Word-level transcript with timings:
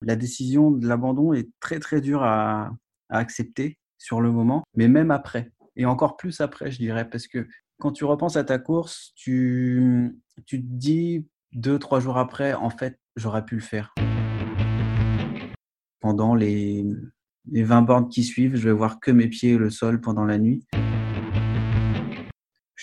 La 0.00 0.14
décision 0.14 0.70
de 0.70 0.86
l'abandon 0.86 1.32
est 1.32 1.48
très 1.58 1.80
très 1.80 2.00
dure 2.00 2.22
à, 2.22 2.70
accepter 3.08 3.78
sur 3.96 4.20
le 4.20 4.30
moment, 4.30 4.62
mais 4.76 4.86
même 4.86 5.10
après. 5.10 5.50
Et 5.74 5.86
encore 5.86 6.16
plus 6.16 6.40
après, 6.40 6.70
je 6.70 6.78
dirais, 6.78 7.08
parce 7.10 7.26
que 7.26 7.48
quand 7.80 7.90
tu 7.90 8.04
repenses 8.04 8.36
à 8.36 8.44
ta 8.44 8.58
course, 8.58 9.12
tu, 9.16 10.16
tu 10.46 10.60
te 10.60 10.66
dis 10.66 11.26
deux, 11.52 11.80
trois 11.80 11.98
jours 11.98 12.18
après, 12.18 12.54
en 12.54 12.70
fait, 12.70 13.00
j'aurais 13.16 13.44
pu 13.44 13.56
le 13.56 13.60
faire. 13.60 13.92
Pendant 15.98 16.36
les, 16.36 16.86
les 17.50 17.64
20 17.64 17.82
bornes 17.82 18.08
qui 18.08 18.22
suivent, 18.22 18.54
je 18.54 18.68
vais 18.68 18.74
voir 18.74 19.00
que 19.00 19.10
mes 19.10 19.26
pieds 19.26 19.52
et 19.52 19.58
le 19.58 19.70
sol 19.70 20.00
pendant 20.00 20.24
la 20.24 20.38
nuit 20.38 20.64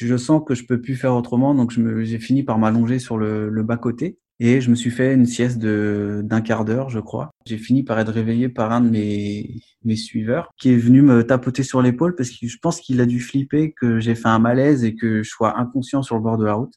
je 0.04 0.18
sens 0.18 0.42
que 0.46 0.56
je 0.56 0.66
peux 0.66 0.82
plus 0.82 0.96
faire 0.96 1.16
autrement, 1.16 1.56
donc 1.56 1.72
j'ai 2.04 2.20
fini 2.20 2.44
par 2.44 2.60
m'allonger 2.60 3.00
sur 3.00 3.18
le, 3.18 3.50
le 3.50 3.64
bas-côté 3.64 4.18
et 4.42 4.60
je 4.60 4.70
me 4.70 4.76
suis 4.76 4.92
fait 4.92 5.14
une 5.14 5.26
sieste 5.26 5.60
d'un 5.60 6.42
quart 6.42 6.66
d'heure, 6.66 6.90
je 6.90 7.00
crois. 7.00 7.32
J'ai 7.46 7.58
fini 7.58 7.84
par 7.84 7.98
être 8.00 8.12
réveillé 8.12 8.50
par 8.50 8.74
un 8.74 8.82
de 8.82 8.90
mes, 8.90 9.62
mes 9.86 9.96
suiveurs 9.96 10.52
qui 10.58 10.74
est 10.74 10.78
venu 10.78 11.02
me 11.02 11.26
tapoter 11.26 11.64
sur 11.64 11.82
l'épaule 11.82 12.16
parce 12.16 12.30
que 12.30 12.46
je 12.46 12.58
pense 12.58 12.82
qu'il 12.82 13.00
a 13.00 13.06
dû 13.06 13.22
flipper 13.22 13.72
que 13.72 14.02
j'ai 14.02 14.16
fait 14.16 14.28
un 14.28 14.40
malaise 14.40 14.84
et 14.84 14.96
que 14.96 15.24
je 15.24 15.30
sois 15.30 15.58
inconscient 15.58 16.02
sur 16.02 16.16
le 16.16 16.22
bord 16.22 16.38
de 16.38 16.46
la 16.46 16.56
route. 16.56 16.74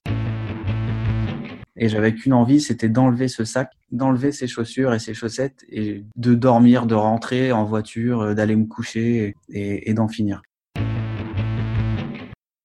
Et 1.80 1.88
j'avais 1.88 2.14
qu'une 2.14 2.32
envie, 2.32 2.60
c'était 2.60 2.88
d'enlever 2.88 3.27
ce 3.27 3.44
sac, 3.44 3.72
d'enlever 3.91 4.30
ses 4.30 4.47
chaussures 4.47 4.94
et 4.94 4.98
ses 5.00 5.14
chaussettes 5.14 5.64
et 5.69 6.05
de 6.16 6.34
dormir, 6.34 6.86
de 6.86 6.94
rentrer 6.94 7.50
en 7.50 7.64
voiture, 7.64 8.34
d'aller 8.36 8.56
me 8.56 8.66
coucher 8.66 9.34
et, 9.48 9.91
et 9.91 9.94
d'en 9.94 10.08
finir. 10.08 10.42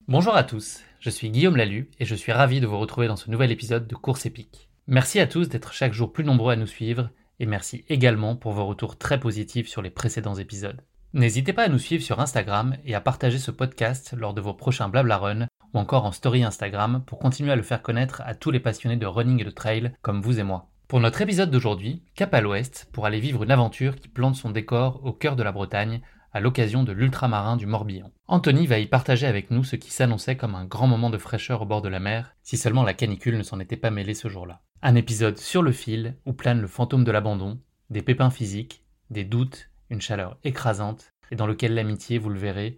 Bonjour 0.10 0.36
à 0.36 0.44
tous, 0.44 0.82
je 1.00 1.10
suis 1.10 1.30
Guillaume 1.30 1.56
Lalu 1.56 1.90
et 1.98 2.04
je 2.04 2.14
suis 2.14 2.34
ravi 2.34 2.60
de 2.60 2.68
vous 2.68 2.78
retrouver 2.78 3.08
dans 3.08 3.16
ce 3.16 3.32
nouvel 3.32 3.54
épisode 3.54 3.88
de 3.88 3.96
Course 3.96 4.26
épique. 4.26 4.68
Merci 4.86 5.22
à 5.22 5.28
tous 5.28 5.48
d'être 5.48 5.72
chaque 5.72 5.94
jour 5.94 6.12
plus 6.12 6.26
nombreux 6.26 6.52
à 6.52 6.58
nous 6.58 6.68
suivre 6.68 7.10
et 7.40 7.46
merci 7.46 7.86
également 7.88 8.36
pour 8.36 8.52
vos 8.52 8.66
retours 8.66 8.98
très 8.98 9.18
positifs 9.18 9.70
sur 9.70 9.82
les 9.82 9.90
précédents 9.90 10.36
épisodes. 10.36 10.82
N'hésitez 11.14 11.54
pas 11.54 11.64
à 11.64 11.70
nous 11.70 11.80
suivre 11.80 12.04
sur 12.04 12.20
Instagram 12.20 12.76
et 12.84 12.96
à 12.96 13.00
partager 13.00 13.38
ce 13.38 13.50
podcast 13.50 14.14
lors 14.18 14.34
de 14.34 14.42
vos 14.42 14.54
prochains 14.54 14.90
Blabla 14.90 15.18
Run 15.18 15.48
ou 15.74 15.80
encore 15.80 16.04
en 16.04 16.12
story 16.12 16.44
Instagram 16.44 17.02
pour 17.08 17.18
continuer 17.18 17.54
à 17.54 17.56
le 17.56 17.64
faire 17.64 17.82
connaître 17.82 18.22
à 18.26 18.36
tous 18.36 18.52
les 18.52 18.60
passionnés 18.60 18.98
de 18.98 19.06
running 19.06 19.40
et 19.40 19.46
de 19.46 19.52
trail 19.52 19.94
comme 20.02 20.22
vous 20.22 20.38
et 20.38 20.44
moi. 20.44 20.70
Pour 20.90 21.00
notre 21.00 21.22
épisode 21.22 21.50
d'aujourd'hui, 21.50 22.04
cap 22.14 22.34
à 22.34 22.42
l'ouest 22.42 22.90
pour 22.92 23.06
aller 23.06 23.22
vivre 23.22 23.44
une 23.44 23.52
aventure 23.52 23.96
qui 23.96 24.10
plante 24.10 24.36
son 24.36 24.52
décor 24.52 25.00
au 25.06 25.14
cœur 25.14 25.38
de 25.38 25.44
la 25.44 25.54
Bretagne 25.54 26.02
à 26.34 26.40
l'occasion 26.40 26.84
de 26.84 26.92
l'ultramarin 26.92 27.58
du 27.58 27.68
Morbihan. 27.68 28.12
Anthony 28.28 28.66
va 28.66 28.80
y 28.80 28.88
partager 28.88 29.28
avec 29.28 29.52
nous 29.52 29.64
ce 29.64 29.76
qui 29.76 29.92
s'annonçait 29.92 30.36
comme 30.36 30.56
un 30.56 30.66
grand 30.66 30.88
moment 30.88 31.10
de 31.10 31.18
fraîcheur 31.18 31.62
au 31.62 31.66
bord 31.66 31.82
de 31.82 31.90
la 31.90 32.00
mer, 32.00 32.36
si 32.42 32.58
seulement 32.58 32.84
la 32.84 32.96
canicule 32.96 33.38
ne 33.38 33.44
s'en 33.44 33.60
était 33.60 33.78
pas 33.78 33.92
mêlée 33.92 34.16
ce 34.16 34.28
jour-là. 34.28 34.62
Un 34.82 34.96
épisode 34.96 35.38
sur 35.38 35.62
le 35.62 35.72
fil 35.72 36.18
où 36.26 36.34
plane 36.34 36.60
le 36.60 36.68
fantôme 36.68 37.04
de 37.04 37.12
l'abandon, 37.12 37.60
des 37.90 38.02
pépins 38.02 38.32
physiques, 38.32 38.84
des 39.12 39.24
doutes, 39.24 39.70
une 39.90 40.02
chaleur 40.02 40.38
écrasante, 40.44 41.14
et 41.32 41.36
dans 41.36 41.48
lequel 41.48 41.76
l'amitié, 41.76 42.18
vous 42.18 42.30
le 42.30 42.40
verrez, 42.40 42.78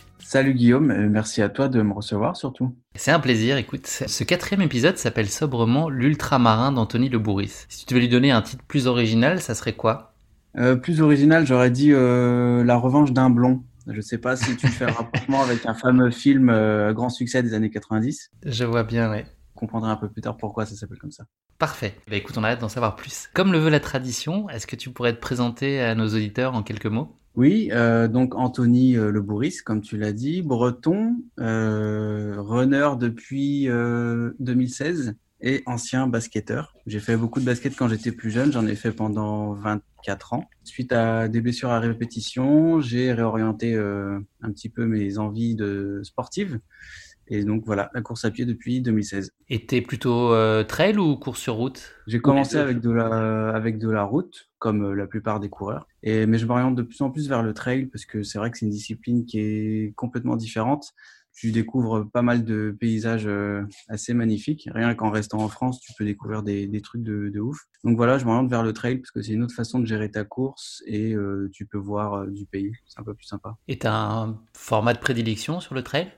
Salut 0.33 0.53
Guillaume, 0.53 0.91
euh, 0.91 1.09
merci 1.09 1.41
à 1.41 1.49
toi 1.49 1.67
de 1.67 1.81
me 1.81 1.91
recevoir 1.91 2.37
surtout. 2.37 2.73
C'est 2.95 3.11
un 3.11 3.19
plaisir, 3.19 3.57
écoute, 3.57 3.85
ce 3.85 4.23
quatrième 4.23 4.61
épisode 4.61 4.97
s'appelle 4.97 5.27
sobrement 5.27 5.89
L'ultramarin 5.89 6.71
d'Anthony 6.71 7.09
Le 7.09 7.19
Bourris. 7.19 7.65
Si 7.67 7.85
tu 7.85 7.93
devais 7.93 7.99
lui 7.99 8.07
donner 8.07 8.31
un 8.31 8.41
titre 8.41 8.63
plus 8.65 8.87
original, 8.87 9.41
ça 9.41 9.55
serait 9.55 9.73
quoi? 9.73 10.13
Euh, 10.57 10.77
Plus 10.77 11.01
original, 11.01 11.45
j'aurais 11.45 11.69
dit 11.69 11.91
euh, 11.91 12.63
La 12.63 12.77
revanche 12.77 13.11
d'un 13.11 13.29
blond. 13.29 13.65
Je 13.87 13.97
ne 13.97 13.99
sais 13.99 14.19
pas 14.19 14.37
si 14.37 14.55
tu 14.55 14.69
fais 14.69 14.85
un 14.89 14.91
rapprochement 14.93 15.41
avec 15.43 15.65
un 15.65 15.73
fameux 15.73 16.11
film 16.11 16.49
euh, 16.49 16.93
grand 16.93 17.09
succès 17.09 17.43
des 17.43 17.53
années 17.53 17.69
90. 17.69 18.31
Je 18.45 18.63
vois 18.63 18.83
bien, 18.83 19.11
oui. 19.11 19.23
Vous 19.23 19.59
comprendrez 19.59 19.91
un 19.91 19.97
peu 19.97 20.07
plus 20.07 20.21
tard 20.21 20.37
pourquoi 20.37 20.65
ça 20.65 20.77
s'appelle 20.77 20.99
comme 20.99 21.11
ça. 21.11 21.25
Parfait. 21.57 21.93
Bah 22.09 22.15
écoute, 22.15 22.37
on 22.37 22.43
arrête 22.45 22.61
d'en 22.61 22.69
savoir 22.69 22.95
plus. 22.95 23.27
Comme 23.33 23.51
le 23.51 23.59
veut 23.59 23.69
la 23.69 23.81
tradition, 23.81 24.47
est-ce 24.47 24.65
que 24.65 24.77
tu 24.77 24.91
pourrais 24.91 25.13
te 25.13 25.19
présenter 25.19 25.81
à 25.81 25.93
nos 25.93 26.07
auditeurs 26.07 26.55
en 26.55 26.63
quelques 26.63 26.85
mots? 26.85 27.17
Oui, 27.35 27.69
euh, 27.71 28.07
donc 28.07 28.35
Anthony 28.35 28.97
euh, 28.97 29.09
Le 29.09 29.21
Bourris, 29.21 29.57
comme 29.63 29.81
tu 29.81 29.97
l'as 29.97 30.11
dit, 30.11 30.41
breton, 30.41 31.15
euh, 31.39 32.35
runner 32.37 32.89
depuis 32.99 33.67
2016 34.39 35.15
et 35.43 35.63
ancien 35.65 36.07
basketteur. 36.07 36.75
J'ai 36.85 36.99
fait 36.99 37.15
beaucoup 37.15 37.39
de 37.39 37.45
basket 37.45 37.75
quand 37.75 37.87
j'étais 37.87 38.11
plus 38.11 38.31
jeune, 38.31 38.51
j'en 38.51 38.67
ai 38.67 38.75
fait 38.75 38.91
pendant 38.91 39.53
24 39.53 40.33
ans. 40.33 40.49
Suite 40.63 40.91
à 40.91 41.29
des 41.29 41.41
blessures 41.41 41.71
à 41.71 41.79
répétition, 41.79 42.81
j'ai 42.81 43.13
réorienté 43.13 43.75
un 43.75 44.51
petit 44.51 44.69
peu 44.69 44.85
mes 44.85 45.17
envies 45.17 45.55
de 45.55 46.01
sportives. 46.03 46.59
Et 47.27 47.45
donc 47.45 47.63
voilà, 47.65 47.89
la 47.93 48.01
course 48.01 48.25
à 48.25 48.29
pied 48.29 48.45
depuis 48.45 48.81
2016. 48.81 49.31
Et 49.49 49.65
t'es 49.65 49.81
plutôt 49.81 50.35
trail 50.65 50.97
ou 50.97 51.15
course 51.15 51.39
sur 51.39 51.55
route? 51.55 51.95
J'ai 52.05 52.19
commencé 52.19 52.57
avec 52.57 52.81
de 52.81 52.91
la 52.91 53.49
avec 53.49 53.79
de 53.79 53.89
la 53.89 54.03
route, 54.03 54.49
comme 54.59 54.93
la 54.93 55.07
plupart 55.07 55.39
des 55.39 55.49
coureurs. 55.49 55.87
Et 56.03 56.25
mais 56.25 56.37
je 56.37 56.45
m'oriente 56.45 56.75
de 56.75 56.81
plus 56.81 57.01
en 57.01 57.11
plus 57.11 57.29
vers 57.29 57.43
le 57.43 57.53
trail 57.53 57.85
parce 57.87 58.05
que 58.05 58.23
c'est 58.23 58.37
vrai 58.37 58.51
que 58.51 58.57
c'est 58.57 58.65
une 58.65 58.71
discipline 58.71 59.25
qui 59.25 59.39
est 59.39 59.93
complètement 59.95 60.35
différente. 60.35 60.93
Tu 61.33 61.51
découvres 61.51 62.09
pas 62.11 62.21
mal 62.21 62.43
de 62.43 62.75
paysages 62.77 63.29
assez 63.87 64.13
magnifiques. 64.13 64.67
Rien 64.73 64.93
qu'en 64.95 65.09
restant 65.09 65.39
en 65.39 65.47
France, 65.47 65.79
tu 65.79 65.93
peux 65.97 66.03
découvrir 66.03 66.43
des, 66.43 66.81
trucs 66.81 67.03
de, 67.03 67.39
ouf. 67.39 67.57
Donc 67.85 67.95
voilà, 67.95 68.17
je 68.17 68.25
m'oriente 68.25 68.49
vers 68.49 68.63
le 68.63 68.73
trail 68.73 68.97
parce 68.97 69.11
que 69.11 69.21
c'est 69.21 69.31
une 69.31 69.43
autre 69.43 69.55
façon 69.55 69.79
de 69.79 69.85
gérer 69.85 70.11
ta 70.11 70.25
course 70.25 70.83
et 70.85 71.13
euh, 71.13 71.49
tu 71.53 71.65
peux 71.65 71.77
voir 71.77 72.27
du 72.27 72.45
pays. 72.45 72.73
C'est 72.85 72.99
un 72.99 73.03
peu 73.03 73.13
plus 73.13 73.27
sympa. 73.27 73.55
Et 73.69 73.79
tu 73.79 73.87
as 73.87 73.95
un 73.95 74.41
format 74.53 74.93
de 74.93 74.99
prédilection 74.99 75.61
sur 75.61 75.73
le 75.73 75.83
trail? 75.83 76.11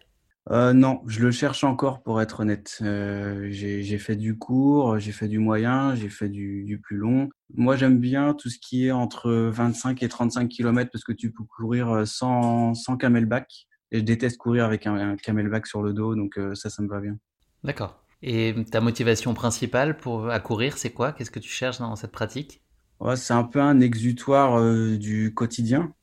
Euh, 0.51 0.73
non, 0.73 1.01
je 1.07 1.21
le 1.21 1.31
cherche 1.31 1.63
encore 1.63 2.03
pour 2.03 2.21
être 2.21 2.41
honnête. 2.41 2.79
Euh, 2.81 3.47
j'ai 3.49 3.97
fait 3.97 4.15
du 4.15 4.37
court, 4.37 4.99
j'ai 4.99 5.11
fait 5.11 5.27
du 5.27 5.39
moyen, 5.39 5.95
j'ai 5.95 6.09
fait 6.09 6.29
du, 6.29 6.63
du, 6.63 6.79
plus 6.79 6.97
long. 6.97 7.29
Moi, 7.53 7.77
j'aime 7.77 7.99
bien 7.99 8.33
tout 8.33 8.49
ce 8.49 8.57
qui 8.59 8.87
est 8.87 8.91
entre 8.91 9.31
25 9.31 10.03
et 10.03 10.09
35 10.09 10.49
km 10.49 10.89
parce 10.91 11.03
que 11.03 11.13
tu 11.13 11.31
peux 11.31 11.43
courir 11.45 12.05
sans, 12.05 12.73
sans 12.73 12.97
camelback. 12.97 13.67
Et 13.93 13.99
je 13.99 14.03
déteste 14.03 14.37
courir 14.37 14.65
avec 14.65 14.87
un, 14.87 14.95
un 14.95 15.15
camelback 15.15 15.67
sur 15.67 15.83
le 15.83 15.93
dos, 15.93 16.15
donc 16.15 16.39
euh, 16.39 16.55
ça, 16.55 16.71
ça 16.71 16.81
me 16.81 16.89
va 16.89 16.99
bien. 16.99 17.15
D'accord. 17.63 18.03
Et 18.23 18.55
ta 18.71 18.81
motivation 18.81 19.35
principale 19.35 19.97
pour 19.97 20.29
à 20.29 20.39
courir, 20.39 20.77
c'est 20.79 20.89
quoi? 20.89 21.13
Qu'est-ce 21.13 21.29
que 21.29 21.39
tu 21.39 21.49
cherches 21.49 21.77
dans 21.77 21.95
cette 21.95 22.11
pratique? 22.11 22.63
Ouais, 22.99 23.15
C'est 23.15 23.33
un 23.33 23.43
peu 23.43 23.61
un 23.61 23.79
exutoire 23.81 24.59
euh, 24.59 24.97
du 24.97 25.33
quotidien 25.33 25.93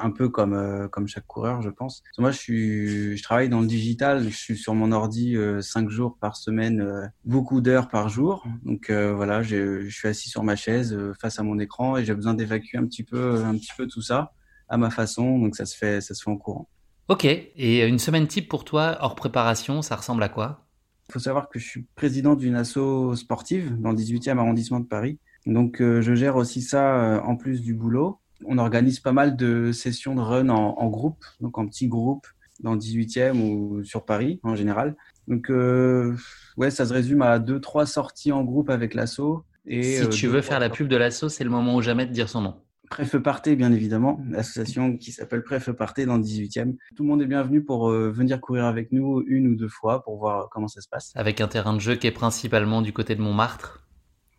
un 0.00 0.10
peu 0.10 0.28
comme 0.28 0.88
comme 0.90 1.08
chaque 1.08 1.26
coureur, 1.26 1.62
je 1.62 1.70
pense. 1.70 2.02
Moi, 2.18 2.30
je 2.30 2.38
suis, 2.38 3.16
je 3.16 3.22
travaille 3.22 3.48
dans 3.48 3.60
le 3.60 3.66
digital. 3.66 4.24
Je 4.24 4.36
suis 4.36 4.56
sur 4.56 4.74
mon 4.74 4.92
ordi 4.92 5.36
cinq 5.60 5.90
jours 5.90 6.16
par 6.20 6.36
semaine, 6.36 7.12
beaucoup 7.24 7.60
d'heures 7.60 7.88
par 7.88 8.08
jour. 8.08 8.44
Donc 8.64 8.90
voilà, 8.90 9.42
je 9.42 9.88
suis 9.88 10.08
assis 10.08 10.28
sur 10.28 10.42
ma 10.42 10.56
chaise 10.56 10.96
face 11.20 11.38
à 11.38 11.42
mon 11.42 11.58
écran 11.58 11.96
et 11.96 12.04
j'ai 12.04 12.14
besoin 12.14 12.34
d'évacuer 12.34 12.78
un 12.78 12.86
petit 12.86 13.04
peu, 13.04 13.42
un 13.44 13.56
petit 13.56 13.72
peu 13.76 13.86
tout 13.86 14.02
ça 14.02 14.32
à 14.68 14.76
ma 14.76 14.90
façon. 14.90 15.38
Donc 15.38 15.56
ça 15.56 15.66
se 15.66 15.76
fait, 15.76 16.00
ça 16.00 16.14
se 16.14 16.22
fait 16.22 16.30
en 16.30 16.36
courant. 16.36 16.68
Ok. 17.08 17.24
Et 17.24 17.86
une 17.86 17.98
semaine 17.98 18.26
type 18.26 18.48
pour 18.48 18.64
toi 18.64 18.96
hors 19.00 19.14
préparation, 19.14 19.82
ça 19.82 19.96
ressemble 19.96 20.22
à 20.22 20.28
quoi? 20.28 20.64
Il 21.08 21.12
faut 21.12 21.18
savoir 21.18 21.50
que 21.50 21.58
je 21.58 21.66
suis 21.66 21.86
président 21.94 22.34
d'une 22.34 22.54
asso 22.54 23.14
sportive 23.14 23.78
dans 23.78 23.90
le 23.90 23.96
18e 23.96 24.38
arrondissement 24.38 24.80
de 24.80 24.86
Paris. 24.86 25.18
Donc, 25.44 25.82
euh, 25.82 26.00
je 26.00 26.14
gère 26.14 26.36
aussi 26.36 26.62
ça 26.62 26.96
euh, 26.96 27.20
en 27.20 27.36
plus 27.36 27.60
du 27.60 27.74
boulot. 27.74 28.20
On 28.46 28.58
organise 28.58 29.00
pas 29.00 29.12
mal 29.12 29.36
de 29.36 29.72
sessions 29.72 30.14
de 30.14 30.20
run 30.20 30.48
en, 30.48 30.88
groupe, 30.88 31.24
donc 31.40 31.58
en 31.58 31.66
petits 31.66 31.88
groupes 31.88 32.26
dans 32.60 32.72
le 32.72 32.78
18e 32.78 33.40
ou 33.40 33.82
sur 33.84 34.04
Paris 34.04 34.40
en 34.42 34.54
général. 34.54 34.96
Donc, 35.28 35.50
euh, 35.50 36.14
ouais, 36.56 36.70
ça 36.70 36.86
se 36.86 36.92
résume 36.92 37.22
à 37.22 37.38
deux, 37.38 37.60
trois 37.60 37.86
sorties 37.86 38.32
en 38.32 38.44
groupe 38.44 38.70
avec 38.70 38.94
l'asso. 38.94 39.44
Et, 39.66 39.82
si 39.82 40.08
tu 40.10 40.26
veux 40.26 40.42
faire 40.42 40.60
la 40.60 40.70
pub 40.70 40.88
de 40.88 40.96
l'asso, 40.96 41.28
c'est 41.28 41.44
le 41.44 41.50
moment 41.50 41.76
ou 41.76 41.82
jamais 41.82 42.06
de 42.06 42.12
dire 42.12 42.28
son 42.28 42.42
nom. 42.42 42.54
Préfeu 42.90 43.22
Partez, 43.22 43.56
bien 43.56 43.72
évidemment, 43.72 44.20
l'association 44.28 44.96
qui 44.96 45.10
s'appelle 45.10 45.42
Préfeu 45.42 45.72
Partez 45.72 46.04
dans 46.04 46.18
le 46.18 46.22
18e. 46.22 46.76
Tout 46.94 47.02
le 47.02 47.08
monde 47.08 47.22
est 47.22 47.26
bienvenu 47.26 47.64
pour 47.64 47.90
euh, 47.90 48.10
venir 48.10 48.40
courir 48.40 48.66
avec 48.66 48.92
nous 48.92 49.24
une 49.26 49.48
ou 49.48 49.56
deux 49.56 49.68
fois 49.68 50.04
pour 50.04 50.18
voir 50.18 50.48
comment 50.50 50.68
ça 50.68 50.80
se 50.82 50.88
passe. 50.88 51.12
Avec 51.14 51.40
un 51.40 51.48
terrain 51.48 51.72
de 51.72 51.80
jeu 51.80 51.96
qui 51.96 52.06
est 52.06 52.12
principalement 52.12 52.82
du 52.82 52.92
côté 52.92 53.16
de 53.16 53.22
Montmartre. 53.22 53.83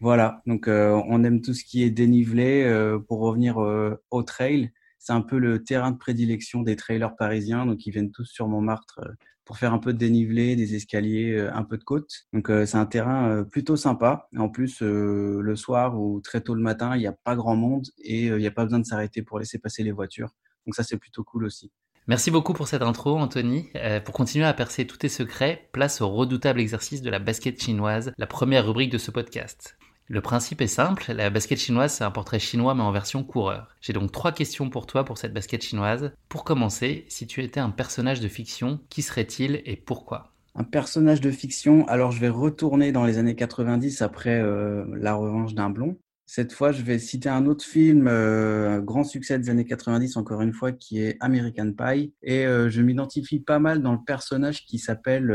Voilà, 0.02 0.42
donc 0.46 0.68
euh, 0.68 1.02
on 1.08 1.24
aime 1.24 1.42
tout 1.42 1.54
ce 1.54 1.64
qui 1.64 1.84
est 1.84 1.90
dénivelé. 1.90 2.64
Euh, 2.64 3.00
pour 3.00 3.20
revenir 3.20 3.58
au 3.58 4.24
trail, 4.24 4.72
c'est 5.00 5.14
un 5.14 5.22
peu 5.22 5.38
le 5.38 5.64
terrain 5.64 5.92
de 5.92 5.98
prédilection 5.98 6.62
des 6.62 6.76
trailers 6.76 7.16
parisiens, 7.16 7.66
donc 7.66 7.86
ils 7.86 7.92
viennent 7.92 8.12
tous 8.12 8.26
sur 8.26 8.48
Montmartre 8.48 9.00
pour 9.46 9.58
faire 9.60 9.74
un 9.74 9.80
peu 9.80 9.94
de 9.94 9.98
dénivelé, 9.98 10.56
des 10.56 10.76
escaliers, 10.76 11.34
euh, 11.38 11.54
un 11.54 11.64
peu 11.64 11.78
de 11.78 11.84
côte. 11.84 12.28
Donc 12.34 12.50
euh, 12.50 12.66
c'est 12.66 12.78
un 12.78 12.86
terrain 12.88 13.30
euh, 13.30 13.44
plutôt 13.44 13.78
sympa. 13.78 14.28
En 14.36 14.50
plus, 14.50 14.82
le 14.82 15.56
soir 15.56 16.00
ou 16.00 16.20
très 16.22 16.42
tôt 16.42 16.56
le 16.56 16.62
matin, 16.62 16.96
il 16.96 17.00
n'y 17.00 17.08
a 17.08 17.14
pas 17.14 17.36
grand 17.36 17.56
monde 17.56 17.88
et 18.00 18.26
il 18.26 18.38
n'y 18.38 18.48
a 18.48 18.52
pas 18.52 18.66
besoin 18.66 18.80
de 18.80 18.86
s'arrêter 18.86 19.22
pour 19.22 19.40
laisser 19.40 19.60
passer 19.60 19.84
les 19.84 19.92
voitures. 19.92 20.32
Donc 20.66 20.76
ça, 20.76 20.84
c'est 20.84 20.98
plutôt 20.98 21.24
cool 21.24 21.46
aussi. 21.46 21.72
Merci 22.08 22.30
beaucoup 22.30 22.54
pour 22.54 22.68
cette 22.68 22.84
intro, 22.84 23.18
Anthony. 23.18 23.70
pour 24.04 24.14
continuer 24.14 24.46
à 24.46 24.54
percer 24.54 24.86
tous 24.86 24.98
tes 24.98 25.10
secrets, 25.10 25.68
place 25.72 26.02
au 26.02 26.10
redoutable 26.10 26.60
exercice 26.60 27.02
de 27.02 27.10
la 27.10 27.18
basket 27.18 27.60
chinoise, 27.60 28.14
la 28.20 28.28
première 28.28 28.68
rubrique 28.68 28.92
de 28.92 29.00
ce 29.00 29.10
podcast. 29.10 29.76
Le 30.08 30.22
principe 30.22 30.62
est 30.62 30.68
simple, 30.68 31.12
la 31.12 31.32
basket 31.32 31.58
chinoise 31.58 31.94
c'est 31.94 32.04
un 32.04 32.12
portrait 32.12 32.38
chinois 32.38 32.76
mais 32.76 32.84
en 32.84 32.92
version 32.92 33.24
coureur. 33.24 33.76
J'ai 33.82 33.94
donc 33.94 34.12
trois 34.12 34.32
questions 34.32 34.70
pour 34.70 34.86
toi 34.86 35.04
pour 35.04 35.18
cette 35.18 35.34
basket 35.34 35.64
chinoise. 35.64 36.12
Pour 36.30 36.44
commencer, 36.44 37.06
si 37.10 37.26
tu 37.26 37.42
étais 37.44 37.60
un 37.60 37.72
personnage 37.72 38.20
de 38.20 38.28
fiction, 38.28 38.80
qui 38.92 39.02
serait-il 39.02 39.64
et 39.66 39.76
pourquoi? 39.76 40.32
Un 40.54 40.64
personnage 40.64 41.22
de 41.22 41.32
fiction, 41.32 41.88
alors 41.88 42.12
je 42.12 42.22
vais 42.22 42.30
retourner 42.30 42.92
dans 42.92 43.04
les 43.04 43.18
années 43.18 43.36
90 43.36 44.04
après 44.04 44.40
euh, 44.40 44.86
La 44.94 45.16
revanche 45.16 45.56
d'un 45.56 45.72
blond. 45.72 45.98
Cette 46.26 46.54
fois, 46.54 46.72
je 46.72 46.82
vais 46.82 46.98
citer 46.98 47.30
un 47.30 47.46
autre 47.46 47.64
film, 47.64 48.08
euh, 48.08 48.78
un 48.78 48.80
grand 48.80 49.04
succès 49.04 49.38
des 49.38 49.50
années 49.50 49.66
90, 49.66 50.18
encore 50.18 50.42
une 50.42 50.54
fois, 50.54 50.72
qui 50.72 51.00
est 51.00 51.18
American 51.20 51.72
Pie. 51.72 52.14
Et 52.24 52.46
euh, 52.46 52.70
je 52.70 52.82
m'identifie 52.82 53.40
pas 53.40 53.60
mal 53.60 53.82
dans 53.82 53.94
le 53.94 54.04
personnage 54.06 54.66
qui 54.66 54.80
s'appelle 54.80 55.32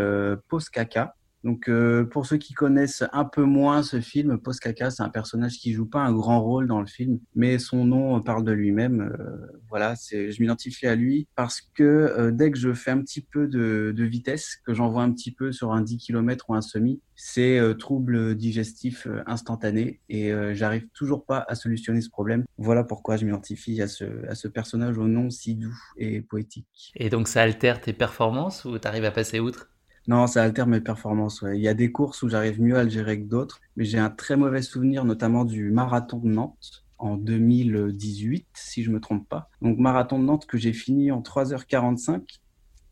Post 0.48 0.70
Caca. 0.70 1.14
Donc, 1.44 1.68
euh, 1.68 2.04
pour 2.04 2.26
ceux 2.26 2.36
qui 2.36 2.52
connaissent 2.52 3.04
un 3.12 3.24
peu 3.24 3.44
moins 3.44 3.82
ce 3.82 4.00
film, 4.00 4.38
Postkaka, 4.38 4.90
c'est 4.90 5.02
un 5.02 5.08
personnage 5.08 5.58
qui 5.58 5.72
joue 5.72 5.86
pas 5.86 6.00
un 6.00 6.12
grand 6.12 6.40
rôle 6.42 6.66
dans 6.66 6.80
le 6.80 6.86
film, 6.86 7.18
mais 7.34 7.58
son 7.58 7.84
nom 7.84 8.20
parle 8.20 8.44
de 8.44 8.52
lui-même. 8.52 9.00
Euh, 9.00 9.60
voilà, 9.68 9.96
c'est, 9.96 10.32
je 10.32 10.40
m'identifie 10.42 10.86
à 10.86 10.94
lui 10.94 11.28
parce 11.36 11.60
que 11.60 11.82
euh, 11.82 12.30
dès 12.30 12.50
que 12.50 12.58
je 12.58 12.72
fais 12.74 12.90
un 12.90 13.00
petit 13.00 13.22
peu 13.22 13.46
de, 13.46 13.92
de 13.96 14.04
vitesse, 14.04 14.56
que 14.66 14.74
j'envoie 14.74 15.02
un 15.02 15.12
petit 15.12 15.32
peu 15.32 15.52
sur 15.52 15.72
un 15.72 15.80
10 15.80 15.98
km 15.98 16.50
ou 16.50 16.54
un 16.54 16.60
semi, 16.60 17.00
c'est 17.16 17.60
trouble 17.78 18.34
digestif 18.34 19.06
instantané 19.26 20.00
et 20.08 20.32
j'arrive 20.54 20.88
toujours 20.94 21.26
pas 21.26 21.44
à 21.48 21.54
solutionner 21.54 22.00
ce 22.00 22.08
problème. 22.08 22.44
Voilà 22.56 22.82
pourquoi 22.82 23.18
je 23.18 23.26
m'identifie 23.26 23.82
à 23.82 23.88
ce, 23.88 24.04
à 24.26 24.34
ce 24.34 24.48
personnage 24.48 24.96
au 24.96 25.06
nom 25.06 25.28
si 25.28 25.54
doux 25.54 25.76
et 25.98 26.22
poétique. 26.22 26.92
Et 26.96 27.10
donc, 27.10 27.28
ça 27.28 27.42
altère 27.42 27.80
tes 27.82 27.92
performances 27.92 28.64
ou 28.64 28.78
tu 28.78 28.88
arrives 28.88 29.04
à 29.04 29.10
passer 29.10 29.38
outre? 29.38 29.68
Non, 30.08 30.26
ça 30.26 30.42
altère 30.42 30.66
mes 30.66 30.80
performances. 30.80 31.44
Il 31.54 31.60
y 31.60 31.68
a 31.68 31.74
des 31.74 31.92
courses 31.92 32.22
où 32.22 32.28
j'arrive 32.28 32.60
mieux 32.60 32.76
à 32.76 32.84
le 32.84 32.90
gérer 32.90 33.20
que 33.20 33.28
d'autres, 33.28 33.60
mais 33.76 33.84
j'ai 33.84 33.98
un 33.98 34.10
très 34.10 34.36
mauvais 34.36 34.62
souvenir, 34.62 35.04
notamment 35.04 35.44
du 35.44 35.70
marathon 35.70 36.18
de 36.18 36.28
Nantes 36.28 36.84
en 36.98 37.16
2018, 37.16 38.46
si 38.54 38.82
je 38.82 38.90
me 38.90 39.00
trompe 39.00 39.28
pas. 39.28 39.48
Donc 39.62 39.78
marathon 39.78 40.18
de 40.18 40.24
Nantes 40.24 40.46
que 40.46 40.58
j'ai 40.58 40.72
fini 40.72 41.10
en 41.10 41.20
3h45 41.20 42.22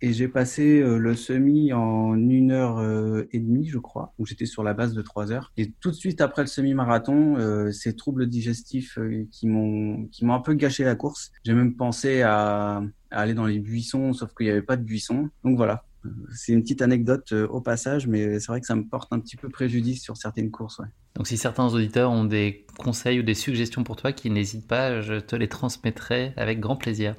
et 0.01 0.13
j'ai 0.13 0.29
passé 0.29 0.81
euh, 0.81 0.97
le 0.97 1.15
semi 1.15 1.73
en 1.73 2.17
1h 2.17 2.81
euh, 2.81 3.27
je 3.33 3.79
crois, 3.79 4.15
où 4.19 4.27
j'étais 4.27 4.47
sur 4.47 4.63
la 4.63 4.73
base 4.73 4.95
de 4.95 5.03
3 5.03 5.33
heures. 5.33 5.53
Et 5.57 5.73
tout 5.81 5.91
de 5.91 5.97
suite 5.97 6.21
après 6.21 6.43
le 6.43 6.49
semi-marathon, 6.49 7.37
euh, 7.37 7.73
ces 7.73 7.97
troubles 7.97 8.29
digestifs 8.29 8.99
qui 9.33 9.49
m'ont 9.49 10.07
qui 10.07 10.25
m'ont 10.25 10.35
un 10.35 10.41
peu 10.41 10.55
gâché 10.55 10.85
la 10.85 10.95
course. 10.95 11.33
J'ai 11.45 11.55
même 11.55 11.75
pensé 11.75 12.23
à, 12.23 12.77
à, 13.11 13.21
aller 13.21 13.35
dans 13.35 13.47
les 13.47 13.59
buissons, 13.59 14.13
sauf 14.13 14.33
qu'il 14.35 14.47
n'y 14.47 14.53
avait 14.53 14.63
pas 14.63 14.77
de 14.77 14.85
buissons. 14.85 15.31
Donc 15.45 15.57
voilà, 15.57 15.85
c'est 16.33 16.53
une 16.53 16.63
petite 16.63 16.83
anecdote 16.83 17.33
euh, 17.33 17.47
au 17.49 17.61
passage, 17.61 18.07
mais 18.07 18.39
c'est 18.39 18.49
vrai 18.49 18.61
que 18.61 18.67
ça 18.67 18.77
me 18.77 18.85
porte 18.85 19.13
un 19.13 19.21
petit 19.21 19.37
peu 19.37 19.49
préjudice 19.49 20.03
sur 20.03 20.17
certaines 20.17 20.51
courses. 20.51 20.81
Donc 21.15 21.27
si 21.27 21.37
certains 21.37 21.67
auditeurs 21.67 22.11
ont 22.11 22.25
des 22.25 22.67
conseils 22.79 23.21
ou 23.21 23.23
des 23.23 23.35
suggestions 23.35 23.85
pour 23.85 23.97
toi, 23.97 24.13
qu'ils 24.13 24.33
n'hésitent 24.33 24.69
pas, 24.69 25.01
je 25.01 25.15
te 25.15 25.35
les 25.35 25.49
transmettrai 25.49 26.33
avec 26.37 26.61
grand 26.61 26.77
plaisir. 26.77 27.17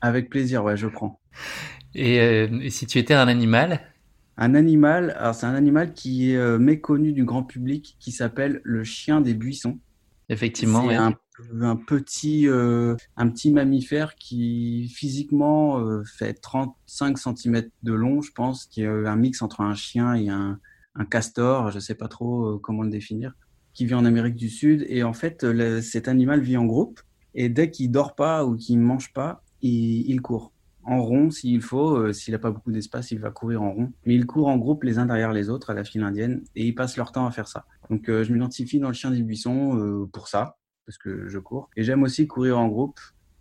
Avec 0.00 0.30
plaisir, 0.30 0.64
ouais, 0.64 0.76
je 0.76 0.86
prends. 0.86 1.20
Et, 1.94 2.20
euh, 2.20 2.68
si 2.70 2.86
tu 2.86 2.98
étais 2.98 3.14
un 3.14 3.28
animal? 3.28 3.80
Un 4.36 4.54
animal, 4.54 5.14
alors 5.18 5.34
c'est 5.34 5.46
un 5.46 5.54
animal 5.54 5.92
qui 5.92 6.30
est 6.30 6.36
euh, 6.36 6.58
méconnu 6.58 7.12
du 7.12 7.24
grand 7.24 7.42
public, 7.42 7.96
qui 7.98 8.12
s'appelle 8.12 8.60
le 8.64 8.84
chien 8.84 9.20
des 9.20 9.34
buissons. 9.34 9.78
Effectivement. 10.28 10.88
C'est 10.88 10.94
un, 10.94 11.14
petit, 11.86 12.48
euh, 12.48 12.96
un 13.16 13.28
petit 13.28 13.50
mammifère 13.50 14.14
qui 14.16 14.92
physiquement 14.94 15.78
euh, 15.80 16.02
fait 16.04 16.34
35 16.34 17.18
cm 17.18 17.62
de 17.82 17.92
long, 17.92 18.22
je 18.22 18.32
pense, 18.32 18.66
qui 18.66 18.82
est 18.82 18.86
un 18.86 19.16
mix 19.16 19.42
entre 19.42 19.60
un 19.60 19.74
chien 19.74 20.14
et 20.14 20.28
un, 20.28 20.58
castor, 21.10 21.70
je 21.70 21.76
ne 21.76 21.80
sais 21.80 21.94
pas 21.94 22.08
trop 22.08 22.44
euh, 22.44 22.58
comment 22.58 22.82
le 22.82 22.90
définir, 22.90 23.32
qui 23.72 23.86
vit 23.86 23.94
en 23.94 24.04
Amérique 24.04 24.34
du 24.34 24.50
Sud. 24.50 24.84
Et 24.88 25.02
en 25.02 25.14
fait, 25.14 25.46
cet 25.80 26.08
animal 26.08 26.40
vit 26.40 26.58
en 26.58 26.66
groupe. 26.66 27.00
Et 27.34 27.48
dès 27.48 27.70
qu'il 27.70 27.90
dort 27.90 28.14
pas 28.14 28.44
ou 28.44 28.56
qu'il 28.56 28.78
ne 28.78 28.84
mange 28.84 29.12
pas, 29.14 29.42
il, 29.62 30.20
court 30.20 30.52
en 30.82 31.02
rond 31.02 31.30
s'il 31.30 31.62
faut. 31.62 32.12
s'il 32.12 32.32
n'a 32.32 32.38
pas 32.38 32.50
beaucoup 32.50 32.72
d'espace, 32.72 33.12
il 33.12 33.20
va 33.20 33.30
courir 33.30 33.62
en 33.62 33.72
rond. 33.72 33.92
Mais 34.04 34.14
il 34.14 34.26
court 34.26 34.48
en 34.48 34.58
groupe 34.58 34.82
les 34.82 34.98
uns 34.98 35.06
derrière 35.06 35.32
les 35.32 35.48
autres 35.48 35.70
à 35.70 35.74
la 35.74 35.84
file 35.84 36.02
indienne 36.02 36.42
et 36.54 36.66
ils 36.66 36.74
passent 36.74 36.96
leur 36.96 37.12
temps 37.12 37.26
à 37.26 37.30
faire 37.30 37.48
ça. 37.48 37.64
Donc 37.88 38.02
je 38.08 38.32
m'identifie 38.32 38.78
dans 38.78 38.88
le 38.88 38.94
chien 38.94 39.10
des 39.10 39.22
buissons 39.22 40.08
pour 40.12 40.28
ça 40.28 40.58
parce 40.90 40.98
que 40.98 41.28
je 41.28 41.38
cours. 41.38 41.70
Et 41.76 41.84
j'aime 41.84 42.02
aussi 42.02 42.26
courir 42.26 42.58
en 42.58 42.66
groupe. 42.66 42.98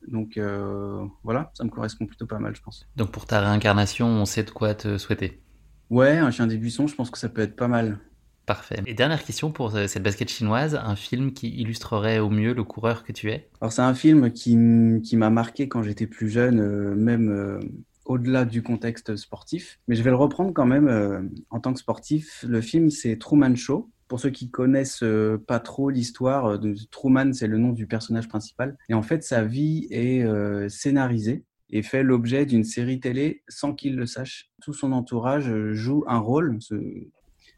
Donc 0.07 0.38
euh, 0.38 1.03
voilà, 1.24 1.51
ça 1.55 1.63
me 1.63 1.69
correspond 1.69 2.05
plutôt 2.05 2.27
pas 2.27 2.38
mal, 2.38 2.55
je 2.55 2.62
pense. 2.62 2.88
Donc 2.95 3.12
pour 3.12 3.25
ta 3.25 3.41
réincarnation, 3.41 4.05
on 4.05 4.25
sait 4.25 4.43
de 4.43 4.51
quoi 4.51 4.75
te 4.75 5.00
souhaiter. 5.00 5.41
Ouais, 5.89 6.17
un 6.17 6.29
chien 6.29 6.45
des 6.45 6.57
buissons, 6.57 6.85
je 6.85 6.93
pense 6.93 7.09
que 7.09 7.17
ça 7.17 7.27
peut 7.27 7.41
être 7.41 7.55
pas 7.55 7.67
mal. 7.67 7.97
Parfait. 8.45 8.81
Et 8.85 8.93
dernière 8.93 9.24
question 9.24 9.51
pour 9.51 9.75
euh, 9.75 9.88
cette 9.88 10.03
basket 10.03 10.29
chinoise, 10.29 10.75
un 10.75 10.95
film 10.95 11.33
qui 11.33 11.50
illustrerait 11.50 12.19
au 12.19 12.29
mieux 12.29 12.53
le 12.53 12.63
coureur 12.63 13.03
que 13.03 13.12
tu 13.12 13.31
es? 13.31 13.50
Alors 13.62 13.74
c'est 13.74 13.81
un 13.81 13.95
film 13.95 14.31
qui, 14.31 14.55
qui 15.03 15.17
m'a 15.17 15.31
marqué 15.31 15.67
quand 15.67 15.81
j'étais 15.81 16.05
plus 16.05 16.29
jeune, 16.29 16.59
euh, 16.59 16.93
même 16.93 17.59
au-delà 18.05 18.45
du 18.45 18.62
contexte 18.62 19.15
sportif. 19.15 19.79
Mais 19.88 19.95
je 19.95 20.03
vais 20.03 20.12
le 20.12 20.15
reprendre 20.15 20.53
quand 20.53 20.67
même 20.67 21.31
en 21.50 21.59
tant 21.59 21.74
que 21.74 21.79
sportif. 21.79 22.45
Le 22.47 22.62
film 22.62 22.91
c'est 22.91 23.17
Truman 23.17 23.55
Show. 23.55 23.89
Pour 24.09 24.19
ceux 24.19 24.31
qui 24.31 24.49
connaissent 24.49 25.03
euh, 25.03 25.37
pas 25.37 25.59
trop 25.59 25.91
l'histoire, 25.91 26.45
euh, 26.47 26.57
de 26.57 26.75
Truman, 26.89 27.31
c'est 27.31 27.45
le 27.45 27.59
nom 27.59 27.71
du 27.71 27.85
personnage 27.85 28.27
principal. 28.27 28.75
Et 28.89 28.95
en 28.95 29.03
fait, 29.03 29.23
sa 29.23 29.43
vie 29.43 29.87
est 29.91 30.23
euh, 30.23 30.67
scénarisée 30.67 31.45
et 31.69 31.83
fait 31.83 32.01
l'objet 32.01 32.47
d'une 32.47 32.63
série 32.63 32.99
télé 32.99 33.43
sans 33.47 33.75
qu'il 33.75 33.95
le 33.95 34.07
sache. 34.07 34.49
Tout 34.63 34.73
son 34.73 34.93
entourage 34.93 35.53
joue 35.73 36.03
un 36.07 36.17
rôle. 36.17 36.57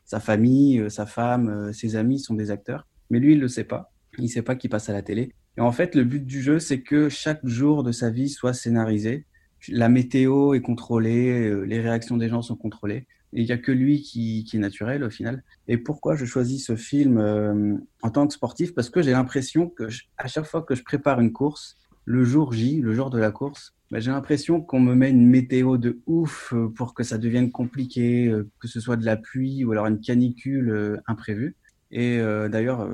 sa 0.03 0.19
famille, 0.19 0.91
sa 0.91 1.05
femme, 1.05 1.71
ses 1.71 1.95
amis 1.95 2.19
sont 2.19 2.33
des 2.33 2.51
acteurs. 2.51 2.85
Mais 3.09 3.19
lui, 3.19 3.31
il 3.31 3.37
ne 3.37 3.43
le 3.43 3.47
sait 3.47 3.63
pas. 3.63 3.93
Il 4.17 4.25
ne 4.25 4.29
sait 4.29 4.41
pas 4.41 4.57
qu'il 4.57 4.69
passe 4.69 4.89
à 4.89 4.93
la 4.93 5.01
télé. 5.01 5.33
Et 5.57 5.61
en 5.61 5.71
fait, 5.71 5.95
le 5.95 6.03
but 6.03 6.25
du 6.25 6.41
jeu, 6.41 6.59
c'est 6.59 6.81
que 6.81 7.07
chaque 7.07 7.45
jour 7.47 7.83
de 7.83 7.93
sa 7.93 8.09
vie 8.09 8.27
soit 8.27 8.53
scénarisé. 8.53 9.25
La 9.69 9.87
météo 9.87 10.53
est 10.53 10.61
contrôlée, 10.61 11.65
les 11.65 11.79
réactions 11.79 12.17
des 12.17 12.27
gens 12.27 12.41
sont 12.41 12.57
contrôlées 12.57 13.07
il 13.33 13.45
n'y 13.45 13.51
a 13.51 13.57
que 13.57 13.71
lui 13.71 14.01
qui, 14.01 14.45
est 14.53 14.57
naturel 14.57 15.03
au 15.03 15.09
final. 15.09 15.43
Et 15.67 15.77
pourquoi 15.77 16.15
je 16.15 16.25
choisis 16.25 16.65
ce 16.65 16.75
film 16.75 17.17
euh, 17.17 17.77
en 18.01 18.09
tant 18.09 18.27
que 18.27 18.33
sportif? 18.33 18.73
Parce 18.73 18.89
que 18.89 19.01
j'ai 19.01 19.11
l'impression 19.11 19.69
que 19.69 19.87
à 20.17 20.27
chaque 20.27 20.45
fois 20.45 20.61
que 20.61 20.75
je 20.75 20.83
prépare 20.83 21.19
une 21.19 21.31
course, 21.31 21.77
le 22.05 22.23
jour 22.23 22.51
J, 22.51 22.81
le 22.81 22.93
jour 22.93 23.09
de 23.09 23.19
la 23.19 23.31
course, 23.31 23.73
bah, 23.89 23.99
j'ai 23.99 24.11
l'impression 24.11 24.61
qu'on 24.61 24.79
me 24.79 24.95
met 24.95 25.09
une 25.09 25.27
météo 25.27 25.77
de 25.77 25.99
ouf 26.07 26.53
euh, 26.53 26.69
pour 26.69 26.93
que 26.93 27.03
ça 27.03 27.17
devienne 27.17 27.51
compliqué, 27.51 28.27
euh, 28.27 28.49
que 28.59 28.67
ce 28.67 28.79
soit 28.79 28.97
de 28.97 29.05
la 29.05 29.17
pluie 29.17 29.63
ou 29.63 29.71
alors 29.71 29.85
une 29.85 29.99
canicule 29.99 31.01
imprévue. 31.07 31.55
Et 31.93 32.19
d'ailleurs, 32.49 32.89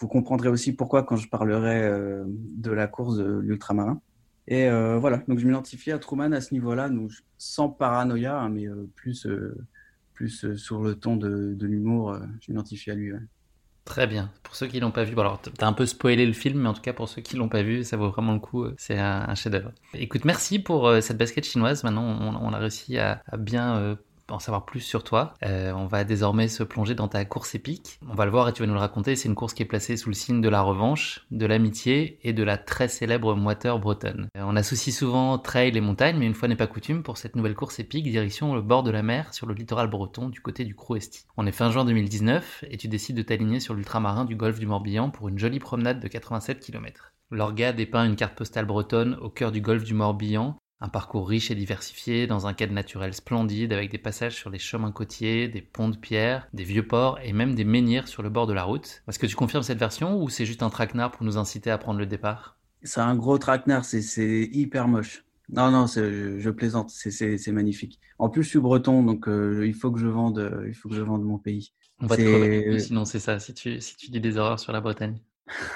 vous 0.00 0.08
comprendrez 0.08 0.48
aussi 0.48 0.72
pourquoi 0.72 1.04
quand 1.04 1.14
je 1.14 1.28
parlerai 1.28 1.88
de 2.26 2.70
la 2.72 2.88
course 2.88 3.16
de 3.16 3.38
l'ultramarin. 3.38 4.00
Et 4.48 4.68
euh, 4.68 4.98
voilà, 4.98 5.18
donc 5.28 5.38
je 5.38 5.46
m'identifie 5.46 5.92
à 5.92 5.98
Truman 5.98 6.32
à 6.32 6.40
ce 6.40 6.52
niveau-là, 6.52 6.90
sans 7.38 7.68
paranoïa, 7.68 8.38
hein, 8.38 8.48
mais 8.48 8.66
plus, 8.96 9.26
plus 10.14 10.54
sur 10.56 10.82
le 10.82 10.94
ton 10.94 11.16
de, 11.16 11.56
l'humour, 11.60 12.16
je 12.40 12.52
m'identifie 12.52 12.90
à 12.90 12.94
lui. 12.94 13.12
Très 13.84 14.06
bien. 14.06 14.30
Pour 14.44 14.54
ceux 14.54 14.68
qui 14.68 14.78
l'ont 14.78 14.92
pas 14.92 15.04
vu, 15.04 15.18
alors 15.18 15.40
t'as 15.40 15.66
un 15.66 15.72
peu 15.72 15.86
spoilé 15.86 16.24
le 16.24 16.32
film, 16.32 16.60
mais 16.60 16.68
en 16.68 16.74
tout 16.74 16.82
cas 16.82 16.92
pour 16.92 17.08
ceux 17.08 17.20
qui 17.20 17.36
l'ont 17.36 17.48
pas 17.48 17.62
vu, 17.62 17.82
ça 17.82 17.96
vaut 17.96 18.10
vraiment 18.10 18.32
le 18.32 18.38
coup. 18.38 18.66
C'est 18.76 18.98
un, 18.98 19.34
chef-d'œuvre. 19.34 19.72
Écoute, 19.94 20.24
merci 20.24 20.58
pour 20.60 20.92
cette 21.00 21.18
basket 21.18 21.44
chinoise. 21.44 21.82
Maintenant, 21.82 22.04
on, 22.04 22.52
a 22.52 22.58
réussi 22.58 22.98
à 22.98 23.22
bien 23.36 23.96
en 24.30 24.38
savoir 24.38 24.64
plus 24.64 24.80
sur 24.80 25.04
toi. 25.04 25.34
Euh, 25.44 25.72
on 25.72 25.86
va 25.86 26.04
désormais 26.04 26.48
se 26.48 26.62
plonger 26.62 26.94
dans 26.94 27.08
ta 27.08 27.24
course 27.24 27.54
épique. 27.54 27.98
On 28.08 28.14
va 28.14 28.24
le 28.24 28.30
voir 28.30 28.48
et 28.48 28.52
tu 28.52 28.62
vas 28.62 28.66
nous 28.66 28.74
le 28.74 28.80
raconter. 28.80 29.16
C'est 29.16 29.28
une 29.28 29.34
course 29.34 29.54
qui 29.54 29.62
est 29.62 29.66
placée 29.66 29.96
sous 29.96 30.08
le 30.08 30.14
signe 30.14 30.40
de 30.40 30.48
la 30.48 30.62
revanche, 30.62 31.26
de 31.30 31.46
l'amitié 31.46 32.18
et 32.22 32.32
de 32.32 32.42
la 32.42 32.58
très 32.58 32.88
célèbre 32.88 33.34
moiteur 33.34 33.78
bretonne. 33.78 34.28
Euh, 34.36 34.42
on 34.44 34.56
associe 34.56 34.94
souvent 34.94 35.38
trail 35.38 35.76
et 35.76 35.80
montagne, 35.80 36.16
mais 36.18 36.26
une 36.26 36.34
fois 36.34 36.48
n'est 36.48 36.56
pas 36.56 36.66
coutume, 36.66 37.02
pour 37.02 37.16
cette 37.16 37.36
nouvelle 37.36 37.54
course 37.54 37.78
épique, 37.78 38.04
direction 38.04 38.54
le 38.54 38.62
bord 38.62 38.82
de 38.82 38.90
la 38.90 39.02
mer 39.02 39.32
sur 39.34 39.46
le 39.46 39.54
littoral 39.54 39.88
breton 39.88 40.28
du 40.28 40.40
côté 40.40 40.64
du 40.64 40.74
Crouesti. 40.74 41.26
On 41.36 41.46
est 41.46 41.52
fin 41.52 41.70
juin 41.70 41.84
2019 41.84 42.64
et 42.68 42.76
tu 42.76 42.88
décides 42.88 43.16
de 43.16 43.22
t'aligner 43.22 43.60
sur 43.60 43.74
l'ultramarin 43.74 44.24
du 44.24 44.36
golfe 44.36 44.58
du 44.58 44.66
Morbihan 44.66 45.10
pour 45.10 45.28
une 45.28 45.38
jolie 45.38 45.58
promenade 45.58 46.00
de 46.00 46.08
87 46.08 46.60
km. 46.60 47.12
L'orga 47.30 47.72
dépeint 47.72 48.04
une 48.04 48.16
carte 48.16 48.34
postale 48.34 48.66
bretonne 48.66 49.16
au 49.22 49.30
cœur 49.30 49.52
du 49.52 49.62
golfe 49.62 49.84
du 49.84 49.94
Morbihan 49.94 50.58
un 50.82 50.88
parcours 50.88 51.28
riche 51.28 51.52
et 51.52 51.54
diversifié 51.54 52.26
dans 52.26 52.48
un 52.48 52.54
cadre 52.54 52.72
naturel 52.72 53.14
splendide 53.14 53.72
avec 53.72 53.90
des 53.90 53.98
passages 53.98 54.34
sur 54.34 54.50
les 54.50 54.58
chemins 54.58 54.90
côtiers, 54.90 55.46
des 55.46 55.62
ponts 55.62 55.88
de 55.88 55.96
pierre, 55.96 56.48
des 56.52 56.64
vieux 56.64 56.84
ports 56.84 57.20
et 57.22 57.32
même 57.32 57.54
des 57.54 57.64
menhirs 57.64 58.08
sur 58.08 58.24
le 58.24 58.30
bord 58.30 58.48
de 58.48 58.52
la 58.52 58.64
route. 58.64 59.04
Est-ce 59.08 59.20
que 59.20 59.26
tu 59.26 59.36
confirmes 59.36 59.62
cette 59.62 59.78
version 59.78 60.20
ou 60.20 60.28
c'est 60.28 60.44
juste 60.44 60.62
un 60.64 60.70
traquenard 60.70 61.12
pour 61.12 61.24
nous 61.24 61.38
inciter 61.38 61.70
à 61.70 61.78
prendre 61.78 62.00
le 62.00 62.06
départ? 62.06 62.58
C'est 62.82 63.00
un 63.00 63.14
gros 63.14 63.38
traquenard, 63.38 63.84
c'est 63.84 64.48
hyper 64.52 64.88
moche. 64.88 65.24
Non, 65.50 65.70
non, 65.70 65.86
je, 65.86 66.50
plaisante, 66.50 66.90
c'est 66.90 67.52
magnifique. 67.52 68.00
En 68.18 68.28
plus, 68.28 68.42
je 68.42 68.48
suis 68.48 68.58
breton, 68.58 69.04
donc 69.04 69.28
euh, 69.28 69.64
il, 69.64 69.74
faut 69.74 69.92
que 69.92 70.00
je 70.00 70.08
vende, 70.08 70.64
il 70.66 70.74
faut 70.74 70.88
que 70.88 70.96
je 70.96 71.02
vende 71.02 71.22
mon 71.22 71.38
pays. 71.38 71.72
On 72.00 72.06
va 72.06 72.16
te 72.16 72.78
sinon 72.78 73.04
c'est 73.04 73.20
ça, 73.20 73.38
si 73.38 73.54
tu, 73.54 73.80
si 73.80 73.96
tu 73.96 74.10
dis 74.10 74.20
des 74.20 74.36
horreurs 74.36 74.58
sur 74.58 74.72
la 74.72 74.80
Bretagne. 74.80 75.20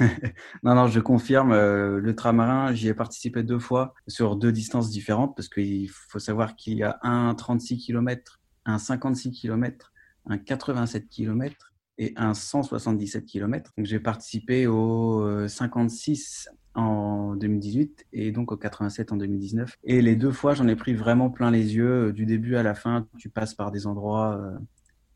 non, 0.62 0.75
non, 0.75 0.87
je 0.87 1.00
confirme. 1.00 1.52
Euh, 1.52 2.00
le 2.00 2.14
tramarin, 2.14 2.73
j'y 2.73 2.88
ai 2.88 2.95
participé 2.95 3.43
deux 3.43 3.59
fois 3.59 3.95
sur 4.07 4.37
deux 4.37 4.52
distances 4.52 4.90
différentes 4.90 5.37
parce 5.37 5.49
qu'il 5.49 5.88
faut 5.90 6.19
savoir 6.19 6.57
qu'il 6.57 6.78
y 6.78 6.83
a 6.83 6.99
un 7.02 7.35
36 7.35 7.78
km, 7.78 8.40
un 8.64 8.78
56 8.78 9.33
km, 9.33 9.93
un 10.26 10.38
87 10.38 11.09
km 11.09 11.73
et 11.99 12.12
un 12.16 12.35
177 12.35 13.25
km. 13.25 13.73
J'ai 13.78 14.00
participé 14.00 14.66
au 14.66 15.49
56 15.49 16.49
euh, 16.49 16.81
en 16.81 17.37
2018 17.37 18.07
et 18.12 18.33
donc 18.33 18.52
au 18.52 18.57
87 18.57 19.12
en 19.12 19.16
2019. 19.16 19.76
Et 19.85 20.02
les 20.02 20.16
deux 20.16 20.33
fois, 20.33 20.55
j'en 20.55 20.69
ai 20.69 20.76
pris 20.76 20.95
vraiment 20.95 21.31
plein 21.31 21.50
les 21.50 21.75
yeux. 21.75 22.12
Du 22.12 22.26
début 22.26 22.57
à 22.57 22.62
la 22.62 22.75
fin, 22.75 23.07
tu 23.19 23.31
passes 23.31 23.55
par 23.55 23.71
des 23.71 23.87
endroits 23.87 24.37
euh, 24.37 24.59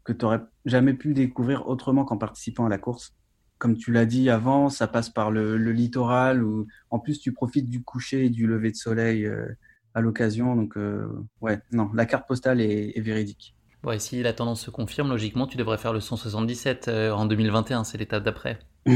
que 0.04 0.12
tu 0.12 0.24
n'aurais 0.24 0.40
jamais 0.64 0.94
pu 0.94 1.12
découvrir 1.12 1.68
autrement 1.68 2.04
qu'en 2.04 2.16
participant 2.16 2.64
à 2.64 2.68
la 2.70 2.78
course 2.78 3.14
comme 3.60 3.76
tu 3.76 3.92
l'as 3.92 4.06
dit 4.06 4.30
avant, 4.30 4.70
ça 4.70 4.88
passe 4.88 5.10
par 5.10 5.30
le, 5.30 5.56
littoral 5.56 6.42
où 6.42 6.66
en 6.90 6.98
plus 6.98 7.20
tu 7.20 7.32
profites 7.32 7.68
du 7.68 7.82
coucher 7.84 8.24
et 8.24 8.30
du 8.30 8.46
lever 8.46 8.70
de 8.70 8.76
soleil 8.76 9.26
euh, 9.26 9.46
à 9.94 10.00
l'occasion. 10.00 10.56
Donc 10.56 10.76
euh, 10.76 11.06
ouais, 11.42 11.60
non, 11.70 11.90
la 11.94 12.06
carte 12.06 12.26
postale 12.26 12.62
est, 12.62 12.98
véridique. 13.00 13.54
Bon, 13.82 13.92
et 13.92 13.98
si 13.98 14.22
la 14.22 14.32
tendance 14.32 14.62
se 14.62 14.70
confirme, 14.70 15.10
logiquement, 15.10 15.46
tu 15.46 15.58
devrais 15.58 15.76
faire 15.76 15.92
le 15.92 16.00
177 16.00 16.88
euh, 16.88 17.12
en 17.12 17.26
2021, 17.26 17.84
c'est 17.84 17.98
l'étape 17.98 18.24
d'après. 18.24 18.58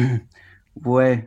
ouais, 0.84 1.26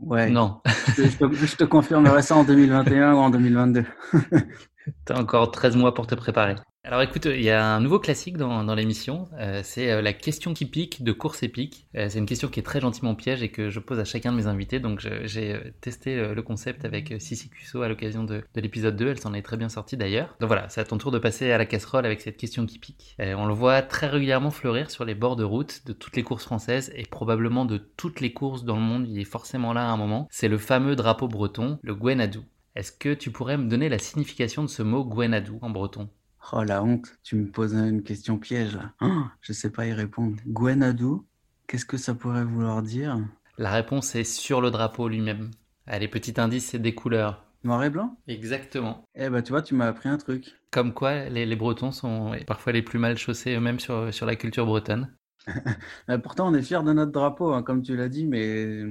ouais. 0.00 0.30
Non. 0.30 0.62
je, 0.96 1.16
te, 1.18 1.32
je, 1.34 1.56
te, 1.56 1.64
confirmerai 1.64 2.22
ça 2.22 2.36
en 2.36 2.44
2021 2.44 3.12
ou 3.12 3.18
en 3.18 3.28
2022. 3.28 3.84
tu 5.06 5.12
as 5.12 5.18
encore 5.18 5.50
13 5.50 5.76
mois 5.76 5.94
pour 5.94 6.06
te 6.06 6.14
préparer. 6.14 6.56
Alors 6.86 7.00
écoute, 7.00 7.24
il 7.24 7.40
y 7.40 7.48
a 7.48 7.64
un 7.64 7.80
nouveau 7.80 7.98
classique 7.98 8.36
dans, 8.36 8.62
dans 8.62 8.74
l'émission, 8.74 9.26
euh, 9.40 9.62
c'est 9.64 9.90
euh, 9.90 10.02
la 10.02 10.12
question 10.12 10.52
qui 10.52 10.66
pique 10.66 11.02
de 11.02 11.12
course 11.12 11.42
épique. 11.42 11.86
Euh, 11.96 12.08
c'est 12.10 12.18
une 12.18 12.26
question 12.26 12.48
qui 12.48 12.60
est 12.60 12.62
très 12.62 12.82
gentiment 12.82 13.14
piège 13.14 13.42
et 13.42 13.48
que 13.48 13.70
je 13.70 13.80
pose 13.80 13.98
à 13.98 14.04
chacun 14.04 14.32
de 14.32 14.36
mes 14.36 14.48
invités. 14.48 14.80
Donc 14.80 15.00
j'ai 15.00 15.58
testé 15.80 16.34
le 16.34 16.42
concept 16.42 16.84
avec 16.84 17.14
Sissi 17.20 17.48
Cusso 17.48 17.80
à 17.80 17.88
l'occasion 17.88 18.22
de, 18.22 18.42
de 18.54 18.60
l'épisode 18.60 18.96
2, 18.96 19.08
elle 19.08 19.18
s'en 19.18 19.32
est 19.32 19.40
très 19.40 19.56
bien 19.56 19.70
sortie 19.70 19.96
d'ailleurs. 19.96 20.36
Donc 20.40 20.48
voilà, 20.48 20.68
c'est 20.68 20.82
à 20.82 20.84
ton 20.84 20.98
tour 20.98 21.10
de 21.10 21.18
passer 21.18 21.50
à 21.52 21.56
la 21.56 21.64
casserole 21.64 22.04
avec 22.04 22.20
cette 22.20 22.36
question 22.36 22.66
qui 22.66 22.78
pique. 22.78 23.16
on 23.18 23.46
le 23.46 23.54
voit 23.54 23.80
très 23.80 24.08
régulièrement 24.08 24.50
fleurir 24.50 24.90
sur 24.90 25.06
les 25.06 25.14
bords 25.14 25.36
de 25.36 25.44
route 25.44 25.86
de 25.86 25.94
toutes 25.94 26.16
les 26.16 26.22
courses 26.22 26.44
françaises 26.44 26.92
et 26.94 27.04
probablement 27.04 27.64
de 27.64 27.78
toutes 27.78 28.20
les 28.20 28.34
courses 28.34 28.64
dans 28.64 28.76
le 28.76 28.82
monde, 28.82 29.08
il 29.08 29.18
est 29.18 29.24
forcément 29.24 29.72
là 29.72 29.88
à 29.88 29.90
un 29.90 29.96
moment. 29.96 30.28
C'est 30.30 30.48
le 30.48 30.58
fameux 30.58 30.96
drapeau 30.96 31.28
breton, 31.28 31.78
le 31.82 31.94
Gwenadou. 31.94 32.44
Est-ce 32.74 32.90
que 32.90 33.14
tu 33.14 33.30
pourrais 33.30 33.56
me 33.56 33.68
donner 33.68 33.88
la 33.88 34.00
signification 34.00 34.62
de 34.64 34.68
ce 34.68 34.82
mot 34.82 35.04
Gwenadou 35.04 35.60
en 35.62 35.70
breton? 35.70 36.08
Oh 36.52 36.64
la 36.64 36.82
honte, 36.82 37.06
tu 37.22 37.36
me 37.36 37.46
poses 37.46 37.72
une 37.72 38.02
question 38.02 38.36
piège 38.36 38.74
là. 38.74 38.92
Je 39.00 39.06
oh, 39.06 39.24
je 39.40 39.52
sais 39.52 39.70
pas 39.70 39.86
y 39.86 39.92
répondre. 39.92 40.36
Gwenadou, 40.44 41.24
qu'est-ce 41.68 41.86
que 41.86 41.96
ça 41.96 42.14
pourrait 42.14 42.44
vouloir 42.44 42.82
dire? 42.82 43.16
La 43.58 43.70
réponse 43.70 44.16
est 44.16 44.24
sur 44.24 44.60
le 44.60 44.72
drapeau 44.72 45.08
lui-même. 45.08 45.52
Allez, 45.86 46.08
petit 46.08 46.40
indice, 46.40 46.66
c'est 46.70 46.80
des 46.80 46.96
couleurs. 46.96 47.44
Noir 47.62 47.84
et 47.84 47.90
blanc? 47.90 48.18
Exactement. 48.26 49.04
Eh 49.14 49.28
ben 49.28 49.40
tu 49.40 49.52
vois, 49.52 49.62
tu 49.62 49.74
m'as 49.74 49.86
appris 49.86 50.08
un 50.08 50.18
truc. 50.18 50.52
Comme 50.72 50.92
quoi, 50.92 51.28
les, 51.28 51.54
Bretons 51.54 51.92
sont 51.92 52.32
parfois 52.44 52.72
les 52.72 52.82
plus 52.82 52.98
mal 52.98 53.16
chaussés 53.16 53.54
eux-mêmes 53.54 53.78
sur, 53.78 54.12
sur 54.12 54.26
la 54.26 54.34
culture 54.34 54.66
bretonne. 54.66 55.14
Pourtant, 56.22 56.48
on 56.48 56.54
est 56.54 56.62
fiers 56.62 56.82
de 56.82 56.92
notre 56.92 57.12
drapeau, 57.12 57.52
hein, 57.52 57.62
comme 57.62 57.82
tu 57.82 57.96
l'as 57.96 58.08
dit, 58.08 58.26
mais... 58.26 58.84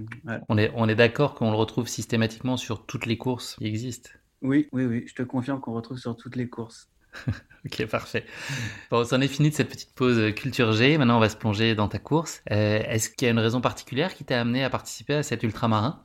On 0.49 0.57
est, 0.57 0.71
on 0.75 0.87
est 0.87 0.95
d'accord 0.95 1.33
qu'on 1.35 1.51
le 1.51 1.57
retrouve 1.57 1.87
systématiquement 1.87 2.57
sur 2.57 2.85
toutes 2.85 3.05
les 3.05 3.17
courses 3.17 3.55
qui 3.55 3.65
existent. 3.65 4.09
Oui, 4.41 4.67
oui, 4.71 4.85
oui, 4.85 5.05
je 5.07 5.15
te 5.15 5.23
confirme 5.23 5.59
qu'on 5.59 5.73
retrouve 5.73 5.97
sur 5.97 6.15
toutes 6.15 6.35
les 6.35 6.49
courses. 6.49 6.89
ok, 7.65 7.85
parfait. 7.87 8.25
Bon, 8.91 9.05
c'en 9.05 9.21
est 9.21 9.27
fini 9.27 9.49
de 9.49 9.55
cette 9.55 9.69
petite 9.69 9.93
pause 9.93 10.33
culture 10.35 10.73
G. 10.73 10.97
Maintenant, 10.97 11.17
on 11.17 11.21
va 11.21 11.29
se 11.29 11.37
plonger 11.37 11.75
dans 11.75 11.87
ta 11.87 11.99
course. 11.99 12.41
Euh, 12.51 12.79
est-ce 12.87 13.09
qu'il 13.09 13.25
y 13.25 13.29
a 13.29 13.31
une 13.31 13.39
raison 13.39 13.61
particulière 13.61 14.13
qui 14.13 14.25
t'a 14.25 14.41
amené 14.41 14.63
à 14.63 14.69
participer 14.69 15.15
à 15.15 15.23
cet 15.23 15.43
ultramarin? 15.43 16.01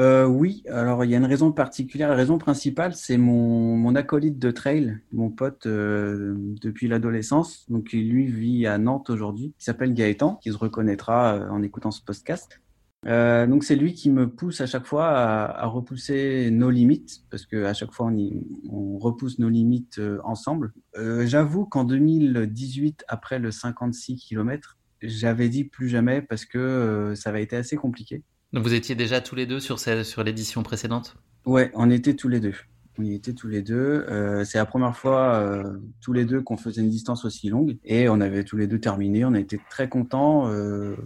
Euh, 0.00 0.26
Oui, 0.26 0.64
alors 0.68 1.04
il 1.04 1.10
y 1.10 1.14
a 1.14 1.18
une 1.18 1.24
raison 1.24 1.52
particulière. 1.52 2.08
La 2.08 2.16
raison 2.16 2.38
principale, 2.38 2.94
c'est 2.94 3.16
mon, 3.16 3.76
mon, 3.76 3.94
acolyte 3.94 4.38
de 4.38 4.50
trail, 4.50 4.98
mon 5.12 5.30
pote 5.30 5.66
euh, 5.66 6.34
depuis 6.60 6.88
l'adolescence. 6.88 7.70
Donc, 7.70 7.92
lui 7.92 8.26
vit 8.26 8.66
à 8.66 8.78
Nantes 8.78 9.10
aujourd'hui, 9.10 9.54
qui 9.58 9.64
s'appelle 9.64 9.94
Gaëtan, 9.94 10.36
qui 10.36 10.50
se 10.50 10.58
reconnaîtra 10.58 11.48
en 11.50 11.62
écoutant 11.62 11.90
ce 11.90 12.02
podcast. 12.02 12.60
Euh, 13.06 13.46
donc 13.46 13.64
c'est 13.64 13.76
lui 13.76 13.94
qui 13.94 14.10
me 14.10 14.28
pousse 14.28 14.60
à 14.60 14.66
chaque 14.66 14.86
fois 14.86 15.08
à, 15.08 15.66
repousser 15.66 16.50
nos 16.50 16.68
limites 16.68 17.22
parce 17.30 17.46
que 17.46 17.64
à 17.64 17.72
chaque 17.72 17.92
fois 17.92 18.12
on, 18.70 18.98
repousse 18.98 19.38
nos 19.38 19.48
limites 19.48 19.98
euh, 19.98 20.18
ensemble. 20.24 20.72
Euh, 20.96 21.26
j'avoue 21.26 21.64
qu'en 21.64 21.84
2018, 21.84 23.04
après 23.08 23.38
le 23.38 23.50
56 23.50 24.16
km, 24.16 24.78
j'avais 25.00 25.48
dit 25.48 25.64
plus 25.64 25.88
jamais 25.88 26.20
parce 26.20 26.44
que 26.44 27.14
ça 27.16 27.30
avait 27.30 27.42
été 27.42 27.56
assez 27.56 27.76
compliqué. 27.76 28.22
Vous 28.52 28.74
étiez 28.74 28.94
déjà 28.94 29.20
tous 29.20 29.36
les 29.36 29.46
deux 29.46 29.60
sur, 29.60 29.78
sur 29.78 30.24
l'édition 30.24 30.62
précédente? 30.62 31.16
Ouais, 31.46 31.70
on 31.74 31.90
était 31.90 32.14
tous 32.14 32.28
les 32.28 32.40
deux. 32.40 32.54
On 32.98 33.04
était 33.04 33.32
tous 33.32 33.46
les 33.46 33.62
deux. 33.62 34.04
Euh, 34.08 34.44
c'est 34.44 34.58
la 34.58 34.66
première 34.66 34.96
fois 34.96 35.34
euh, 35.34 35.78
tous 36.02 36.12
les 36.12 36.24
deux 36.24 36.42
qu'on 36.42 36.56
faisait 36.56 36.82
une 36.82 36.90
distance 36.90 37.24
aussi 37.24 37.48
longue 37.48 37.78
et 37.84 38.08
on 38.08 38.20
avait 38.20 38.42
tous 38.42 38.56
les 38.56 38.66
deux 38.66 38.80
terminé. 38.80 39.24
On 39.24 39.34
a 39.34 39.38
été 39.38 39.60
très 39.70 39.88
contents 39.88 40.48
euh, 40.48 40.96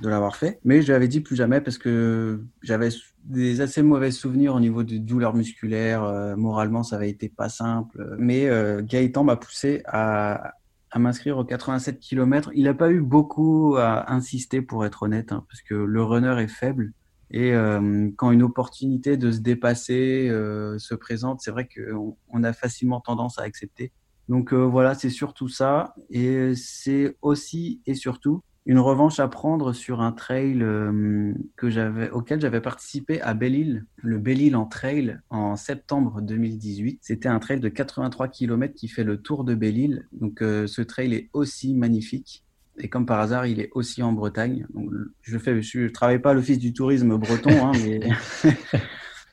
de 0.00 0.08
l'avoir 0.08 0.36
fait. 0.36 0.58
Mais 0.64 0.82
je 0.82 0.92
l'avais 0.92 1.06
dit 1.06 1.20
plus 1.20 1.36
jamais 1.36 1.60
parce 1.60 1.76
que 1.76 2.40
j'avais 2.62 2.88
des 3.24 3.60
assez 3.60 3.82
mauvais 3.82 4.10
souvenirs 4.10 4.54
au 4.54 4.60
niveau 4.60 4.82
de 4.82 4.96
douleurs 4.96 5.34
musculaires. 5.34 6.34
moralement, 6.36 6.82
ça 6.82 6.96
avait 6.96 7.10
été 7.10 7.28
pas 7.28 7.50
simple. 7.50 8.16
Mais 8.18 8.48
Gaëtan 8.82 9.24
m'a 9.24 9.36
poussé 9.36 9.82
à, 9.86 10.54
à 10.94 11.00
m'inscrire 11.00 11.38
aux 11.38 11.44
87 11.44 11.98
km. 11.98 12.50
Il 12.54 12.64
n'a 12.64 12.72
pas 12.72 12.90
eu 12.92 13.00
beaucoup 13.00 13.74
à 13.76 14.12
insister 14.12 14.62
pour 14.62 14.86
être 14.86 15.02
honnête, 15.02 15.32
hein, 15.32 15.44
parce 15.48 15.60
que 15.60 15.74
le 15.74 16.02
runner 16.04 16.40
est 16.40 16.48
faible. 16.48 16.92
Et 17.32 17.52
euh, 17.52 18.10
quand 18.16 18.30
une 18.30 18.44
opportunité 18.44 19.16
de 19.16 19.32
se 19.32 19.40
dépasser 19.40 20.28
euh, 20.30 20.78
se 20.78 20.94
présente, 20.94 21.40
c'est 21.40 21.50
vrai 21.50 21.66
qu'on 21.66 22.16
on 22.28 22.44
a 22.44 22.52
facilement 22.52 23.00
tendance 23.00 23.40
à 23.40 23.42
accepter. 23.42 23.90
Donc 24.28 24.54
euh, 24.54 24.58
voilà, 24.58 24.94
c'est 24.94 25.10
surtout 25.10 25.48
ça. 25.48 25.96
Et 26.10 26.54
c'est 26.54 27.16
aussi 27.22 27.82
et 27.86 27.96
surtout 27.96 28.44
une 28.66 28.78
revanche 28.78 29.20
à 29.20 29.28
prendre 29.28 29.72
sur 29.72 30.00
un 30.00 30.12
trail 30.12 30.64
que 31.56 31.68
j'avais, 31.68 32.10
auquel 32.10 32.40
j'avais 32.40 32.60
participé 32.60 33.20
à 33.20 33.34
Belle-Île, 33.34 33.84
le 33.96 34.18
Belle-Île 34.18 34.56
en 34.56 34.64
trail 34.64 35.18
en 35.30 35.56
septembre 35.56 36.22
2018. 36.22 37.00
C'était 37.02 37.28
un 37.28 37.38
trail 37.38 37.60
de 37.60 37.68
83 37.68 38.28
km 38.28 38.74
qui 38.74 38.88
fait 38.88 39.04
le 39.04 39.20
tour 39.20 39.44
de 39.44 39.54
Belle-Île. 39.54 40.06
Donc 40.12 40.38
ce 40.40 40.82
trail 40.82 41.12
est 41.14 41.28
aussi 41.34 41.74
magnifique. 41.74 42.44
Et 42.78 42.88
comme 42.88 43.06
par 43.06 43.20
hasard, 43.20 43.46
il 43.46 43.60
est 43.60 43.70
aussi 43.74 44.02
en 44.02 44.12
Bretagne. 44.12 44.66
Je 45.22 45.38
je, 45.38 45.88
travaille 45.88 46.18
pas 46.18 46.30
à 46.30 46.34
l'office 46.34 46.58
du 46.58 46.72
tourisme 46.72 47.16
breton, 47.16 47.50
hein, 47.50 47.72
mais, 47.84 48.00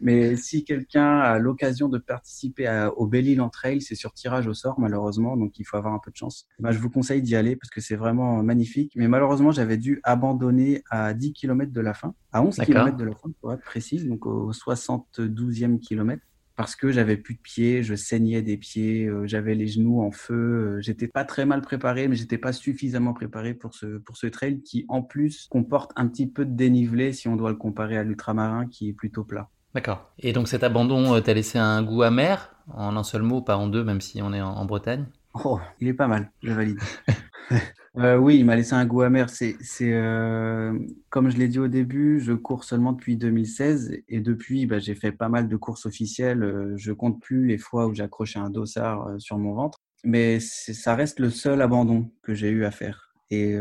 Mais 0.02 0.36
si 0.36 0.64
quelqu'un 0.64 1.20
a 1.20 1.40
l'occasion 1.40 1.90
de 1.90 1.98
participer 1.98 2.68
à, 2.68 2.92
au 2.98 3.08
Belle 3.08 3.28
Île 3.28 3.42
en 3.42 3.50
trail, 3.50 3.82
c'est 3.82 3.96
sur 3.96 4.14
tirage 4.14 4.48
au 4.48 4.54
sort, 4.54 4.80
malheureusement, 4.80 5.38
donc 5.38 5.60
il 5.60 5.64
faut 5.66 5.78
avoir 5.78 5.94
un 5.94 6.00
peu 6.00 6.12
de 6.12 6.18
chance. 6.18 6.48
Bah, 6.60 6.72
je 6.72 6.80
vous 6.80 6.90
conseille 6.90 7.22
d'y 7.22 7.36
aller 7.36 7.56
parce 7.56 7.70
que 7.70 7.82
c'est 7.82 7.96
vraiment 7.96 8.44
magnifique. 8.44 8.94
Mais 8.96 9.08
malheureusement, 9.08 9.52
j'avais 9.52 9.78
dû 9.78 10.00
abandonner 10.04 10.84
à 10.90 11.14
10 11.14 11.34
km 11.34 11.72
de 11.72 11.82
la 11.82 11.94
fin, 11.94 12.14
à 12.32 12.44
11 12.44 12.58
km 12.58 12.98
de 12.98 13.04
la 13.04 13.16
fin, 13.16 13.30
pour 13.40 13.54
être 13.54 13.64
précis, 13.64 14.04
donc 14.06 14.26
au 14.26 14.52
72e 14.52 15.80
kilomètre 15.80 16.24
parce 16.62 16.76
que 16.76 16.92
j'avais 16.92 17.18
plus 17.18 17.34
de 17.34 17.40
pieds, 17.40 17.82
je 17.82 17.96
saignais 17.96 18.44
des 18.44 18.56
pieds, 18.56 19.08
euh, 19.08 19.26
j'avais 19.26 19.56
les 19.56 19.66
genoux 19.66 20.02
en 20.02 20.12
feu, 20.12 20.36
euh, 20.78 20.82
j'étais 20.82 21.08
pas 21.08 21.26
très 21.26 21.46
mal 21.46 21.62
préparé, 21.62 22.08
mais 22.08 22.16
j'étais 22.16 22.38
pas 22.38 22.54
suffisamment 22.54 23.14
préparé 23.14 23.56
pour 23.56 23.74
ce 23.74 23.98
pour 23.98 24.16
ce 24.16 24.28
trail 24.28 24.62
qui 24.62 24.86
en 24.88 25.02
plus 25.02 25.48
comporte 25.50 25.92
un 25.96 26.08
petit 26.08 26.28
peu 26.28 26.46
de 26.46 26.54
dénivelé 26.54 27.14
si 27.14 27.28
on 27.28 27.36
doit 27.36 27.50
le 27.50 27.56
comparer 27.56 27.98
à 27.98 28.04
l'ultramarin 28.04 28.68
qui 28.68 28.90
est 28.90 28.94
plutôt 28.94 29.24
plat. 29.24 29.50
D'accord. 29.74 30.12
Et 30.20 30.34
donc 30.34 30.48
cet 30.48 30.64
abandon 30.64 31.16
euh, 31.16 31.22
t'a 31.22 31.34
laissé 31.34 31.58
un 31.58 31.82
goût 31.84 32.04
amer 32.04 32.54
en 32.74 32.96
un 32.96 33.04
seul 33.04 33.22
mot, 33.22 33.42
pas 33.42 33.58
en 33.58 33.68
deux, 33.68 33.84
même 33.84 34.02
si 34.02 34.22
on 34.22 34.34
est 34.34 34.42
en 34.42 34.66
Bretagne? 34.66 35.06
Oh, 35.34 35.60
il 35.80 35.88
est 35.88 35.94
pas 35.94 36.08
mal, 36.08 36.32
je 36.44 36.52
valide. 36.52 36.80
Euh, 37.98 38.16
oui, 38.16 38.38
il 38.38 38.46
m'a 38.46 38.56
laissé 38.56 38.74
un 38.74 38.86
goût 38.86 39.02
amer. 39.02 39.30
C'est, 39.30 39.58
euh, 39.82 40.80
comme 41.10 41.30
je 41.30 41.38
l'ai 41.38 41.50
dit 41.50 41.60
au 41.60 41.68
début, 41.68 42.22
je 42.22 42.32
cours 42.32 42.64
seulement 42.64 42.94
depuis 42.94 43.18
2016 43.18 43.98
et 44.08 44.22
depuis, 44.22 44.66
bah, 44.66 44.80
j'ai 44.80 44.96
fait 44.96 45.12
pas 45.12 45.28
mal 45.28 45.50
de 45.50 45.58
courses 45.58 45.86
officielles. 45.86 46.44
Euh, 46.44 46.74
je 46.78 46.94
compte 46.94 47.22
plus 47.22 47.46
les 47.46 47.58
fois 47.58 47.88
où 47.88 47.94
j'ai 47.94 48.04
accroché 48.04 48.40
un 48.40 48.50
dossard 48.50 49.20
sur 49.20 49.38
mon 49.38 49.54
ventre, 49.54 49.78
mais 50.06 50.40
ça 50.40 50.96
reste 50.96 51.20
le 51.20 51.30
seul 51.30 51.62
abandon 51.62 52.10
que 52.24 52.34
j'ai 52.34 52.50
eu 52.50 52.64
à 52.64 52.72
faire. 52.72 53.14
Et 53.30 53.58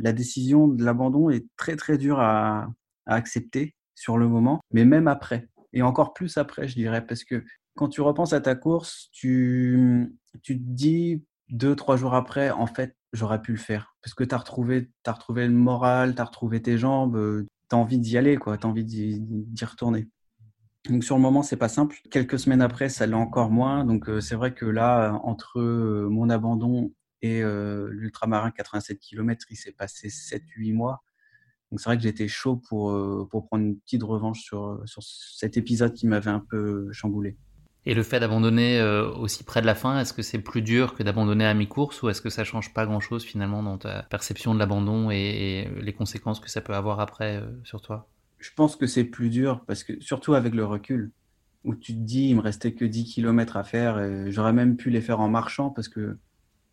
la 0.00 0.12
décision 0.12 0.66
de 0.66 0.84
l'abandon 0.84 1.30
est 1.30 1.46
très 1.56 1.76
très 1.76 1.96
dure 1.96 2.18
à 2.18 2.68
accepter 3.06 3.76
sur 3.94 4.18
le 4.18 4.26
moment, 4.26 4.60
mais 4.72 4.84
même 4.84 5.06
après, 5.06 5.48
et 5.72 5.82
encore 5.82 6.12
plus 6.12 6.36
après, 6.36 6.68
je 6.68 6.74
dirais, 6.74 7.04
parce 7.04 7.24
que 7.24 7.44
quand 7.74 7.88
tu 7.88 8.00
repenses 8.00 8.32
à 8.32 8.40
ta 8.40 8.54
course, 8.54 9.08
tu, 9.12 10.12
te 10.42 10.52
dis 10.52 11.24
deux, 11.48 11.74
trois 11.74 11.96
jours 11.96 12.14
après, 12.14 12.50
en 12.50 12.66
fait, 12.66 12.96
j'aurais 13.12 13.40
pu 13.40 13.52
le 13.52 13.58
faire. 13.58 13.94
Parce 14.02 14.14
que 14.14 14.24
tu 14.24 14.34
as 14.34 14.38
retrouvé, 14.38 14.90
as 15.06 15.12
retrouvé 15.12 15.46
le 15.46 15.52
moral, 15.52 16.14
tu 16.14 16.20
as 16.20 16.24
retrouvé 16.24 16.60
tes 16.60 16.78
jambes, 16.78 17.16
euh, 17.16 17.46
tu 17.70 17.76
as 17.76 17.78
envie 17.78 17.98
d'y 17.98 18.18
aller, 18.18 18.38
tu 18.38 18.50
as 18.50 18.66
envie 18.66 18.84
d'y 18.84 19.64
retourner. 19.64 20.08
Donc 20.88 21.04
sur 21.04 21.16
le 21.16 21.22
moment, 21.22 21.42
c'est 21.42 21.56
pas 21.56 21.68
simple. 21.68 21.96
Quelques 22.10 22.38
semaines 22.38 22.62
après, 22.62 22.88
ça 22.88 23.06
l'est 23.06 23.14
encore 23.14 23.50
moins. 23.50 23.84
Donc 23.84 24.08
euh, 24.08 24.20
c'est 24.20 24.34
vrai 24.34 24.52
que 24.52 24.66
là, 24.66 25.20
entre 25.22 25.60
euh, 25.60 26.08
mon 26.10 26.28
abandon 26.28 26.92
et 27.24 27.40
l'ultramarin 27.40 28.50
87 28.50 28.98
km, 28.98 29.46
il 29.48 29.56
s'est 29.56 29.70
passé 29.70 30.08
7-8 30.08 30.74
mois. 30.74 31.04
Donc 31.72 31.80
c'est 31.80 31.88
vrai 31.88 31.96
que 31.96 32.02
j'étais 32.04 32.28
chaud 32.28 32.56
pour, 32.68 32.94
pour 33.30 33.46
prendre 33.46 33.64
une 33.64 33.78
petite 33.78 34.02
revanche 34.04 34.42
sur, 34.42 34.80
sur 34.84 35.02
cet 35.02 35.56
épisode 35.56 35.94
qui 35.94 36.06
m'avait 36.06 36.30
un 36.30 36.44
peu 36.48 36.92
chamboulé. 36.92 37.36
Et 37.84 37.94
le 37.94 38.04
fait 38.04 38.20
d'abandonner 38.20 38.78
euh, 38.78 39.10
aussi 39.10 39.42
près 39.42 39.60
de 39.60 39.66
la 39.66 39.74
fin, 39.74 39.98
est-ce 39.98 40.12
que 40.12 40.22
c'est 40.22 40.38
plus 40.38 40.62
dur 40.62 40.94
que 40.94 41.02
d'abandonner 41.02 41.44
à 41.44 41.54
mi-course 41.54 42.02
ou 42.02 42.08
est-ce 42.08 42.20
que 42.20 42.30
ça 42.30 42.44
change 42.44 42.72
pas 42.72 42.86
grand-chose 42.86 43.24
finalement 43.24 43.62
dans 43.62 43.76
ta 43.76 44.04
perception 44.04 44.54
de 44.54 44.60
l'abandon 44.60 45.10
et, 45.10 45.68
les 45.80 45.92
conséquences 45.92 46.38
que 46.38 46.48
ça 46.48 46.60
peut 46.60 46.74
avoir 46.74 47.00
après 47.00 47.38
euh, 47.38 47.46
sur 47.64 47.80
toi? 47.80 48.08
Je 48.38 48.50
pense 48.54 48.76
que 48.76 48.86
c'est 48.86 49.04
plus 49.04 49.30
dur 49.30 49.64
parce 49.66 49.82
que 49.82 50.00
surtout 50.00 50.34
avec 50.34 50.54
le 50.54 50.64
recul, 50.64 51.10
où 51.64 51.74
tu 51.74 51.94
te 51.94 51.98
dis 51.98 52.28
il 52.28 52.36
me 52.36 52.40
restait 52.40 52.72
que 52.72 52.84
10 52.84 53.04
km 53.04 53.56
à 53.56 53.64
faire 53.64 53.98
et 53.98 54.30
j'aurais 54.30 54.52
même 54.52 54.76
pu 54.76 54.90
les 54.90 55.00
faire 55.00 55.20
en 55.20 55.28
marchant 55.28 55.70
parce 55.70 55.88
que 55.88 56.18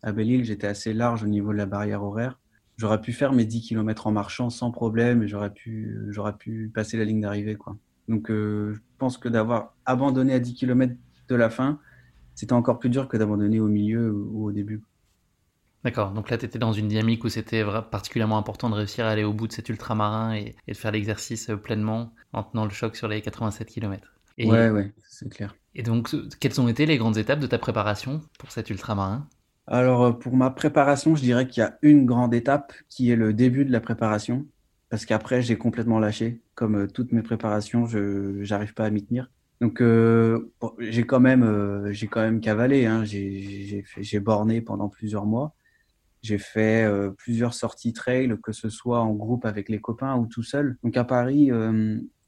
à 0.02 0.12
Belle-Île 0.12 0.44
j'étais 0.44 0.66
assez 0.66 0.92
large 0.92 1.24
au 1.24 1.28
niveau 1.28 1.52
de 1.52 1.58
la 1.58 1.66
barrière 1.66 2.02
horaire. 2.02 2.39
J'aurais 2.80 3.02
pu 3.02 3.12
faire 3.12 3.34
mes 3.34 3.44
10 3.44 3.60
km 3.60 4.06
en 4.06 4.10
marchant 4.10 4.48
sans 4.48 4.70
problème 4.70 5.22
et 5.22 5.28
j'aurais 5.28 5.52
pu, 5.52 5.98
j'aurais 6.08 6.34
pu 6.34 6.70
passer 6.74 6.96
la 6.96 7.04
ligne 7.04 7.20
d'arrivée. 7.20 7.54
quoi. 7.54 7.76
Donc, 8.08 8.30
euh, 8.30 8.72
je 8.72 8.80
pense 8.96 9.18
que 9.18 9.28
d'avoir 9.28 9.74
abandonné 9.84 10.32
à 10.32 10.38
10 10.38 10.54
km 10.54 10.94
de 11.28 11.34
la 11.34 11.50
fin, 11.50 11.78
c'était 12.34 12.54
encore 12.54 12.78
plus 12.78 12.88
dur 12.88 13.06
que 13.06 13.18
d'abandonner 13.18 13.60
au 13.60 13.68
milieu 13.68 14.10
ou 14.10 14.46
au 14.46 14.50
début. 14.50 14.80
D'accord, 15.84 16.12
donc 16.12 16.30
là 16.30 16.38
tu 16.38 16.46
étais 16.46 16.58
dans 16.58 16.72
une 16.72 16.88
dynamique 16.88 17.22
où 17.22 17.28
c'était 17.28 17.64
particulièrement 17.90 18.38
important 18.38 18.70
de 18.70 18.76
réussir 18.76 19.04
à 19.04 19.10
aller 19.10 19.24
au 19.24 19.34
bout 19.34 19.46
de 19.46 19.52
cet 19.52 19.68
ultramarin 19.68 20.34
et, 20.34 20.54
et 20.66 20.72
de 20.72 20.76
faire 20.76 20.90
l'exercice 20.90 21.50
euh, 21.50 21.56
pleinement 21.56 22.14
en 22.32 22.44
tenant 22.44 22.64
le 22.64 22.70
choc 22.70 22.96
sur 22.96 23.08
les 23.08 23.20
87 23.20 23.68
km. 23.68 24.14
Et, 24.38 24.50
ouais, 24.50 24.70
ouais, 24.70 24.94
c'est 25.06 25.28
clair. 25.28 25.54
Et 25.74 25.82
donc, 25.82 26.08
quelles 26.40 26.60
ont 26.62 26.68
été 26.68 26.86
les 26.86 26.96
grandes 26.96 27.18
étapes 27.18 27.40
de 27.40 27.46
ta 27.46 27.58
préparation 27.58 28.22
pour 28.38 28.50
cet 28.52 28.70
ultramarin? 28.70 29.28
Alors, 29.66 30.02
euh, 30.02 30.12
pour 30.12 30.36
ma 30.36 30.50
préparation, 30.50 31.14
je 31.14 31.22
dirais 31.22 31.46
qu'il 31.46 31.62
y 31.62 31.64
a 31.64 31.78
une 31.82 32.04
grande 32.06 32.34
étape 32.34 32.72
qui 32.88 33.10
est 33.10 33.16
le 33.16 33.32
début 33.32 33.64
de 33.64 33.72
la 33.72 33.80
préparation 33.80 34.46
parce 34.88 35.04
qu'après 35.06 35.42
j'ai 35.42 35.56
complètement 35.56 36.00
lâché. 36.00 36.42
Comme 36.54 36.76
euh, 36.76 36.86
toutes 36.88 37.12
mes 37.12 37.22
préparations, 37.22 37.86
je 37.86 38.48
n'arrive 38.48 38.74
pas 38.74 38.86
à 38.86 38.90
m'y 38.90 39.04
tenir. 39.04 39.30
Donc 39.60 39.80
euh, 39.80 40.52
j'ai 40.78 41.04
quand 41.04 41.20
même 41.20 41.42
quand 42.10 42.20
même 42.20 42.40
cavalé. 42.40 42.86
Hein. 42.86 43.04
J'ai 43.04 44.20
borné 44.20 44.60
pendant 44.62 44.88
plusieurs 44.88 45.26
mois. 45.26 45.54
J'ai 46.22 46.38
fait 46.38 46.86
plusieurs 47.18 47.54
sorties 47.54 47.92
trail, 47.92 48.34
que 48.42 48.52
ce 48.52 48.68
soit 48.70 49.00
en 49.00 49.12
groupe 49.12 49.44
avec 49.44 49.68
les 49.68 49.80
copains 49.80 50.16
ou 50.16 50.26
tout 50.26 50.42
seul. 50.42 50.78
Donc 50.82 50.96
à 50.96 51.04
Paris, 51.04 51.50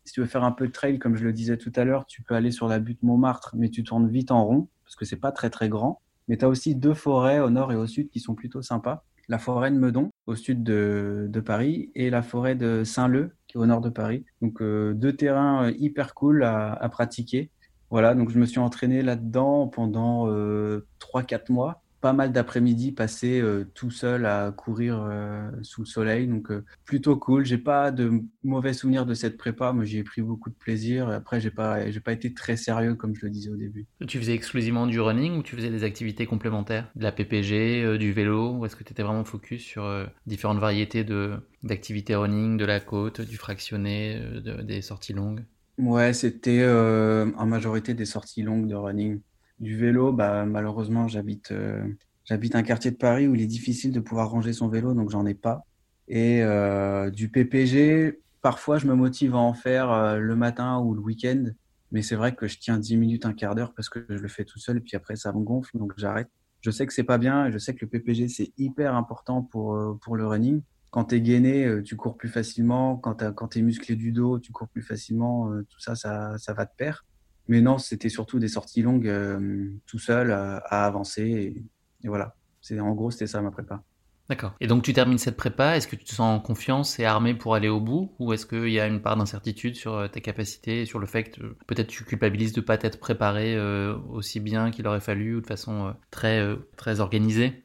si 0.05 0.13
tu 0.13 0.21
veux 0.21 0.27
faire 0.27 0.45
un 0.45 0.53
peu 0.53 0.67
de 0.67 0.73
trail, 0.73 0.99
comme 0.99 1.17
je 1.17 1.25
le 1.25 1.33
disais 1.33 1.57
tout 1.57 1.73
à 1.75 1.85
l'heure, 1.85 2.07
tu 2.07 2.23
peux 2.23 2.35
aller 2.35 2.51
sur 2.51 2.69
la 2.69 2.79
butte 2.79 3.03
Montmartre, 3.03 3.55
mais 3.57 3.71
tu 3.71 3.83
tournes 3.83 4.09
vite 4.09 4.31
en 4.31 4.45
rond 4.45 4.69
parce 4.85 4.97
que 4.97 5.05
c'est 5.05 5.17
pas 5.17 5.33
très 5.33 5.49
très 5.49 5.69
grand. 5.69 6.03
Mais 6.29 6.37
tu 6.37 6.45
as 6.45 6.49
aussi 6.49 6.75
deux 6.75 6.95
forêts 6.95 7.41
au 7.41 7.51
nord 7.51 7.73
et 7.73 7.77
au 7.77 7.87
sud 7.87 8.11
qui 8.11 8.21
sont 8.21 8.35
plutôt 8.35 8.63
sympas 8.63 9.05
la 9.29 9.39
forêt 9.39 9.71
de 9.71 9.77
Meudon, 9.77 10.11
au 10.27 10.35
sud 10.35 10.63
de, 10.63 11.43
Paris, 11.45 11.91
et 11.95 12.11
la 12.11 12.23
forêt 12.23 12.55
de 12.55 12.85
Saint-Leu, 12.85 13.35
qui 13.47 13.57
est 13.57 13.61
au 13.61 13.67
nord 13.67 13.81
de 13.81 13.91
Paris. 13.91 14.25
Donc, 14.41 14.61
euh, 14.61 14.95
deux 14.95 15.15
terrains 15.15 15.69
euh, 15.69 15.73
hyper 15.79 16.15
cool 16.15 16.45
à, 16.45 16.89
pratiquer. 16.91 17.51
Voilà, 17.91 18.15
donc 18.15 18.31
je 18.31 18.39
me 18.39 18.47
suis 18.47 18.59
entraîné 18.59 19.03
là-dedans 19.03 19.69
pendant 19.69 20.27
3-4 20.27 20.31
euh, 20.31 21.39
mois 21.51 21.82
pas 22.03 22.13
mal 22.13 22.33
d'après-midi 22.33 22.91
passés 22.91 23.41
euh, 23.41 23.65
tout 23.75 23.93
seul 23.93 24.27
à 24.27 24.51
courir 24.51 25.01
euh, 25.09 25.49
sous 25.63 25.83
le 25.83 25.87
soleil. 25.87 26.27
Donc 26.27 26.51
euh, 26.51 26.65
plutôt 26.85 27.17
cool. 27.17 27.47
J'ai 27.47 27.59
pas 27.59 27.93
de 27.93 28.23
mauvais 28.43 28.73
souvenirs 28.75 29.07
de 29.07 29.15
cette 29.15 29.39
prépa, 29.39 29.73
mais 29.73 29.87
j'y 29.87 29.99
ai 29.99 30.03
pris 30.03 30.21
beaucoup 30.21 30.51
de 30.51 30.55
plaisir. 30.55 31.09
après, 31.09 31.41
j'ai 31.41 31.53
pas, 31.53 31.89
j'ai 31.91 32.01
pas 32.01 32.13
été 32.13 32.35
très 32.35 32.57
sérieux 32.57 32.97
comme 32.97 33.15
je 33.15 33.25
le 33.25 33.31
disais 33.31 33.51
au 33.51 33.57
début. 33.57 33.87
Tu 34.07 34.19
faisais 34.19 34.35
exclusivement 34.35 34.89
du 34.89 35.01
running 35.01 35.39
ou 35.39 35.43
tu 35.45 35.55
faisais 35.55 35.71
des 35.71 35.85
activités 35.85 36.27
complémentaires, 36.27 36.91
de 36.97 37.05
la 37.05 37.13
PPG, 37.13 37.97
du 37.99 38.13
vélo, 38.13 38.57
ou 38.57 38.67
est-ce 38.67 38.75
que 38.75 38.83
tu 38.83 38.93
étais 38.93 39.05
vraiment 39.05 39.25
focus 39.25 39.63
sur 39.63 39.89
différentes 40.27 40.59
variétés 40.59 41.05
de 41.05 41.37
d'activités 41.63 42.17
running, 42.17 42.57
de 42.57 42.65
la 42.65 42.81
côte, 42.81 43.21
du 43.21 43.37
fractionné, 43.37 44.21
des 44.65 44.83
sorties 44.83 45.13
longues? 45.13 45.45
Ouais, 45.79 46.13
c'était 46.13 46.67
en 46.69 47.47
majorité 47.47 47.95
des 47.95 48.07
sorties 48.07 48.43
longues 48.43 48.67
de 48.67 48.75
running. 48.75 49.21
Du 49.63 49.77
vélo, 49.77 50.13
bah, 50.13 50.45
malheureusement, 50.45 51.07
j'habite 51.07 51.53
euh, 51.53 51.87
j'habite 52.25 52.57
un 52.57 52.65
quartier 52.65 52.91
de 52.91 52.97
Paris 52.97 53.29
où 53.29 53.37
il 53.37 53.43
est 53.43 53.47
difficile 53.47 53.93
de 53.93 54.01
pouvoir 54.01 54.29
ranger 54.29 54.53
son 54.53 54.67
vélo, 54.67 54.93
donc 54.93 55.11
j'en 55.11 55.25
ai 55.25 55.35
pas. 55.35 55.65
Et 56.09 56.43
euh, 56.43 57.11
du 57.11 57.29
PPG, 57.29 58.21
parfois, 58.41 58.79
je 58.79 58.89
me 58.89 58.95
motive 58.95 59.37
à 59.37 59.39
en 59.39 59.55
faire 59.55 59.93
euh, 59.93 60.19
le 60.19 60.35
matin 60.35 60.81
ou 60.81 60.95
le 60.95 61.01
week-end, 61.01 61.45
mais 61.93 62.03
c'est 62.03 62.17
vrai 62.17 62.35
que 62.35 62.49
je 62.49 62.59
tiens 62.59 62.77
10 62.77 62.97
minutes, 62.97 63.25
un 63.25 63.35
quart 63.35 63.55
d'heure 63.55 63.73
parce 63.73 63.89
que 63.89 64.05
je 64.09 64.19
le 64.19 64.27
fais 64.27 64.45
tout 64.45 64.59
seul, 64.59 64.79
et 64.79 64.81
puis 64.81 64.97
après, 64.97 65.15
ça 65.15 65.33
me 65.33 65.45
gonfle, 65.45 65.79
donc 65.79 65.93
j'arrête. 65.97 66.29
Je 66.61 66.73
sais 66.73 66.85
que 66.85 66.93
c'est 66.93 67.05
pas 67.05 67.19
bien, 67.19 67.47
et 67.47 67.53
je 67.53 67.59
sais 67.59 67.73
que 67.73 67.85
le 67.85 67.89
PPG, 67.89 68.27
c'est 68.27 68.53
hyper 68.59 68.97
important 68.97 69.43
pour, 69.43 69.97
pour 70.01 70.17
le 70.17 70.27
running. 70.27 70.63
Quand 70.91 71.05
tu 71.05 71.15
es 71.15 71.21
gainé, 71.21 71.83
tu 71.85 71.95
cours 71.95 72.17
plus 72.17 72.29
facilement. 72.29 72.97
Quand 72.97 73.49
tu 73.49 73.59
es 73.59 73.63
musclé 73.63 73.95
du 73.97 74.11
dos, 74.13 74.39
tu 74.39 74.53
cours 74.53 74.69
plus 74.69 74.83
facilement. 74.83 75.51
Tout 75.69 75.81
ça, 75.81 75.95
ça, 75.95 76.37
ça 76.39 76.53
va 76.53 76.65
de 76.65 76.71
pair. 76.77 77.05
Mais 77.49 77.61
non, 77.61 77.79
c'était 77.79 78.09
surtout 78.09 78.39
des 78.39 78.49
sorties 78.49 78.83
longues 78.83 79.09
euh, 79.09 79.71
tout 79.87 79.99
seul 79.99 80.33
à, 80.33 80.59
avancer. 80.87 81.55
Et, 82.03 82.09
voilà. 82.09 82.35
C'est 82.61 82.79
en 82.79 82.93
gros, 82.93 83.11
c'était 83.11 83.27
ça 83.27 83.43
ma 83.43 83.51
prépa. 83.51 83.83
D'accord. 84.29 84.55
Et 84.61 84.67
donc 84.67 84.83
tu 84.83 84.93
termines 84.93 85.19
cette 85.19 85.37
prépa, 85.37 85.77
est-ce 85.77 85.89
que 85.89 85.97
tu 85.97 86.05
te 86.05 86.15
sens 86.15 86.39
en 86.39 86.41
confiance 86.41 86.99
et 87.01 87.05
armé 87.05 87.35
pour 87.35 87.55
aller 87.55 87.69
au 87.69 87.81
bout 87.81 88.13
Ou 88.19 88.33
est-ce 88.33 88.47
qu'il 88.47 88.71
y 88.71 88.79
a 88.79 88.87
une 88.87 89.03
part 89.03 89.17
d'incertitude 89.17 89.75
sur 89.75 89.95
euh, 89.95 90.09
tes 90.09 90.21
capacités, 90.21 90.87
sur 90.87 91.01
le 91.01 91.07
fait 91.07 91.25
que 91.25 91.57
peut-être 91.67 91.89
tu 91.89 92.05
culpabilises 92.05 92.53
de 92.53 92.61
ne 92.61 92.65
pas 92.65 92.79
t'être 92.79 93.01
préparé 93.01 93.57
euh, 93.57 93.99
aussi 94.11 94.39
bien 94.39 94.71
qu'il 94.71 94.87
aurait 94.87 95.01
fallu 95.01 95.37
ou 95.37 95.41
de 95.41 95.47
façon 95.47 95.95
très, 96.11 96.41
très 96.77 97.01
organisée? 97.01 97.65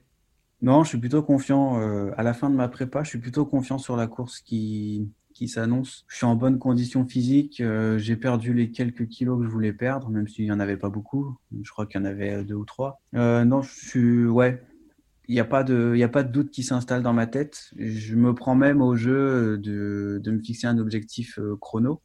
Non, 0.63 0.83
je 0.83 0.89
suis 0.89 0.97
plutôt 0.97 1.21
confiant. 1.21 1.79
à 2.17 2.23
la 2.23 2.33
fin 2.33 2.49
de 2.49 2.55
ma 2.55 2.67
prépa, 2.67 3.03
je 3.03 3.09
suis 3.09 3.19
plutôt 3.19 3.45
confiant 3.45 3.77
sur 3.77 3.95
la 3.95 4.07
course 4.07 4.39
qui, 4.39 5.07
qui 5.37 5.47
s'annonce. 5.47 6.03
Je 6.07 6.17
suis 6.17 6.25
en 6.25 6.35
bonne 6.35 6.57
condition 6.57 7.05
physique. 7.05 7.61
Euh, 7.61 7.99
j'ai 7.99 8.15
perdu 8.15 8.53
les 8.53 8.71
quelques 8.71 9.07
kilos 9.07 9.39
que 9.39 9.45
je 9.45 9.49
voulais 9.49 9.73
perdre, 9.73 10.09
même 10.09 10.27
s'il 10.27 10.45
n'y 10.45 10.51
en 10.51 10.59
avait 10.59 10.77
pas 10.77 10.89
beaucoup. 10.89 11.37
Je 11.61 11.69
crois 11.69 11.85
qu'il 11.85 12.01
y 12.01 12.03
en 12.03 12.05
avait 12.05 12.43
deux 12.43 12.55
ou 12.55 12.65
trois. 12.65 13.01
Euh, 13.15 13.45
non, 13.45 13.61
je 13.61 13.71
suis. 13.71 14.25
Ouais. 14.25 14.63
Il 15.29 15.33
n'y 15.33 15.41
a, 15.41 15.45
pas 15.45 15.63
de, 15.63 16.01
a 16.01 16.07
pas 16.07 16.23
de 16.23 16.31
doute 16.31 16.51
qui 16.51 16.63
s'installe 16.63 17.03
dans 17.03 17.11
ma 17.11 17.27
tête. 17.27 17.71
Je 17.77 18.15
me 18.15 18.33
prends 18.33 18.55
même 18.55 18.81
au 18.81 18.95
jeu 18.95 19.57
de, 19.57 20.21
de 20.23 20.31
me 20.31 20.39
fixer 20.41 20.67
un 20.67 20.77
objectif 20.77 21.37
euh, 21.37 21.57
chrono. 21.59 22.01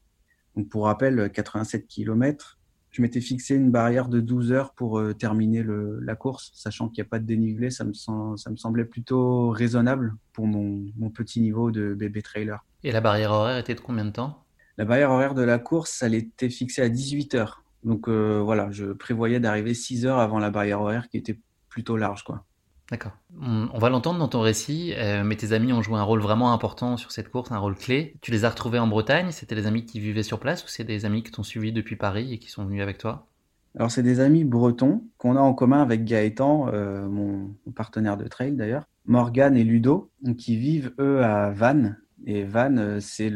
Donc, 0.57 0.69
pour 0.69 0.85
rappel, 0.85 1.31
87 1.33 1.87
km. 1.87 2.59
Je 2.93 3.03
m'étais 3.03 3.21
fixé 3.21 3.55
une 3.57 3.71
barrière 3.71 4.09
de 4.09 4.21
12 4.21 4.53
heures 4.53 4.75
pour 4.75 5.03
terminer 5.19 5.63
le, 5.63 5.99
la 6.01 6.15
course, 6.15 6.53
sachant 6.55 6.89
qu'il 6.89 7.03
n'y 7.03 7.07
a 7.07 7.11
pas 7.11 7.19
de 7.19 7.25
dénivelé. 7.25 7.71
Ça 7.71 7.85
me, 7.85 7.95
ça 7.95 8.51
me 8.51 8.57
semblait 8.57 8.85
plutôt 8.85 9.49
raisonnable 9.51 10.15
pour 10.35 10.47
mon, 10.47 10.85
mon 10.99 11.09
petit 11.09 11.41
niveau 11.41 11.71
de 11.71 11.95
bébé 11.95 12.21
trailer. 12.21 12.65
Et 12.85 12.93
la 12.93 13.01
barrière 13.01 13.33
horaire 13.33 13.57
était 13.57 13.75
de 13.75 13.81
combien 13.81 14.05
de 14.05 14.11
temps? 14.11 14.45
La 14.77 14.85
barrière 14.85 15.11
horaire 15.11 15.35
de 15.35 15.43
la 15.43 15.59
course, 15.59 16.03
elle 16.03 16.15
était 16.15 16.51
fixée 16.51 16.83
à 16.83 16.89
18 16.91 17.35
heures. 17.35 17.63
Donc 17.83 18.09
voilà, 18.09 18.71
je 18.71 18.93
prévoyais 18.93 19.41
d'arriver 19.41 19.75
6 19.75 20.07
heures 20.07 20.19
avant 20.19 20.39
la 20.39 20.51
barrière 20.51 20.81
horaire 20.81 21.09
qui 21.09 21.17
était 21.17 21.39
plutôt 21.69 21.97
large. 21.97 22.23
quoi. 22.25 22.45
D'accord. 22.93 23.13
On, 23.41 23.79
va 23.79 23.89
l'entendre 23.89 24.21
dans 24.21 24.29
ton 24.29 24.43
récit, 24.43 24.93
mais 25.25 25.35
tes 25.35 25.53
amis 25.53 25.73
ont 25.73 25.83
joué 25.83 25.97
un 25.97 26.03
rôle 26.03 26.21
vraiment 26.21 26.53
important 26.53 26.97
sur 26.97 27.11
cette 27.11 27.31
course, 27.31 27.51
un 27.51 27.59
rôle 27.59 27.75
clé. 27.75 28.15
Tu 28.21 28.31
les 28.31 28.45
as 28.45 28.51
retrouvés 28.51 28.79
en 28.79 28.87
Bretagne 28.87 29.33
C'était 29.33 29.55
des 29.55 29.67
amis 29.67 29.87
qui 29.87 29.99
vivaient 29.99 30.23
sur 30.23 30.39
place 30.39 30.63
ou 30.63 30.69
c'est 30.69 30.85
des 30.85 31.07
amis 31.07 31.23
qui 31.23 31.31
t'ont 31.33 31.43
suivi 31.43 31.73
depuis 31.73 31.97
Paris 31.97 32.35
et 32.35 32.39
qui 32.39 32.51
sont 32.51 32.67
venus 32.67 32.83
avec 32.83 32.99
toi? 32.99 33.27
Alors, 33.75 33.91
c'est 33.91 34.03
des 34.03 34.21
amis 34.21 34.45
bretons 34.45 35.05
qu'on 35.17 35.37
a 35.37 35.41
en 35.41 35.55
commun 35.55 35.81
avec 35.81 36.05
Gaëtan, 36.05 36.69
euh, 36.69 37.09
mon, 37.09 37.55
partenaire 37.75 38.19
de 38.19 38.29
trail 38.29 38.53
d'ailleurs, 38.53 38.85
Morgane 39.07 39.57
et 39.57 39.65
Ludo, 39.65 40.11
qui 40.37 40.57
vivent 40.57 40.93
eux 40.99 41.23
à 41.23 41.51
Vannes. 41.51 41.99
Et 42.27 42.45
Vannes, 42.45 42.79
euh, 42.79 43.01
c'est 43.01 43.33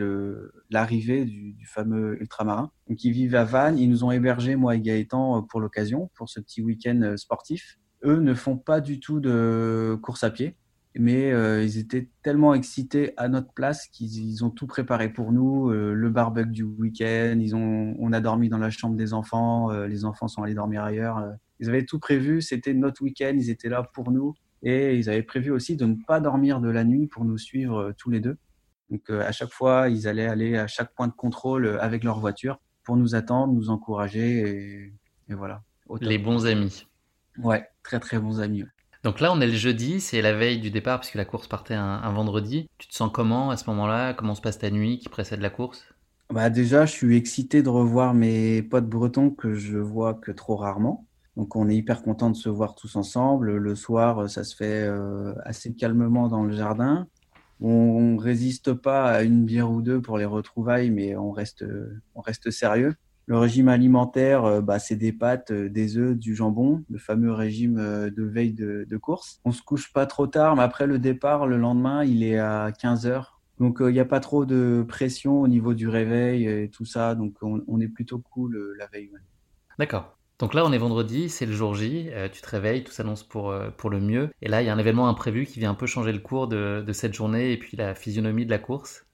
l'arrivée 0.71 1.25
du, 1.25 1.53
du, 1.55 1.67
fameux 1.67 2.21
ultramarin. 2.21 2.71
Donc, 2.89 3.03
ils 3.03 3.13
vivent 3.13 3.35
à 3.35 3.45
Vannes. 3.45 3.79
Ils 3.79 3.89
nous 3.89 4.05
ont 4.05 4.11
hébergés, 4.11 4.57
moi 4.57 4.77
et 4.77 4.81
Gaëtan, 4.81 5.39
euh, 5.39 5.41
pour 5.41 5.61
l'occasion, 5.61 6.11
pour 6.15 6.29
ce 6.29 6.41
petit 6.41 6.61
week-end 6.61 7.15
sportif. 7.17 7.79
Eux 8.05 8.21
ne 8.21 8.35
font 8.35 8.57
pas 8.57 8.81
du 8.81 9.01
tout 9.01 9.21
de 9.21 9.99
course 10.03 10.25
à 10.25 10.31
pied 10.31 10.57
mais 10.99 11.33
euh, 11.33 11.63
ils 11.63 11.79
étaient 11.79 12.09
tellement 12.23 12.55
excités 12.55 13.13
à 13.17 13.29
notre 13.29 13.53
place 13.53 13.87
qu'ils 13.89 14.45
ont 14.45 14.51
tout 14.51 14.67
préparé 14.67 15.13
pour 15.13 15.33
nous, 15.33 15.71
euh, 15.71 15.93
le 15.93 16.11
barbecue 16.11 16.51
du 16.51 16.63
week-end, 16.65 17.39
ils 17.41 17.55
ont, 17.55 17.95
on 17.99 18.13
a 18.13 18.21
dormi 18.21 18.49
dans 18.49 18.59
la 18.59 18.71
chambre 18.71 18.97
des 18.97 19.13
enfants, 19.13 19.71
euh, 19.71 19.87
les 19.87 20.05
enfants 20.05 20.29
sont 20.29 20.43
allés 20.43 20.55
dormir 20.55 20.83
ailleurs. 20.83 21.23
ils 21.61 21.69
avaient 21.69 21.85
tout 21.85 21.99
prévu, 21.99 22.41
c'était 22.41 22.75
notre 22.75 23.03
week-end, 23.03 23.33
ils 23.35 23.51
étaient 23.51 23.69
là 23.69 23.83
pour 23.95 24.11
nous 24.11 24.35
et 24.63 24.97
ils 24.97 25.11
avaient 25.11 25.23
prévu 25.23 25.51
aussi 25.51 25.77
de 25.77 25.85
ne 25.85 25.97
pas 26.07 26.21
dormir 26.21 26.61
de 26.61 26.69
la 26.69 26.85
nuit 26.85 27.07
pour 27.07 27.25
nous 27.25 27.39
suivre 27.39 27.93
tous 27.99 28.11
les 28.11 28.21
deux. 28.21 28.37
Donc 28.91 29.11
à 29.11 29.33
chaque 29.33 29.53
fois, 29.53 29.89
ils 29.89 30.09
allaient 30.09 30.27
aller 30.27 30.57
à 30.57 30.67
chaque 30.67 30.95
point 30.95 31.09
de 31.09 31.13
contrôle 31.13 31.79
avec 31.81 32.05
leur 32.05 32.21
voiture 32.21 32.59
pour 32.85 32.97
nous 32.97 33.15
attendre, 33.15 33.53
nous 33.53 33.69
encourager 33.69 34.93
et, 35.29 35.35
voilà. 35.35 35.63
Les 36.01 36.19
bons 36.19 36.47
amis. 36.47 36.87
Ouais, 37.43 37.69
très 37.83 38.01
très 38.01 38.19
bons 38.19 38.41
amis. 38.41 38.65
Donc 39.05 39.21
là, 39.21 39.33
on 39.33 39.41
est 39.41 39.47
le 39.47 39.53
jeudi, 39.53 40.01
c'est 40.01 40.21
la 40.21 40.33
veille 40.33 40.59
du 40.59 40.71
départ 40.71 40.99
puisque 40.99 41.15
la 41.15 41.25
course 41.25 41.47
partait 41.47 41.75
un, 41.75 42.13
vendredi. 42.13 42.69
Tu 42.79 42.89
te 42.89 42.95
sens 42.95 43.11
comment 43.13 43.51
à 43.51 43.57
ce 43.57 43.71
moment-là? 43.71 44.15
Comment 44.15 44.35
se 44.35 44.41
passe 44.41 44.59
ta 44.59 44.71
nuit 44.71 44.99
qui 44.99 45.09
précède 45.09 45.41
la 45.41 45.51
course? 45.51 45.87
Bah 46.31 46.51
déjà, 46.51 46.87
je 46.87 46.93
suis 46.93 47.17
excité 47.17 47.63
de 47.63 47.69
revoir 47.69 48.15
mes 48.15 48.63
potes 48.63 48.89
bretons 48.89 49.31
que 49.31 49.55
je 49.55 49.79
vois 49.79 50.15
que 50.15 50.33
trop 50.33 50.57
rarement. 50.57 51.07
Donc 51.37 51.55
on 51.55 51.69
est 51.69 51.77
hyper 51.77 52.03
content 52.03 52.31
de 52.31 52.37
se 52.37 52.49
voir 52.49 52.75
tous 52.75 52.97
ensemble. 52.97 53.57
Le 53.57 53.75
soir, 53.77 54.29
ça 54.29 54.43
se 54.43 54.57
fait 54.57 54.89
euh, 54.89 55.35
assez 55.45 55.73
calmement 55.75 56.27
dans 56.27 56.43
le 56.43 56.57
jardin. 56.57 57.07
On, 57.61 58.01
ne 58.01 58.21
résiste 58.21 58.73
pas 58.73 59.09
à 59.09 59.23
une 59.23 59.45
bière 59.45 59.71
ou 59.71 59.83
deux 59.83 60.03
pour 60.03 60.19
les 60.19 60.25
retrouvailles, 60.25 60.91
mais 60.91 61.17
on 61.17 61.31
reste, 61.31 61.65
on 62.15 62.21
reste 62.23 62.51
sérieux. 62.51 62.97
Le 63.29 63.39
régime 63.39 63.67
alimentaire, 63.69 64.45
euh, 64.45 64.61
bah, 64.61 64.79
c'est 64.79 64.95
des 64.95 65.13
pâtes, 65.13 65.51
euh, 65.51 65.69
des 65.69 65.99
œufs, 65.99 66.17
du 66.17 66.37
jambon, 66.37 66.85
le 66.89 66.99
fameux 66.99 67.33
régime 67.33 67.77
euh, 67.77 68.09
de 68.09 68.23
veille 68.23 68.53
de, 68.53 68.97
course. 68.99 69.41
On 69.45 69.51
se 69.51 69.63
couche 69.63 69.93
pas 69.93 70.07
trop 70.07 70.29
tard, 70.29 70.55
mais 70.55 70.63
après 70.63 70.87
le 70.87 71.01
départ, 71.01 71.49
le 71.49 71.57
lendemain, 71.57 72.05
il 72.05 72.23
est 72.23 72.39
à 72.39 72.71
15 72.71 73.07
heures. 73.07 73.41
Donc 73.59 73.79
il 73.81 73.89
n'y 73.89 74.01
a 74.01 74.05
pas 74.05 74.21
trop 74.21 74.45
de 74.45 74.85
pression 74.87 75.41
au 75.41 75.49
niveau 75.49 75.75
du 75.75 75.89
réveil 75.89 76.47
et 76.47 76.71
tout 76.71 76.85
ça. 76.85 77.15
Donc 77.15 77.35
on, 77.41 77.81
est 77.81 77.89
plutôt 77.89 78.19
cool 78.19 78.75
la 78.79 78.87
veille. 78.87 79.11
D'accord. 79.79 80.19
Donc 80.39 80.53
là, 80.53 80.65
on 80.67 80.73
est 80.73 80.79
vendredi, 80.79 81.31
c'est 81.31 81.47
le 81.47 81.53
jour 81.53 81.75
J, 81.75 82.11
tu 82.33 82.43
te 82.43 82.51
réveilles, 82.51 82.85
tout 82.85 82.93
s'annonce 82.93 83.23
pour, 83.23 83.55
pour 83.79 83.89
le 83.89 84.01
mieux. 84.01 84.29
Et 84.43 84.49
là, 84.49 84.61
il 84.61 84.67
y 84.67 84.69
a 84.69 84.75
un 84.75 84.79
événement 84.79 85.09
imprévu 85.09 85.47
qui 85.47 85.59
vient 85.59 85.71
un 85.71 85.75
peu 85.75 85.87
changer 85.87 86.13
le 86.13 86.19
cours 86.19 86.49
de, 86.49 86.85
de 86.87 86.93
cette 86.93 87.15
journée 87.15 87.53
et 87.53 87.57
puis 87.57 87.79
la 87.79 87.95
physionomie 87.95 88.45
de 88.45 88.51
la 88.51 88.59
course. 88.59 89.07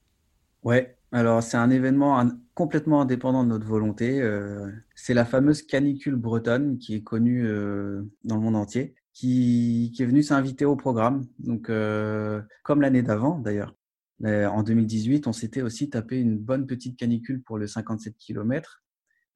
Ouais, 0.65 0.97
alors 1.13 1.43
c'est 1.43 1.59
un 1.59 1.71
événement 1.71 2.27
complètement 2.55 3.03
indépendant 3.03 3.45
de 3.45 3.51
notre 3.51 3.67
volonté. 3.67 4.21
Euh, 4.23 4.71
c'est 4.95 5.13
la 5.13 5.27
fameuse 5.27 5.63
canicule 5.63 6.17
bretonne 6.17 6.79
qui 6.79 6.95
est 6.95 7.03
connue 7.03 7.47
euh, 7.47 8.03
dans 8.25 8.37
le 8.37 8.41
monde 8.41 8.57
entier, 8.57 8.95
qui, 9.13 9.95
est 9.99 10.05
venue 10.05 10.23
s'inviter 10.23 10.65
au 10.65 10.75
programme. 10.75 11.27
Donc 11.39 11.69
euh, 11.69 12.41
comme 12.65 12.81
l'année 12.81 13.03
d'avant 13.03 13.39
d'ailleurs. 13.39 13.77
En 14.25 14.63
2018, 14.63 15.27
on 15.27 15.33
s'était 15.33 15.63
aussi 15.63 15.91
tapé 15.91 16.17
une 16.21 16.39
bonne 16.39 16.69
petite 16.69 16.97
canicule 16.97 17.43
pour 17.43 17.59
le 17.59 17.67
57 17.67 18.17
km, 18.17 18.85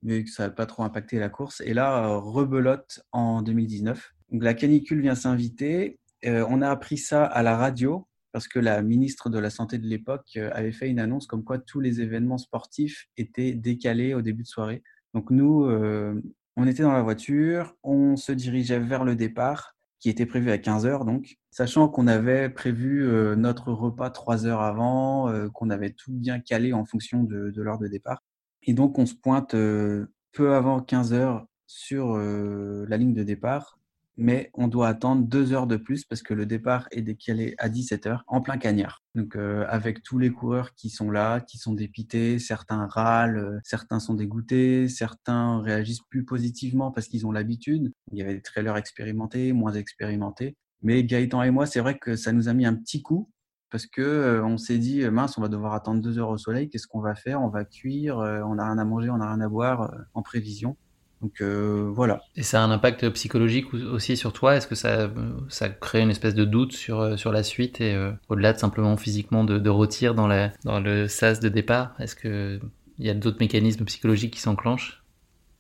mais 0.05 0.23
que 0.23 0.31
ça 0.31 0.45
n'a 0.45 0.51
pas 0.51 0.65
trop 0.65 0.85
impacté 0.85 1.19
la 1.19 1.29
course. 1.29 1.61
Et 1.63 1.75
là, 1.75 2.07
rebelote 2.07 3.01
en 3.11 3.43
2019. 3.43 4.15
Donc 4.31 4.45
la 4.45 4.55
canicule 4.55 5.01
vient 5.01 5.17
s'inviter. 5.17 5.99
on 6.23 6.63
a 6.63 6.71
appris 6.71 6.99
ça 6.99 7.25
à 7.25 7.43
la 7.43 7.57
radio 7.57 8.06
parce 8.37 8.49
que 8.49 8.59
la 8.59 8.83
ministre 8.83 9.31
de 9.31 9.39
la 9.39 9.49
Santé 9.49 9.79
de 9.79 9.87
l'époque 9.87 10.33
euh, 10.37 10.51
avait 10.53 10.71
fait 10.71 10.91
une 10.91 10.99
annonce 10.99 11.27
comme 11.27 11.43
quoi 11.43 11.57
tous 11.57 11.81
les 11.81 12.03
événements 12.03 12.37
sportifs 12.37 13.07
étaient 13.17 13.55
décalés 13.55 14.13
au 14.13 14.21
début 14.21 14.43
de 14.43 14.47
soirée. 14.47 14.83
Donc 15.15 15.31
nous, 15.31 15.65
euh, 15.65 16.21
on 16.55 16.67
était 16.67 16.83
dans 16.83 16.93
la 16.93 17.01
voiture, 17.01 17.75
on 17.83 18.15
se 18.17 18.33
dirigeait 18.33 18.79
vers 18.79 19.05
le 19.05 19.17
départ 19.17 19.75
qui 20.01 20.11
était 20.11 20.27
prévu 20.27 20.51
à 20.51 20.59
15 20.59 20.85
heures 20.85 21.07
donc, 21.07 21.37
sachant 21.51 21.89
qu'on 21.89 22.07
avait 22.07 22.51
prévu 22.51 23.09
euh, 23.09 23.37
notre 23.37 23.73
repas 23.73 24.11
trois 24.11 24.45
heures 24.45 24.61
avant, 24.61 25.33
qu'on 25.55 25.71
avait 25.71 25.93
tout 25.93 26.13
bien 26.13 26.39
calé 26.39 26.75
en 26.75 26.85
fonction 26.85 27.23
de, 27.23 27.49
de 27.51 27.63
l'heure 27.63 27.79
de 27.79 27.89
départ. 27.89 28.23
Et 28.65 28.75
donc 28.75 28.99
on 28.99 29.07
se 29.07 29.15
pointe 29.15 29.53
peu 29.53 30.55
avant 30.55 30.83
15 30.83 31.15
heures 31.15 31.47
sur 31.67 32.19
la 32.19 32.97
ligne 32.99 33.15
de 33.15 33.23
départ 33.23 33.76
mais 34.17 34.51
on 34.55 34.69
doit 34.69 34.89
attendre 34.89 35.27
deux 35.27 35.53
heures 35.53 35.67
de 35.67 35.77
plus 35.77 36.05
parce 36.05 36.23
que 36.23 36.35
le 36.35 36.47
départ 36.47 36.89
est 36.91 37.03
décalé 37.03 37.55
à 37.59 37.69
17 37.69 38.07
heures 38.07 38.25
en 38.27 38.41
plein 38.41 38.57
cagnard. 38.57 39.03
Donc 39.15 39.37
euh, 39.37 39.67
avec 39.69 40.03
tous 40.03 40.19
les 40.19 40.31
coureurs 40.31 40.75
qui 40.75 40.91
sont 40.91 41.11
là, 41.11 41.41
qui 41.41 41.59
sont 41.59 41.75
dépités, 41.75 42.39
certains 42.39 42.87
râlent, 42.87 43.39
euh, 43.39 43.61
certains 43.65 44.01
sont 44.01 44.15
dégoûtés, 44.15 44.89
certains 44.89 45.61
réagissent 45.61 46.03
plus 46.09 46.25
positivement 46.25 46.91
parce 46.91 47.09
qu'ils 47.09 47.27
ont 47.27 47.33
l'habitude. 47.33 47.93
Il 48.13 48.19
y 48.19 48.23
avait 48.23 48.35
des 48.35 48.43
trailers 48.43 48.77
expérimentés, 48.77 49.53
moins 49.53 49.73
expérimentés. 49.73 50.57
Mais 50.83 51.05
Gaëtan 51.05 51.43
et 51.43 51.51
moi, 51.51 51.67
c'est 51.67 51.81
vrai 51.81 51.99
que 51.99 52.17
ça 52.17 52.33
nous 52.33 52.49
a 52.49 52.55
mis 52.55 52.67
un 52.67 52.75
petit 52.75 53.03
coup 53.03 53.31
parce 53.71 53.87
que 53.87 54.03
euh, 54.03 54.45
on 54.45 54.57
s'est 54.57 54.79
dit 54.79 55.05
mince, 55.11 55.37
on 55.37 55.43
va 55.43 55.49
devoir 55.49 55.75
attendre 55.75 56.01
deux 56.01 56.19
heures 56.19 56.31
au 56.31 56.39
soleil. 56.39 56.71
Qu'est-ce 56.71 56.87
qu'on 56.87 57.01
va 57.01 57.15
faire? 57.15 57.43
On 57.43 57.49
va 57.49 57.65
cuire. 57.65 58.19
on 58.19 58.55
n'a 58.55 58.65
rien 58.65 58.79
à 58.79 58.85
manger, 58.85 59.11
on 59.11 59.19
n'a 59.19 59.29
rien 59.29 59.41
à 59.41 59.49
boire 59.49 59.93
en 60.15 60.23
prévision. 60.23 60.77
Donc 61.23 61.41
euh, 61.41 61.91
voilà. 61.95 62.21
Et 62.37 62.43
ça 62.43 62.61
a 62.61 62.65
un 62.65 62.71
impact 62.71 63.09
psychologique 63.11 63.73
aussi 63.73 64.17
sur 64.17 64.33
toi? 64.33 64.57
Est-ce 64.57 64.67
que 64.67 64.75
ça, 64.75 65.11
ça 65.49 65.69
crée 65.69 66.01
une 66.01 66.11
espèce 66.11 66.35
de 66.35 66.45
doute 66.45 66.73
sur, 66.73 67.01
euh, 67.01 67.17
sur 67.17 67.33
la 67.33 67.43
suite 67.43 67.81
et 67.81 67.95
euh, 67.95 68.13
au-delà 68.29 68.53
de 68.53 68.59
simplement 68.59 68.97
physiquement 68.97 69.45
de, 69.45 69.59
de 69.59 69.71
rôtir 69.71 70.15
dans, 70.15 70.27
la, 70.27 70.53
dans 70.65 70.81
le 70.81 71.09
sas 71.09 71.41
de 71.41 71.49
départ 71.49 71.95
Est-ce 71.99 72.17
qu'il 72.17 72.61
y 72.99 73.09
a 73.09 73.15
d'autres 73.15 73.39
mécanismes 73.41 73.85
psychologiques 73.87 74.35
qui 74.35 74.41
s'enclenchent? 74.41 75.03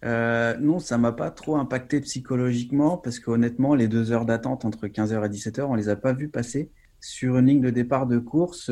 Non, 0.03 0.79
ça 0.79 0.99
m'a 0.99 1.11
pas 1.11 1.33
trop 1.33 1.57
impacté 1.57 2.01
psychologiquement 2.01 2.97
parce 2.97 3.19
qu'honnêtement, 3.19 3.75
les 3.75 3.89
deux 3.89 4.13
heures 4.13 4.25
d'attente 4.25 4.65
entre 4.65 4.87
15h 4.87 5.27
et 5.27 5.29
17h, 5.29 5.63
on 5.63 5.75
les 5.75 5.89
a 5.89 5.97
pas 5.97 6.13
vues 6.13 6.29
passer. 6.29 6.71
Sur 7.01 7.39
une 7.39 7.47
ligne 7.47 7.61
de 7.61 7.71
départ 7.71 8.07
de 8.07 8.19
course, 8.19 8.71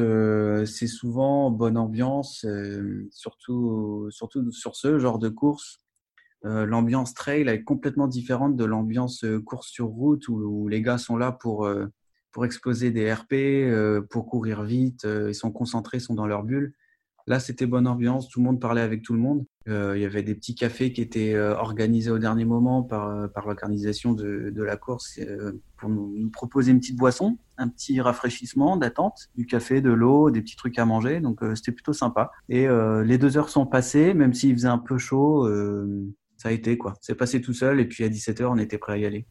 c'est 0.64 0.86
souvent 0.86 1.50
bonne 1.50 1.76
ambiance, 1.76 2.46
surtout, 3.10 4.06
surtout 4.10 4.52
sur 4.52 4.76
ce 4.76 5.00
genre 5.00 5.18
de 5.18 5.28
course 5.28 5.80
euh, 6.44 6.66
l'ambiance 6.66 7.14
trail 7.14 7.48
est 7.48 7.62
complètement 7.62 8.07
différente 8.07 8.57
de 8.57 8.64
l'ambiance 8.64 9.24
euh, 9.24 9.40
course 9.40 9.68
sur 9.68 9.87
route 9.87 10.28
où, 10.28 10.68
les 10.68 10.83
gars 10.83 10.98
sont 10.98 11.16
là 11.16 11.33
pour, 11.33 11.64
euh, 11.64 11.87
pour 12.33 12.44
exploser 12.44 12.90
des 12.90 13.12
RP, 13.12 14.04
pour 14.11 14.26
courir 14.26 14.62
vite, 14.62 15.07
ils 15.07 15.35
sont 15.35 15.52
concentrés, 15.52 16.00
sont 16.00 16.14
dans 16.14 16.26
leur 16.26 16.42
bulle. 16.42 16.74
Là, 17.26 17.38
c'était 17.40 17.64
bonne 17.64 17.87
ambiance, 17.87 18.28
tout 18.28 18.40
le 18.40 18.44
monde 18.44 18.61
parlait 18.61 18.83
avec 18.83 19.02
tout 19.02 19.14
le 19.14 19.20
monde. 19.20 19.46
il 19.66 20.00
y 20.00 20.04
avait 20.04 20.24
des 20.24 20.35
petits 20.35 20.57
cafés 20.57 20.92
qui 20.92 21.00
étaient 21.00 21.38
organisés 21.38 22.11
au 22.11 22.18
dernier 22.18 22.44
moment 22.44 22.83
par, 22.83 23.30
par 23.30 23.46
l'organisation 23.46 24.12
de, 24.14 24.50
de, 24.50 24.62
la 24.64 24.76
course 24.76 25.20
pour 25.76 25.90
nous, 25.90 26.28
proposer 26.33 26.72
une 26.72 26.80
petite 26.80 26.98
boisson, 26.98 27.38
un 27.57 27.68
petit 27.68 28.00
rafraîchissement 28.00 28.76
d'attente, 28.76 29.30
du 29.37 29.46
café, 29.46 29.80
de 29.80 29.92
l'eau, 29.92 30.33
des 30.33 30.42
petits 30.42 30.57
trucs 30.57 30.78
à 30.80 30.85
manger. 30.85 31.20
Donc, 31.20 31.38
c'était 31.54 31.72
plutôt 31.72 31.92
sympa. 31.92 32.33
Et 32.48 32.66
les 33.04 33.16
deux 33.16 33.38
heures 33.38 33.48
sont 33.48 33.64
passées, 33.64 34.12
même 34.12 34.35
s'il 34.35 34.54
faisait 34.54 34.66
un 34.66 34.78
peu 34.78 34.98
chaud 34.98 35.48
ça 36.44 36.50
a 36.50 36.52
été 36.52 36.76
quoi. 36.76 36.92
C'est 37.00 37.14
passé 37.14 37.40
tout 37.40 37.54
seul 37.54 37.80
et 37.80 37.87
puis 37.87 38.04
à 38.04 38.09
17h, 38.09 38.44
on 38.44 38.59
était 38.59 38.76
prêt 38.76 38.92
à 38.92 38.96
y 38.98 39.07
aller. 39.07 39.24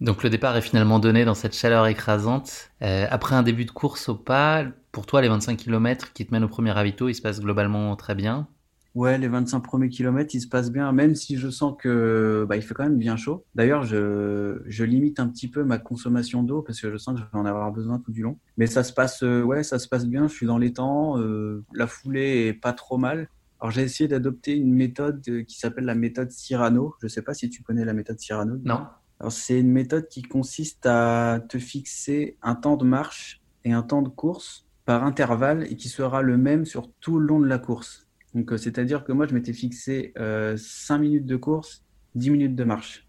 Donc 0.00 0.22
le 0.22 0.30
départ 0.30 0.56
est 0.56 0.62
finalement 0.62 1.00
donné 1.00 1.24
dans 1.24 1.34
cette 1.34 1.56
chaleur 1.56 1.88
écrasante. 1.88 2.70
Euh, 2.82 3.06
après 3.10 3.34
un 3.34 3.42
début 3.42 3.64
de 3.64 3.72
course 3.72 4.08
au 4.08 4.14
pas, 4.14 4.66
pour 4.92 5.04
toi, 5.04 5.22
les 5.22 5.28
25 5.28 5.56
km 5.56 6.12
qui 6.12 6.24
te 6.24 6.32
mènent 6.32 6.44
au 6.44 6.48
premier 6.48 6.70
ravito, 6.70 7.08
ils 7.08 7.14
se 7.14 7.22
passent 7.22 7.40
globalement 7.40 7.96
très 7.96 8.14
bien 8.14 8.46
Ouais, 8.94 9.18
les 9.18 9.26
25 9.26 9.60
premiers 9.60 9.88
kilomètres, 9.88 10.34
ils 10.34 10.40
se 10.40 10.46
passent 10.46 10.70
bien, 10.70 10.92
même 10.92 11.16
si 11.16 11.36
je 11.36 11.48
sens 11.48 11.74
que 11.76 12.46
bah, 12.48 12.56
il 12.56 12.62
fait 12.62 12.74
quand 12.74 12.84
même 12.84 12.98
bien 12.98 13.16
chaud. 13.16 13.44
D'ailleurs, 13.56 13.82
je, 13.82 14.62
je 14.66 14.84
limite 14.84 15.18
un 15.18 15.28
petit 15.28 15.48
peu 15.48 15.64
ma 15.64 15.78
consommation 15.78 16.44
d'eau 16.44 16.62
parce 16.62 16.80
que 16.80 16.92
je 16.92 16.96
sens 16.96 17.14
que 17.14 17.20
je 17.20 17.24
vais 17.24 17.38
en 17.38 17.46
avoir 17.46 17.72
besoin 17.72 17.98
tout 17.98 18.12
du 18.12 18.22
long. 18.22 18.38
Mais 18.56 18.66
ça 18.66 18.84
se 18.84 18.92
passe, 18.92 19.24
euh, 19.24 19.42
ouais, 19.42 19.64
ça 19.64 19.80
se 19.80 19.88
passe 19.88 20.06
bien. 20.06 20.28
Je 20.28 20.34
suis 20.34 20.46
dans 20.46 20.58
les 20.58 20.74
temps. 20.74 21.18
Euh, 21.18 21.64
la 21.74 21.88
foulée 21.88 22.46
est 22.48 22.52
pas 22.52 22.72
trop 22.72 22.98
mal. 22.98 23.28
Alors, 23.62 23.70
j'ai 23.70 23.82
essayé 23.82 24.08
d'adopter 24.08 24.56
une 24.56 24.74
méthode 24.74 25.22
euh, 25.28 25.44
qui 25.44 25.56
s'appelle 25.56 25.84
la 25.84 25.94
méthode 25.94 26.32
Cyrano. 26.32 26.96
Je 27.00 27.06
ne 27.06 27.08
sais 27.08 27.22
pas 27.22 27.32
si 27.32 27.48
tu 27.48 27.62
connais 27.62 27.84
la 27.84 27.92
méthode 27.92 28.18
Cyrano. 28.18 28.56
Non. 28.64 28.86
Alors, 29.20 29.30
c'est 29.30 29.60
une 29.60 29.70
méthode 29.70 30.08
qui 30.08 30.22
consiste 30.22 30.84
à 30.84 31.38
te 31.48 31.58
fixer 31.58 32.36
un 32.42 32.56
temps 32.56 32.76
de 32.76 32.84
marche 32.84 33.40
et 33.64 33.72
un 33.72 33.84
temps 33.84 34.02
de 34.02 34.08
course 34.08 34.66
par 34.84 35.04
intervalle 35.04 35.64
et 35.70 35.76
qui 35.76 35.88
sera 35.88 36.22
le 36.22 36.36
même 36.36 36.64
sur 36.64 36.90
tout 36.98 37.20
le 37.20 37.26
long 37.26 37.38
de 37.38 37.46
la 37.46 37.60
course. 37.60 38.08
Donc, 38.34 38.50
c'est-à-dire 38.56 39.04
que 39.04 39.12
moi, 39.12 39.28
je 39.28 39.34
m'étais 39.34 39.52
fixé 39.52 40.12
5 40.16 40.98
minutes 40.98 41.26
de 41.26 41.36
course, 41.36 41.84
10 42.16 42.30
minutes 42.30 42.56
de 42.56 42.64
marche. 42.64 43.06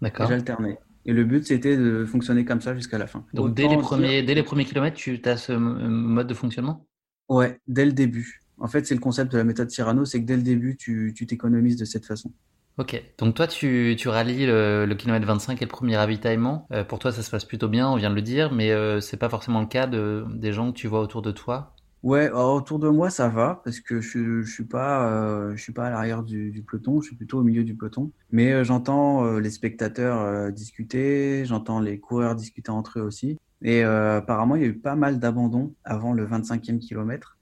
D'accord. 0.00 0.26
J'alternais. 0.26 0.80
Et 1.06 1.12
le 1.12 1.22
but, 1.22 1.46
c'était 1.46 1.76
de 1.76 2.04
fonctionner 2.04 2.44
comme 2.44 2.60
ça 2.60 2.74
jusqu'à 2.74 2.98
la 2.98 3.06
fin. 3.06 3.24
Donc, 3.34 3.54
dès 3.54 3.68
les, 3.68 3.78
premiers, 3.78 4.24
dès 4.24 4.34
les 4.34 4.42
premiers 4.42 4.64
kilomètres, 4.64 4.96
tu 4.96 5.20
as 5.26 5.36
ce 5.36 5.52
mode 5.52 6.26
de 6.26 6.34
fonctionnement? 6.34 6.88
Ouais, 7.28 7.60
dès 7.68 7.84
le 7.84 7.92
début. 7.92 8.41
En 8.58 8.68
fait, 8.68 8.86
c'est 8.86 8.94
le 8.94 9.00
concept 9.00 9.32
de 9.32 9.38
la 9.38 9.44
méthode 9.44 9.70
Cyrano, 9.70 10.04
c'est 10.04 10.20
que 10.20 10.26
dès 10.26 10.36
le 10.36 10.42
début, 10.42 10.76
tu 10.76 11.14
t'économises 11.26 11.76
de 11.76 11.84
cette 11.84 12.06
façon. 12.06 12.32
Ok, 12.78 13.02
donc 13.18 13.34
toi 13.34 13.46
tu, 13.46 13.96
tu 13.98 14.08
rallies 14.08 14.46
le, 14.46 14.94
kilomètre 14.94 15.26
25 15.26 15.60
et 15.60 15.64
le 15.66 15.70
premier 15.70 15.96
ravitaillement. 15.96 16.66
Euh, 16.72 16.84
pour 16.84 16.98
toi 16.98 17.12
ça 17.12 17.22
se 17.22 17.30
passe 17.30 17.44
plutôt 17.44 17.68
bien, 17.68 17.88
on 17.90 17.96
vient 17.96 18.08
de 18.08 18.14
le 18.14 18.22
dire, 18.22 18.50
mais 18.50 18.70
euh, 18.70 18.98
c'est 19.00 19.18
pas 19.18 19.28
forcément 19.28 19.60
le 19.60 19.66
cas 19.66 19.86
de, 19.86 20.24
des 20.34 20.52
gens 20.52 20.72
que 20.72 20.78
tu 20.78 20.88
vois 20.88 21.00
autour 21.00 21.20
de 21.20 21.32
toi? 21.32 21.74
Ouais, 22.02 22.30
autour 22.30 22.78
de 22.78 22.88
moi 22.88 23.10
ça 23.10 23.28
va 23.28 23.60
parce 23.62 23.80
que 23.80 24.00
je, 24.00 24.40
je 24.40 24.50
suis 24.50 24.64
pas 24.64 25.06
euh, 25.06 25.54
je 25.54 25.62
suis 25.62 25.74
pas 25.74 25.88
à 25.88 25.90
l'arrière 25.90 26.22
du, 26.22 26.50
du, 26.50 26.62
peloton, 26.62 27.02
je 27.02 27.08
suis 27.08 27.16
plutôt 27.16 27.40
au 27.40 27.42
milieu 27.42 27.62
du 27.62 27.76
peloton. 27.76 28.10
Mais 28.30 28.64
j'entends 28.64 29.36
les 29.38 29.50
spectateurs 29.50 30.50
discuter, 30.50 31.44
j'entends 31.44 31.78
les 31.78 32.00
coureurs 32.00 32.34
discuter 32.34 32.70
entre 32.70 33.00
eux 33.00 33.02
aussi. 33.02 33.38
Et 33.60 33.82
apparemment 33.82 34.56
il 34.56 34.62
y 34.62 34.64
a 34.64 34.68
eu 34.68 34.78
pas 34.78 34.96
mal 34.96 35.20
d'abandons 35.20 35.74
avant 35.84 36.14
le 36.14 36.26
25e 36.26 36.78
kilomètre. 36.78 37.36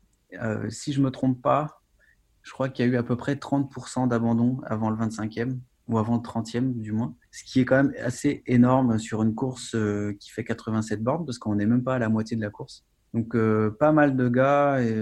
Si 0.69 0.93
je 0.93 1.01
me 1.01 1.11
trompe 1.11 1.41
pas, 1.41 1.81
je 2.43 2.53
crois 2.53 2.69
qu'il 2.69 2.87
y 2.87 2.89
a 2.89 2.93
eu 2.93 2.97
à 2.97 3.03
peu 3.03 3.17
près 3.17 3.35
30% 3.35 4.09
d'abandon 4.09 4.61
avant 4.65 4.91
le 4.91 4.97
25e 4.97 5.59
ou 5.89 5.99
avant 5.99 6.17
le 6.17 6.21
30e 6.21 6.81
du 6.81 6.93
moins, 6.93 7.15
ce 7.33 7.45
qui 7.45 7.61
est 7.61 7.65
quand 7.65 7.77
même 7.77 7.93
assez 8.03 8.43
énorme 8.47 8.99
sur 8.99 9.23
une 9.23 9.35
course 9.35 9.75
euh, 9.75 10.17
qui 10.21 10.31
fait 10.31 10.45
87 10.45 11.03
bornes 11.03 11.27
parce 11.27 11.39
qu'on 11.39 11.57
n'est 11.57 11.67
même 11.67 11.83
pas 11.83 11.97
à 11.97 11.99
la 11.99 12.09
moitié 12.09 12.37
de 12.37 12.43
la 12.43 12.51
course. 12.51 12.85
Donc 13.13 13.35
euh, 13.35 13.77
pas 13.77 13.91
mal 13.91 14.15
de 14.15 14.29
gars 14.29 14.81
et 14.81 14.95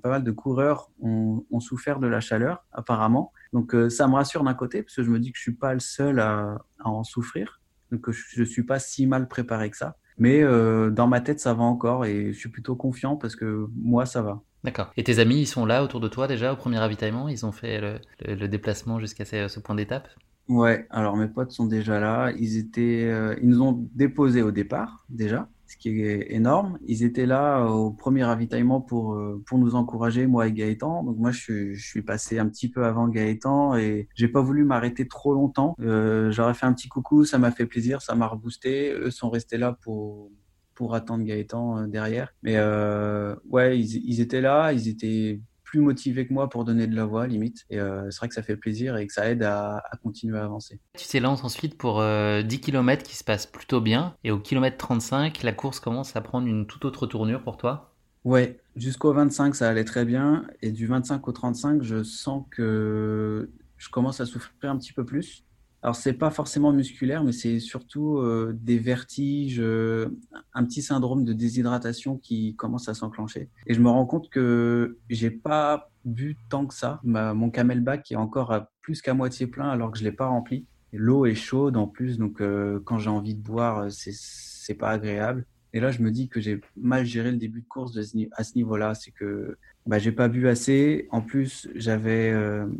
pas 0.00 0.10
mal 0.10 0.22
de 0.22 0.30
coureurs 0.30 0.92
ont, 1.00 1.42
souffert 1.58 1.98
de 1.98 2.06
la 2.06 2.20
chaleur 2.20 2.64
apparemment. 2.72 3.32
Donc 3.52 3.74
euh, 3.74 3.90
ça 3.90 4.06
me 4.06 4.14
rassure 4.14 4.44
d'un 4.44 4.54
côté 4.54 4.82
parce 4.82 4.94
que 4.94 5.02
je 5.02 5.10
me 5.10 5.18
dis 5.18 5.32
que 5.32 5.38
je 5.38 5.42
suis 5.42 5.54
pas 5.54 5.74
le 5.74 5.80
seul 5.80 6.20
à, 6.20 6.58
à 6.78 6.88
en 6.88 7.02
souffrir, 7.02 7.60
donc 7.90 8.08
je, 8.08 8.40
ne 8.40 8.44
suis 8.44 8.62
pas 8.62 8.78
si 8.78 9.08
mal 9.08 9.26
préparé 9.26 9.70
que 9.70 9.76
ça. 9.76 9.96
Mais 10.18 10.42
dans 10.42 11.06
ma 11.06 11.20
tête 11.20 11.38
ça 11.38 11.54
va 11.54 11.62
encore 11.62 12.04
et 12.04 12.32
je 12.32 12.38
suis 12.38 12.48
plutôt 12.48 12.74
confiant 12.74 13.16
parce 13.16 13.36
que 13.36 13.66
moi 13.74 14.06
ça 14.06 14.22
va. 14.22 14.42
D'accord. 14.68 14.92
Et 14.98 15.02
tes 15.02 15.18
amis, 15.18 15.40
ils 15.40 15.46
sont 15.46 15.64
là 15.64 15.82
autour 15.82 15.98
de 15.98 16.08
toi 16.08 16.28
déjà 16.28 16.52
au 16.52 16.56
premier 16.56 16.76
ravitaillement? 16.76 17.30
Ils 17.30 17.46
ont 17.46 17.52
fait 17.52 17.80
le, 17.80 18.48
déplacement 18.48 19.00
jusqu'à 19.00 19.24
ce, 19.24 19.60
point 19.60 19.74
d'étape? 19.74 20.08
Ouais, 20.46 20.86
alors 20.90 21.16
mes 21.16 21.26
potes 21.26 21.52
sont 21.52 21.64
déjà 21.64 21.98
là. 22.00 22.32
Ils, 22.38 22.58
étaient, 22.58 23.06
euh, 23.06 23.34
ils 23.40 23.48
nous 23.48 23.62
ont 23.62 23.88
déposés 23.94 24.42
au 24.42 24.50
départ 24.50 25.06
déjà, 25.08 25.48
ce 25.66 25.78
qui 25.78 26.02
est 26.02 26.34
énorme. 26.34 26.78
Ils 26.86 27.02
étaient 27.02 27.24
là 27.24 27.64
au 27.64 27.92
premier 27.92 28.24
ravitaillement 28.24 28.82
pour, 28.82 29.14
euh, 29.14 29.42
pour 29.46 29.56
nous 29.56 29.74
encourager, 29.74 30.26
moi 30.26 30.46
et 30.46 30.52
Gaëtan. 30.52 31.02
Donc 31.02 31.16
moi, 31.16 31.30
je, 31.30 31.72
je 31.72 31.82
suis 31.82 32.02
passé 32.02 32.38
un 32.38 32.46
petit 32.46 32.68
peu 32.68 32.84
avant 32.84 33.08
Gaëtan 33.08 33.74
et 33.74 34.06
j'ai 34.14 34.28
pas 34.28 34.42
voulu 34.42 34.64
m'arrêter 34.64 35.08
trop 35.08 35.32
longtemps. 35.32 35.76
Euh, 35.80 36.30
J'aurais 36.30 36.52
fait 36.52 36.66
un 36.66 36.74
petit 36.74 36.88
coucou, 36.88 37.24
ça 37.24 37.38
m'a 37.38 37.52
fait 37.52 37.64
plaisir, 37.64 38.02
ça 38.02 38.14
m'a 38.14 38.26
reboosté. 38.26 38.92
Eux 38.92 39.10
sont 39.10 39.30
restés 39.30 39.56
là 39.56 39.78
pour 39.80 40.30
pour 40.78 40.94
attendre 40.94 41.24
Gaëtan 41.24 41.76
euh, 41.76 41.86
derrière. 41.88 42.32
Mais 42.44 42.54
euh, 42.54 43.34
ouais, 43.50 43.80
ils, 43.80 44.20
étaient 44.20 44.40
là, 44.40 44.72
ils 44.72 44.86
étaient 44.86 45.40
plus 45.64 45.80
motivés 45.80 46.24
que 46.24 46.32
moi 46.32 46.48
pour 46.48 46.64
donner 46.64 46.86
de 46.86 46.94
la 46.94 47.04
voix, 47.04 47.26
limite. 47.26 47.64
Et 47.68 47.80
euh, 47.80 48.08
c'est 48.12 48.18
vrai 48.18 48.28
que 48.28 48.34
ça 48.34 48.44
fait 48.44 48.56
plaisir 48.56 48.96
et 48.96 49.04
que 49.08 49.12
ça 49.12 49.28
aide 49.28 49.42
à, 49.42 49.82
continuer 50.04 50.38
à 50.38 50.44
avancer. 50.44 50.78
Tu 50.96 51.08
t'élances 51.08 51.42
ensuite 51.42 51.76
pour 51.76 52.00
10 52.00 52.60
km 52.60 53.02
qui 53.02 53.16
se 53.16 53.24
passent 53.24 53.46
plutôt 53.46 53.80
bien. 53.80 54.14
Et 54.22 54.30
au 54.30 54.38
kilomètre 54.38 54.76
35, 54.76 55.42
la 55.42 55.52
course 55.52 55.80
commence 55.80 56.14
à 56.14 56.20
prendre 56.20 56.46
une 56.46 56.68
toute 56.68 56.84
autre 56.84 57.08
tournure 57.08 57.42
pour 57.42 57.56
toi 57.56 57.92
Ouais, 58.22 58.60
jusqu'au 58.76 59.12
25, 59.12 59.56
ça 59.56 59.68
allait 59.68 59.84
très 59.84 60.04
bien. 60.04 60.46
Et 60.62 60.70
du 60.70 60.86
25 60.86 61.26
au 61.26 61.32
35, 61.32 61.82
je 61.82 62.04
sens 62.04 62.44
que 62.52 63.50
je 63.78 63.88
commence 63.88 64.20
à 64.20 64.26
souffrir 64.26 64.70
un 64.70 64.78
petit 64.78 64.92
peu 64.92 65.04
plus. 65.04 65.42
Alors, 65.82 65.94
c'est 65.94 66.14
pas 66.14 66.30
forcément 66.30 66.72
musculaire, 66.72 67.22
mais 67.22 67.32
c'est 67.32 67.60
surtout 67.60 68.18
euh, 68.18 68.52
des 68.60 68.78
vertiges, 68.78 69.60
euh, 69.60 70.08
un 70.52 70.64
petit 70.64 70.82
syndrome 70.82 71.24
de 71.24 71.32
déshydratation 71.32 72.18
qui 72.18 72.56
commence 72.56 72.88
à 72.88 72.94
s'enclencher. 72.94 73.48
Et 73.66 73.74
je 73.74 73.80
me 73.80 73.88
rends 73.88 74.06
compte 74.06 74.28
que 74.28 74.98
j'ai 75.08 75.30
pas 75.30 75.90
bu 76.04 76.36
tant 76.48 76.66
que 76.66 76.74
ça. 76.74 77.00
mon 77.04 77.50
camelback 77.50 78.10
est 78.10 78.16
encore 78.16 78.52
à 78.52 78.72
plus 78.80 79.02
qu'à 79.02 79.14
moitié 79.14 79.46
plein 79.46 79.68
alors 79.68 79.92
que 79.92 79.98
je 79.98 80.04
l'ai 80.04 80.12
pas 80.12 80.26
rempli. 80.26 80.66
L'eau 80.92 81.26
est 81.26 81.34
chaude 81.34 81.76
en 81.76 81.86
plus, 81.86 82.18
donc 82.18 82.40
euh, 82.40 82.80
quand 82.84 82.98
j'ai 82.98 83.10
envie 83.10 83.34
de 83.34 83.42
boire, 83.42 83.90
c'est 83.90 84.14
c'est 84.14 84.74
pas 84.74 84.90
agréable. 84.90 85.46
Et 85.72 85.80
là, 85.80 85.90
je 85.90 86.02
me 86.02 86.10
dis 86.10 86.28
que 86.28 86.40
j'ai 86.40 86.60
mal 86.76 87.06
géré 87.06 87.30
le 87.30 87.36
début 87.36 87.60
de 87.60 87.68
course 87.68 87.96
à 87.96 88.44
ce 88.44 88.54
niveau-là. 88.56 88.94
C'est 88.94 89.12
que 89.12 89.56
bah, 89.86 89.98
j'ai 89.98 90.12
pas 90.12 90.28
bu 90.28 90.48
assez. 90.48 91.08
En 91.10 91.22
plus, 91.22 91.68
j'avais 91.74 92.34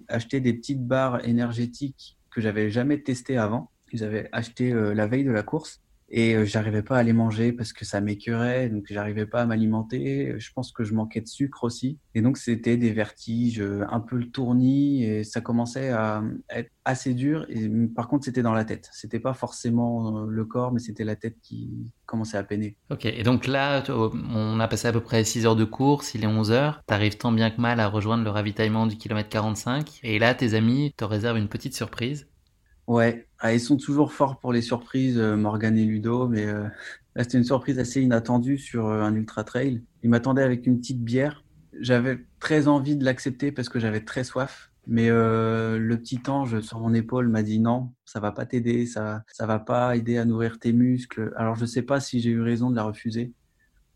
acheté 0.08 0.40
des 0.40 0.52
petites 0.52 0.86
barres 0.86 1.24
énergétiques 1.26 2.17
j'avais 2.40 2.70
jamais 2.70 3.02
testé 3.02 3.36
avant. 3.36 3.70
Ils 3.92 4.04
avaient 4.04 4.28
acheté 4.32 4.72
euh, 4.72 4.94
la 4.94 5.06
veille 5.06 5.24
de 5.24 5.30
la 5.30 5.42
course 5.42 5.80
et 6.10 6.34
euh, 6.34 6.44
j'arrivais 6.46 6.82
pas 6.82 6.96
à 6.96 7.02
les 7.02 7.12
manger 7.12 7.52
parce 7.52 7.72
que 7.72 7.84
ça 7.84 8.00
m'écœurait, 8.00 8.70
donc 8.70 8.86
j'arrivais 8.88 9.26
pas 9.26 9.42
à 9.42 9.46
m'alimenter. 9.46 10.34
Je 10.38 10.52
pense 10.54 10.72
que 10.72 10.82
je 10.82 10.94
manquais 10.94 11.20
de 11.20 11.28
sucre 11.28 11.64
aussi, 11.64 11.98
et 12.14 12.22
donc 12.22 12.38
c'était 12.38 12.78
des 12.78 12.92
vertiges, 12.92 13.60
euh, 13.60 13.84
un 13.90 14.00
peu 14.00 14.16
le 14.16 14.30
tournis, 14.30 15.04
et 15.04 15.24
ça 15.24 15.42
commençait 15.42 15.90
à 15.90 16.22
être 16.48 16.70
assez 16.86 17.12
dur. 17.12 17.44
Et 17.50 17.68
par 17.94 18.08
contre, 18.08 18.24
c'était 18.24 18.42
dans 18.42 18.54
la 18.54 18.64
tête. 18.64 18.88
C'était 18.92 19.20
pas 19.20 19.34
forcément 19.34 20.22
le 20.22 20.44
corps, 20.46 20.72
mais 20.72 20.80
c'était 20.80 21.04
la 21.04 21.16
tête 21.16 21.36
qui 21.42 21.92
commençait 22.06 22.38
à 22.38 22.42
peiner. 22.42 22.76
Ok, 22.90 23.04
et 23.04 23.22
donc 23.22 23.46
là, 23.46 23.82
on 23.88 24.58
a 24.60 24.68
passé 24.68 24.88
à 24.88 24.92
peu 24.92 25.02
près 25.02 25.24
6 25.24 25.44
heures 25.44 25.56
de 25.56 25.64
course, 25.64 26.14
il 26.14 26.24
est 26.24 26.28
11 26.28 26.52
heures. 26.52 26.82
T'arrives 26.86 27.18
tant 27.18 27.32
bien 27.32 27.50
que 27.50 27.60
mal 27.60 27.80
à 27.80 27.88
rejoindre 27.88 28.24
le 28.24 28.30
ravitaillement 28.30 28.86
du 28.86 28.96
kilomètre 28.96 29.28
45, 29.28 30.00
et 30.02 30.18
là, 30.18 30.34
tes 30.34 30.54
amis 30.54 30.94
te 30.96 31.04
réservent 31.04 31.36
une 31.36 31.48
petite 31.48 31.74
surprise. 31.74 32.27
Ouais, 32.88 33.28
ah, 33.40 33.52
ils 33.52 33.60
sont 33.60 33.76
toujours 33.76 34.14
forts 34.14 34.38
pour 34.38 34.50
les 34.50 34.62
surprises, 34.62 35.18
euh, 35.18 35.36
Morgan 35.36 35.76
et 35.76 35.84
Ludo, 35.84 36.26
mais 36.26 36.46
euh, 36.46 36.62
là 37.14 37.22
c'était 37.22 37.36
une 37.36 37.44
surprise 37.44 37.78
assez 37.78 38.00
inattendue 38.00 38.56
sur 38.56 38.86
euh, 38.86 39.02
un 39.02 39.14
ultra 39.14 39.44
trail. 39.44 39.84
Ils 40.02 40.08
m'attendaient 40.08 40.42
avec 40.42 40.66
une 40.66 40.78
petite 40.80 41.04
bière. 41.04 41.44
J'avais 41.78 42.24
très 42.40 42.66
envie 42.66 42.96
de 42.96 43.04
l'accepter 43.04 43.52
parce 43.52 43.68
que 43.68 43.78
j'avais 43.78 44.00
très 44.00 44.24
soif, 44.24 44.72
mais 44.86 45.10
le 45.10 45.96
petit 45.96 46.22
ange 46.28 46.60
sur 46.60 46.80
mon 46.80 46.94
épaule 46.94 47.28
m'a 47.28 47.42
dit 47.42 47.60
non, 47.60 47.92
ça 48.06 48.20
va 48.20 48.32
pas 48.32 48.46
t'aider, 48.46 48.86
ça 48.86 49.22
ça 49.30 49.46
va 49.46 49.58
pas 49.58 49.94
aider 49.94 50.16
à 50.16 50.24
nourrir 50.24 50.58
tes 50.58 50.72
muscles. 50.72 51.32
Alors 51.36 51.56
je 51.56 51.66
sais 51.66 51.82
pas 51.82 52.00
si 52.00 52.20
j'ai 52.20 52.30
eu 52.30 52.40
raison 52.40 52.70
de 52.70 52.76
la 52.76 52.84
refuser. 52.84 53.32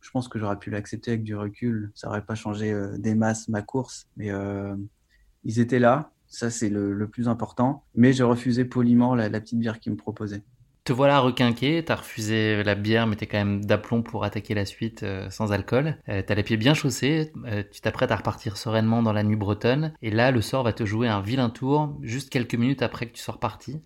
Je 0.02 0.10
pense 0.10 0.28
que 0.28 0.38
j'aurais 0.38 0.58
pu 0.58 0.70
l'accepter 0.70 1.12
avec 1.12 1.24
du 1.24 1.34
recul, 1.34 1.92
ça 1.94 2.08
aurait 2.08 2.24
pas 2.26 2.34
changé 2.34 2.78
des 2.98 3.14
masses 3.14 3.48
ma 3.48 3.62
course, 3.62 4.06
mais 4.16 4.30
ils 5.44 5.60
étaient 5.60 5.78
là, 5.78 6.12
ça, 6.32 6.50
c'est 6.50 6.70
le, 6.70 7.06
plus 7.06 7.28
important. 7.28 7.84
Mais 7.94 8.12
j'ai 8.12 8.24
refusé 8.24 8.64
poliment 8.64 9.14
la, 9.14 9.28
petite 9.28 9.58
bière 9.58 9.78
qu'ils 9.78 9.92
me 9.92 9.98
proposait. 9.98 10.42
Te 10.84 10.92
voilà 10.92 11.20
requinqué, 11.20 11.84
t'as 11.84 11.96
refusé 11.96 12.64
la 12.64 12.74
bière, 12.74 13.06
mais 13.06 13.14
t'es 13.14 13.26
quand 13.26 13.38
même 13.38 13.64
d'aplomb 13.64 14.02
pour 14.02 14.24
attaquer 14.24 14.54
la 14.54 14.64
suite 14.64 15.04
euh, 15.04 15.30
sans 15.30 15.52
alcool. 15.52 15.98
Euh, 16.08 16.22
t'as 16.26 16.34
les 16.34 16.42
pieds 16.42 16.56
bien 16.56 16.74
chaussés, 16.74 17.30
euh, 17.46 17.62
tu 17.70 17.80
t'apprêtes 17.80 18.10
à 18.10 18.16
repartir 18.16 18.56
sereinement 18.56 19.00
dans 19.00 19.12
la 19.12 19.22
nuit 19.22 19.36
bretonne, 19.36 19.92
et 20.02 20.10
là, 20.10 20.32
le 20.32 20.40
sort 20.40 20.64
va 20.64 20.72
te 20.72 20.84
jouer 20.84 21.06
un 21.06 21.20
vilain 21.20 21.50
tour, 21.50 21.96
juste 22.02 22.30
quelques 22.30 22.56
minutes 22.56 22.82
après 22.82 23.06
que 23.06 23.12
tu 23.12 23.22
sois 23.22 23.34
reparti. 23.34 23.80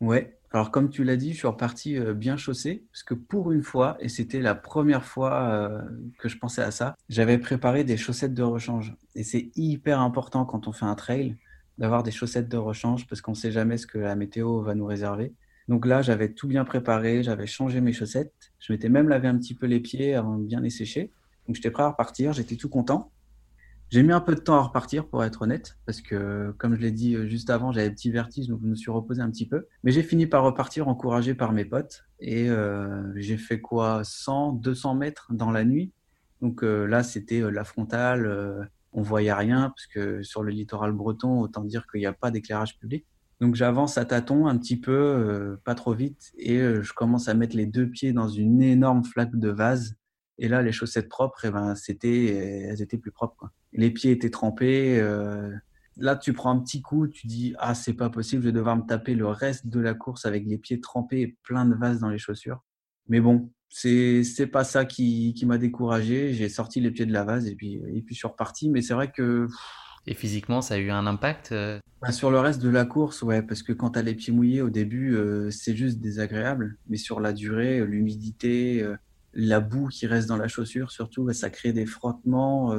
Ouais, 0.00 0.36
alors 0.50 0.70
comme 0.70 0.90
tu 0.90 1.04
l'as 1.04 1.16
dit, 1.16 1.32
je 1.32 1.38
suis 1.38 1.46
reparti 1.46 1.98
bien 2.14 2.36
chaussé, 2.36 2.84
parce 2.92 3.02
que 3.02 3.14
pour 3.14 3.52
une 3.52 3.62
fois, 3.62 3.96
et 4.00 4.10
c'était 4.10 4.42
la 4.42 4.54
première 4.54 5.06
fois 5.06 5.70
que 6.18 6.28
je 6.28 6.36
pensais 6.36 6.62
à 6.62 6.70
ça, 6.70 6.96
j'avais 7.08 7.38
préparé 7.38 7.82
des 7.84 7.96
chaussettes 7.96 8.34
de 8.34 8.42
rechange. 8.42 8.94
Et 9.14 9.22
c'est 9.22 9.52
hyper 9.56 10.00
important 10.00 10.44
quand 10.44 10.68
on 10.68 10.72
fait 10.72 10.84
un 10.84 10.96
trail, 10.96 11.38
d'avoir 11.78 12.02
des 12.02 12.10
chaussettes 12.10 12.48
de 12.48 12.56
rechange 12.56 13.06
parce 13.06 13.20
qu'on 13.20 13.32
ne 13.32 13.36
sait 13.36 13.52
jamais 13.52 13.78
ce 13.78 13.86
que 13.86 13.98
la 13.98 14.16
météo 14.16 14.60
va 14.60 14.74
nous 14.74 14.86
réserver. 14.86 15.34
Donc 15.68 15.86
là, 15.86 16.02
j'avais 16.02 16.32
tout 16.32 16.46
bien 16.46 16.64
préparé, 16.64 17.22
j'avais 17.22 17.46
changé 17.46 17.80
mes 17.80 17.92
chaussettes, 17.92 18.52
je 18.58 18.72
m'étais 18.72 18.88
même 18.88 19.08
lavé 19.08 19.28
un 19.28 19.38
petit 19.38 19.54
peu 19.54 19.66
les 19.66 19.80
pieds 19.80 20.14
avant 20.14 20.36
de 20.36 20.44
bien 20.44 20.60
les 20.60 20.70
sécher. 20.70 21.10
Donc 21.46 21.56
j'étais 21.56 21.70
prêt 21.70 21.82
à 21.82 21.88
repartir, 21.88 22.32
j'étais 22.32 22.56
tout 22.56 22.68
content. 22.68 23.10
J'ai 23.90 24.02
mis 24.02 24.12
un 24.12 24.20
peu 24.20 24.34
de 24.34 24.40
temps 24.40 24.56
à 24.56 24.62
repartir 24.62 25.06
pour 25.06 25.22
être 25.24 25.42
honnête, 25.42 25.78
parce 25.86 26.00
que 26.00 26.52
comme 26.58 26.74
je 26.74 26.80
l'ai 26.80 26.90
dit 26.90 27.14
euh, 27.14 27.28
juste 27.28 27.48
avant, 27.50 27.70
j'avais 27.70 27.90
petit 27.90 28.10
vertige, 28.10 28.48
donc 28.48 28.60
je 28.62 28.66
me 28.66 28.74
suis 28.74 28.90
reposé 28.90 29.22
un 29.22 29.30
petit 29.30 29.46
peu. 29.46 29.66
Mais 29.84 29.92
j'ai 29.92 30.02
fini 30.02 30.26
par 30.26 30.42
repartir 30.42 30.88
encouragé 30.88 31.34
par 31.34 31.52
mes 31.52 31.64
potes, 31.64 32.04
et 32.18 32.48
euh, 32.48 33.12
j'ai 33.16 33.36
fait 33.36 33.60
quoi? 33.60 34.02
100, 34.02 34.54
200 34.54 34.94
mètres 34.96 35.28
dans 35.32 35.50
la 35.50 35.64
nuit. 35.64 35.92
Donc 36.40 36.64
euh, 36.64 36.86
là, 36.86 37.02
c'était 37.02 37.40
la 37.50 37.64
frontale, 37.64 38.68
on 38.94 39.02
voyait 39.02 39.32
rien 39.32 39.70
parce 39.70 39.86
que 39.86 40.22
sur 40.22 40.42
le 40.42 40.52
littoral 40.52 40.92
breton, 40.92 41.40
autant 41.40 41.64
dire 41.64 41.86
qu'il 41.90 42.00
n'y 42.00 42.06
a 42.06 42.12
pas 42.12 42.30
d'éclairage 42.30 42.78
public. 42.78 43.04
Donc 43.40 43.56
j'avance 43.56 43.98
à 43.98 44.04
tâtons 44.04 44.46
un 44.46 44.56
petit 44.56 44.78
peu, 44.78 44.92
euh, 44.92 45.60
pas 45.64 45.74
trop 45.74 45.92
vite, 45.92 46.32
et 46.38 46.58
euh, 46.58 46.82
je 46.82 46.92
commence 46.92 47.28
à 47.28 47.34
mettre 47.34 47.56
les 47.56 47.66
deux 47.66 47.90
pieds 47.90 48.12
dans 48.12 48.28
une 48.28 48.62
énorme 48.62 49.04
flaque 49.04 49.36
de 49.36 49.50
vase. 49.50 49.96
Et 50.38 50.48
là, 50.48 50.62
les 50.62 50.72
chaussettes 50.72 51.08
propres, 51.08 51.44
eh 51.44 51.50
ben, 51.50 51.74
c'était, 51.74 52.26
elles 52.26 52.80
étaient 52.80 52.98
plus 52.98 53.10
propres. 53.10 53.50
Les 53.72 53.90
pieds 53.90 54.12
étaient 54.12 54.30
trempés. 54.30 54.98
Euh, 55.00 55.52
là, 55.96 56.16
tu 56.16 56.32
prends 56.32 56.50
un 56.50 56.60
petit 56.60 56.80
coup, 56.80 57.08
tu 57.08 57.26
dis 57.26 57.54
ah 57.58 57.74
c'est 57.74 57.92
pas 57.94 58.10
possible, 58.10 58.42
je 58.42 58.48
vais 58.48 58.52
devoir 58.52 58.76
me 58.76 58.86
taper 58.86 59.14
le 59.14 59.26
reste 59.26 59.66
de 59.66 59.80
la 59.80 59.94
course 59.94 60.26
avec 60.26 60.44
les 60.46 60.58
pieds 60.58 60.80
trempés 60.80 61.20
et 61.20 61.36
plein 61.42 61.64
de 61.66 61.74
vases 61.74 61.98
dans 61.98 62.10
les 62.10 62.18
chaussures. 62.18 62.64
Mais 63.08 63.20
bon, 63.20 63.50
c'est 63.76 64.46
pas 64.46 64.62
ça 64.62 64.84
qui, 64.84 65.34
qui 65.34 65.46
m'a 65.46 65.58
découragé. 65.58 66.32
J'ai 66.32 66.48
sorti 66.48 66.80
les 66.80 66.92
pieds 66.92 67.06
de 67.06 67.12
la 67.12 67.24
vase 67.24 67.48
et 67.48 67.56
puis 67.56 67.82
et 67.92 68.02
puis 68.02 68.14
je 68.14 68.20
suis 68.20 68.28
reparti. 68.28 68.70
Mais 68.70 68.82
c'est 68.82 68.94
vrai 68.94 69.10
que 69.10 69.48
Et 70.06 70.14
physiquement, 70.14 70.60
ça 70.60 70.74
a 70.74 70.78
eu 70.78 70.90
un 70.90 71.06
impact 71.06 71.50
euh? 71.50 71.80
Bah, 72.00 72.12
Sur 72.12 72.30
le 72.30 72.38
reste 72.38 72.62
de 72.62 72.68
la 72.68 72.84
course, 72.84 73.22
ouais, 73.22 73.42
parce 73.42 73.64
que 73.64 73.72
quand 73.72 73.90
tu 73.90 73.98
as 73.98 74.02
les 74.02 74.14
pieds 74.14 74.32
mouillés 74.32 74.62
au 74.62 74.70
début, 74.70 75.16
euh, 75.16 75.50
c'est 75.50 75.74
juste 75.74 75.98
désagréable. 75.98 76.78
Mais 76.88 76.96
sur 76.96 77.18
la 77.18 77.32
durée, 77.32 77.80
euh, 77.80 77.84
l'humidité, 77.84 78.86
la 79.32 79.58
boue 79.58 79.88
qui 79.88 80.06
reste 80.06 80.28
dans 80.28 80.36
la 80.36 80.46
chaussure, 80.46 80.92
surtout, 80.92 81.32
ça 81.32 81.50
crée 81.50 81.72
des 81.72 81.86
frottements 81.86 82.72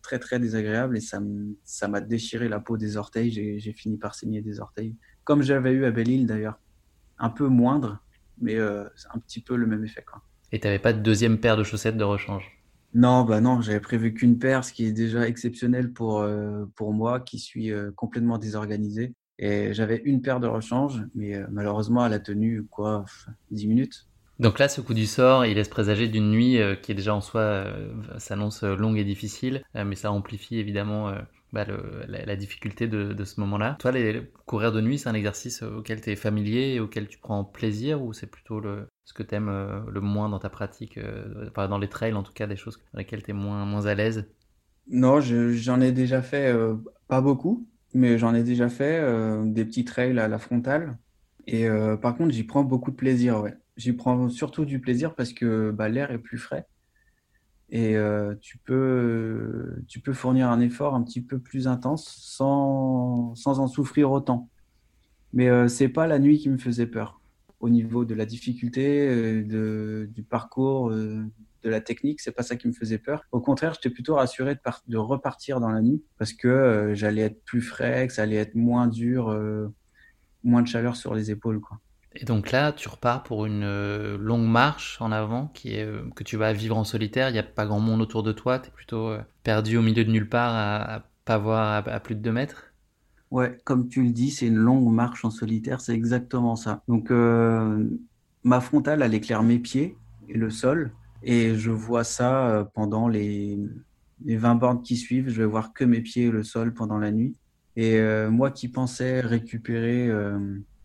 très 0.00 0.18
très 0.18 0.38
désagréables 0.38 0.96
et 0.96 1.02
ça 1.02 1.88
m'a 1.88 2.00
déchiré 2.00 2.48
la 2.48 2.60
peau 2.60 2.78
des 2.78 2.96
orteils. 2.96 3.30
J'ai 3.30 3.72
fini 3.74 3.98
par 3.98 4.14
saigner 4.14 4.40
des 4.40 4.58
orteils. 4.60 4.96
Comme 5.24 5.42
j'avais 5.42 5.72
eu 5.72 5.84
à 5.84 5.90
Belle-Île 5.90 6.26
d'ailleurs. 6.26 6.58
Un 7.18 7.28
peu 7.28 7.48
moindre, 7.48 8.02
mais 8.40 8.56
c'est 8.96 9.08
un 9.14 9.18
petit 9.18 9.42
peu 9.42 9.56
le 9.56 9.66
même 9.66 9.84
effet. 9.84 10.02
Quoi. 10.02 10.22
Et 10.52 10.60
tu 10.60 10.66
n'avais 10.66 10.78
pas 10.78 10.92
de 10.92 11.00
deuxième 11.00 11.38
paire 11.38 11.56
de 11.56 11.64
chaussettes 11.64 11.96
de 11.96 12.04
rechange 12.04 12.60
non, 12.92 13.22
bah 13.22 13.40
non, 13.40 13.60
j'avais 13.60 13.80
prévu 13.80 14.12
qu'une 14.14 14.38
paire, 14.38 14.64
ce 14.64 14.72
qui 14.72 14.84
est 14.84 14.92
déjà 14.92 15.28
exceptionnel 15.28 15.92
pour, 15.92 16.20
euh, 16.20 16.64
pour 16.74 16.92
moi 16.92 17.20
qui 17.20 17.38
suis 17.38 17.70
euh, 17.70 17.92
complètement 17.94 18.36
désorganisé. 18.36 19.14
Et 19.38 19.72
j'avais 19.72 20.02
une 20.04 20.22
paire 20.22 20.40
de 20.40 20.48
rechange, 20.48 21.04
mais 21.14 21.36
euh, 21.36 21.46
malheureusement, 21.50 22.04
elle 22.04 22.12
a 22.12 22.18
tenu 22.18 22.64
quoi, 22.64 23.04
10 23.52 23.68
minutes. 23.68 24.06
Donc 24.40 24.58
là, 24.58 24.68
ce 24.68 24.80
coup 24.80 24.94
du 24.94 25.06
sort, 25.06 25.46
il 25.46 25.54
laisse 25.54 25.68
présager 25.68 26.08
d'une 26.08 26.30
nuit 26.30 26.58
qui 26.82 26.92
est 26.92 26.94
déjà 26.94 27.14
en 27.14 27.20
soi 27.20 27.66
s'annonce 28.16 28.62
longue 28.62 28.96
et 28.96 29.04
difficile, 29.04 29.62
mais 29.74 29.96
ça 29.96 30.10
amplifie 30.12 30.58
évidemment 30.58 31.12
bah, 31.52 31.66
la, 32.06 32.36
difficulté 32.36 32.86
de, 32.86 33.24
ce 33.24 33.40
moment-là. 33.40 33.76
Toi, 33.80 33.92
les, 33.92 34.30
courir 34.46 34.72
de 34.72 34.80
nuit, 34.80 34.98
c'est 34.98 35.08
un 35.08 35.14
exercice 35.14 35.62
auquel 35.62 36.00
tu 36.00 36.10
es 36.10 36.16
familier 36.16 36.74
et 36.74 36.80
auquel 36.80 37.08
tu 37.08 37.18
prends 37.18 37.44
plaisir 37.44 38.02
ou 38.02 38.12
c'est 38.12 38.26
plutôt 38.26 38.60
le, 38.60 38.86
ce 39.04 39.12
que 39.12 39.22
tu 39.22 39.34
aimes 39.34 39.48
euh, 39.48 39.80
le 39.90 40.00
moins 40.00 40.28
dans 40.28 40.38
ta 40.38 40.50
pratique, 40.50 40.96
euh, 40.98 41.50
dans 41.56 41.78
les 41.78 41.88
trails 41.88 42.14
en 42.14 42.22
tout 42.22 42.32
cas, 42.32 42.46
des 42.46 42.56
choses 42.56 42.80
dans 42.92 42.98
lesquelles 42.98 43.22
tu 43.22 43.30
es 43.30 43.34
moins, 43.34 43.86
à 43.86 43.94
l'aise? 43.94 44.28
Non, 44.88 45.20
j'en 45.20 45.80
ai 45.80 45.92
déjà 45.92 46.22
fait, 46.22 46.52
euh, 46.52 46.76
pas 47.08 47.20
beaucoup, 47.20 47.66
mais 47.92 48.18
j'en 48.18 48.34
ai 48.34 48.42
déjà 48.42 48.68
fait 48.68 49.02
des 49.46 49.64
petits 49.64 49.84
trails 49.84 50.18
à 50.18 50.28
la 50.28 50.38
frontale. 50.38 50.96
Et 51.46 51.66
par 52.00 52.16
contre, 52.16 52.32
j'y 52.32 52.44
prends 52.44 52.62
beaucoup 52.62 52.92
de 52.92 52.96
plaisir, 52.96 53.40
ouais. 53.40 53.56
J'y 53.76 53.92
prends 53.92 54.28
surtout 54.28 54.64
du 54.64 54.80
plaisir 54.80 55.14
parce 55.14 55.32
que 55.32 55.70
bah, 55.70 55.88
l'air 55.88 56.12
est 56.12 56.18
plus 56.18 56.38
frais 56.38 56.66
et 57.70 57.96
tu, 58.40 58.58
peux, 58.58 59.76
tu 59.86 60.00
peux 60.00 60.12
fournir 60.12 60.48
un 60.50 60.60
effort 60.60 60.94
un 60.94 61.02
petit 61.02 61.20
peu 61.20 61.38
plus 61.38 61.68
intense 61.68 62.06
sans, 62.06 63.34
sans 63.36 63.60
en 63.60 63.68
souffrir 63.68 64.10
autant. 64.10 64.48
Mais 65.32 65.46
ce 65.46 65.68
c'est 65.68 65.88
pas 65.88 66.06
la 66.06 66.18
nuit 66.18 66.38
qui 66.38 66.48
me 66.48 66.58
faisait 66.58 66.86
peur 66.86 67.20
au 67.60 67.68
niveau 67.68 68.04
de 68.04 68.14
la 68.14 68.26
difficulté, 68.26 69.06
euh, 69.08 69.44
de, 69.44 70.08
du 70.12 70.22
parcours, 70.22 70.90
euh, 70.90 71.22
de 71.62 71.68
la 71.68 71.82
technique, 71.82 72.20
c'est 72.20 72.32
pas 72.32 72.42
ça 72.42 72.56
qui 72.56 72.66
me 72.66 72.72
faisait 72.72 72.98
peur. 72.98 73.24
Au 73.32 73.40
contraire, 73.40 73.74
j'étais 73.74 73.90
plutôt 73.90 74.14
rassuré 74.14 74.56
de, 74.88 74.96
repartir 74.96 75.60
dans 75.60 75.68
la 75.68 75.82
nuit 75.82 76.02
parce 76.18 76.32
que 76.32 76.48
euh, 76.48 76.94
j'allais 76.94 77.20
être 77.22 77.44
plus 77.44 77.60
frais, 77.60 78.06
que 78.06 78.14
ça 78.14 78.22
allait 78.22 78.36
être 78.36 78.54
moins 78.54 78.86
dur, 78.86 79.38
moins 80.42 80.62
de 80.62 80.68
chaleur 80.68 80.96
sur 80.96 81.14
les 81.14 81.30
épaules. 81.30 81.60
Quoi. 81.60 81.78
Et 82.14 82.24
donc 82.24 82.50
là, 82.50 82.72
tu 82.72 82.88
repars 82.88 83.22
pour 83.22 83.46
une 83.46 84.16
longue 84.16 84.48
marche 84.48 85.00
en 85.00 85.12
avant 85.12 85.46
qui 85.48 85.74
est, 85.74 85.88
que 86.14 86.24
tu 86.24 86.36
vas 86.36 86.52
vivre 86.52 86.76
en 86.76 86.84
solitaire. 86.84 87.28
Il 87.28 87.32
n'y 87.32 87.38
a 87.38 87.44
pas 87.44 87.66
grand 87.66 87.78
monde 87.78 88.00
autour 88.00 88.22
de 88.22 88.32
toi. 88.32 88.58
Tu 88.58 88.68
es 88.68 88.72
plutôt 88.72 89.14
perdu 89.44 89.76
au 89.76 89.82
milieu 89.82 90.04
de 90.04 90.10
nulle 90.10 90.28
part 90.28 90.52
à, 90.52 90.94
à 90.96 91.04
pas 91.30 91.38
voir 91.38 91.86
à, 91.86 92.00
plus 92.00 92.16
de 92.16 92.20
2 92.20 92.32
mètres. 92.32 92.72
Ouais, 93.30 93.56
comme 93.64 93.88
tu 93.88 94.02
le 94.02 94.10
dis, 94.10 94.30
c'est 94.30 94.48
une 94.48 94.56
longue 94.56 94.92
marche 94.92 95.24
en 95.24 95.30
solitaire, 95.30 95.80
c'est 95.80 95.94
exactement 95.94 96.56
ça. 96.56 96.82
Donc, 96.88 97.12
euh, 97.12 97.88
ma 98.42 98.60
frontale, 98.60 99.02
elle 99.02 99.14
éclaire 99.14 99.44
mes 99.44 99.60
pieds 99.60 99.96
et 100.28 100.36
le 100.36 100.50
sol, 100.50 100.90
et 101.22 101.54
je 101.54 101.70
vois 101.70 102.02
ça 102.02 102.48
euh, 102.48 102.64
pendant 102.64 103.06
les, 103.06 103.56
les 104.24 104.36
20 104.36 104.56
bornes 104.56 104.82
qui 104.82 104.96
suivent. 104.96 105.28
Je 105.28 105.40
vais 105.40 105.46
voir 105.46 105.72
que 105.72 105.84
mes 105.84 106.00
pieds 106.00 106.24
et 106.24 106.30
le 106.32 106.42
sol 106.42 106.74
pendant 106.74 106.98
la 106.98 107.12
nuit. 107.12 107.36
Et 107.76 107.98
euh, 107.98 108.28
moi 108.30 108.50
qui 108.50 108.66
pensais 108.66 109.20
récupérer 109.20 110.10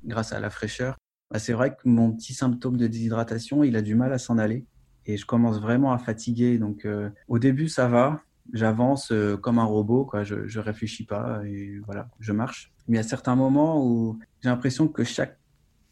grâce 0.05 0.31
à 0.31 0.39
la 0.39 0.51
fraîcheur, 0.51 0.95
bah, 1.31 1.39
c'est 1.39 1.53
vrai 1.53 1.71
que 1.71 1.88
mon 1.88 2.11
petit 2.11 2.33
symptôme 2.33 2.77
de 2.77 2.88
déshydratation, 2.88 3.63
il 3.63 3.75
a 3.75 3.81
du 3.81 3.95
mal 3.95 4.13
à 4.13 4.17
s'en 4.17 4.38
aller. 4.38 4.65
Et 5.07 5.17
je 5.17 5.25
commence 5.25 5.59
vraiment 5.59 5.91
à 5.91 5.99
fatiguer. 5.99 6.57
Donc, 6.57 6.88
au 7.27 7.39
début, 7.39 7.67
ça 7.67 7.88
va 7.88 8.21
j'avance 8.53 9.11
euh, 9.11 9.38
comme 9.38 9.59
un 9.59 9.63
robot, 9.63 10.05
quoi. 10.05 10.23
Je, 10.23 10.47
je 10.47 10.59
réfléchis 10.59 11.05
pas 11.05 11.41
et 11.45 11.79
voilà, 11.85 12.09
je 12.19 12.31
marche. 12.31 12.71
Mais 12.88 12.97
a 12.97 13.03
certains 13.03 13.35
moments 13.35 13.83
où 13.83 14.19
j'ai 14.41 14.49
l'impression 14.49 14.88
que 14.88 15.03
chaque 15.03 15.38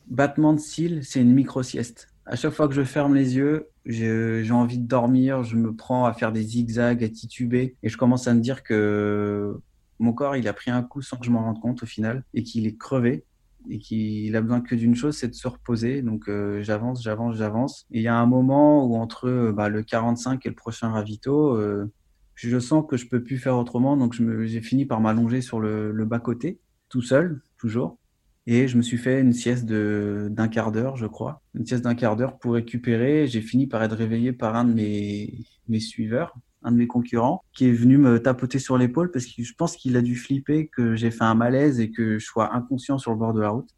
battement 0.07 0.53
de 0.53 0.59
cils, 0.59 1.03
c'est 1.03 1.21
une 1.21 1.33
micro-sieste. 1.33 2.09
À 2.25 2.35
chaque 2.35 2.53
fois 2.53 2.67
que 2.67 2.73
je 2.73 2.83
ferme 2.83 3.15
les 3.15 3.35
yeux, 3.35 3.69
j'ai 3.85 4.51
envie 4.51 4.77
de 4.77 4.87
dormir, 4.87 5.43
je 5.43 5.57
me 5.57 5.75
prends 5.75 6.05
à 6.05 6.13
faire 6.13 6.31
des 6.31 6.43
zigzags, 6.43 7.03
à 7.03 7.09
tituber, 7.09 7.75
et 7.83 7.89
je 7.89 7.97
commence 7.97 8.27
à 8.27 8.33
me 8.33 8.39
dire 8.39 8.63
que 8.63 9.59
mon 9.99 10.13
corps, 10.13 10.37
il 10.37 10.47
a 10.47 10.53
pris 10.53 10.71
un 10.71 10.83
coup 10.83 11.01
sans 11.01 11.17
que 11.17 11.25
je 11.25 11.31
m'en 11.31 11.43
rende 11.43 11.59
compte 11.59 11.83
au 11.83 11.85
final, 11.85 12.23
et 12.33 12.43
qu'il 12.43 12.65
est 12.65 12.77
crevé, 12.77 13.25
et 13.69 13.79
qu'il 13.79 14.35
a 14.35 14.41
besoin 14.41 14.61
que 14.61 14.75
d'une 14.75 14.95
chose, 14.95 15.17
c'est 15.17 15.27
de 15.27 15.33
se 15.33 15.47
reposer. 15.47 16.01
Donc 16.01 16.27
euh, 16.27 16.61
j'avance, 16.61 17.03
j'avance, 17.03 17.35
j'avance. 17.35 17.85
Et 17.91 17.99
il 17.99 18.03
y 18.03 18.07
a 18.07 18.15
un 18.15 18.25
moment 18.25 18.85
où 18.85 18.95
entre 18.95 19.51
bah, 19.55 19.69
le 19.69 19.83
45 19.83 20.45
et 20.45 20.49
le 20.49 20.55
prochain 20.55 20.89
ravito, 20.89 21.55
euh, 21.55 21.91
je 22.35 22.59
sens 22.59 22.83
que 22.87 22.97
je 22.97 23.07
peux 23.07 23.23
plus 23.23 23.37
faire 23.37 23.57
autrement, 23.57 23.95
donc 23.95 24.15
j'ai 24.45 24.61
fini 24.61 24.85
par 24.85 24.99
m'allonger 24.99 25.41
sur 25.41 25.59
le, 25.59 25.91
le 25.91 26.05
bas-côté, 26.05 26.59
tout 26.89 27.01
seul, 27.01 27.41
toujours. 27.57 27.97
Et 28.45 28.67
je 28.67 28.75
me 28.75 28.81
suis 28.81 28.97
fait 28.97 29.21
une 29.21 29.31
sieste 29.31 29.65
d'un 29.65 30.47
quart 30.49 30.71
d'heure, 30.71 30.97
je 30.97 31.05
crois. 31.05 31.41
Une 31.55 31.65
sieste 31.65 31.83
d'un 31.83 31.95
quart 31.95 32.17
d'heure 32.17 32.37
pour 32.39 32.53
récupérer. 32.55 33.25
J'ai 33.27 33.41
fini 33.41 33.67
par 33.67 33.81
être 33.83 33.95
réveillé 33.95 34.33
par 34.33 34.55
un 34.55 34.65
de 34.65 34.73
mes, 34.73 35.45
mes 35.69 35.79
suiveurs, 35.79 36.35
un 36.63 36.71
de 36.71 36.77
mes 36.77 36.87
concurrents, 36.87 37.43
qui 37.53 37.67
est 37.67 37.71
venu 37.71 37.97
me 37.97 38.21
tapoter 38.21 38.59
sur 38.59 38.77
l'épaule 38.77 39.11
parce 39.11 39.25
que 39.25 39.43
je 39.43 39.53
pense 39.53 39.75
qu'il 39.75 39.97
a 39.97 40.01
dû 40.01 40.15
flipper 40.15 40.67
que 40.67 40.95
j'ai 40.95 41.11
fait 41.11 41.23
un 41.23 41.35
malaise 41.35 41.79
et 41.79 41.91
que 41.91 42.19
je 42.19 42.25
sois 42.25 42.53
inconscient 42.55 42.97
sur 42.97 43.11
le 43.11 43.17
bord 43.17 43.33
de 43.33 43.41
la 43.41 43.49
route. 43.49 43.69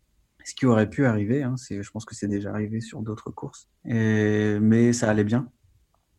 Ce 0.44 0.54
qui 0.54 0.68
aurait 0.68 0.90
pu 0.90 1.06
arriver, 1.06 1.42
hein, 1.42 1.56
je 1.58 1.90
pense 1.90 2.06
que 2.06 2.14
c'est 2.14 2.28
déjà 2.28 2.52
arrivé 2.52 2.80
sur 2.80 3.02
d'autres 3.02 3.32
courses. 3.32 3.68
Mais 3.84 4.94
ça 4.94 5.10
allait 5.10 5.24
bien. 5.24 5.50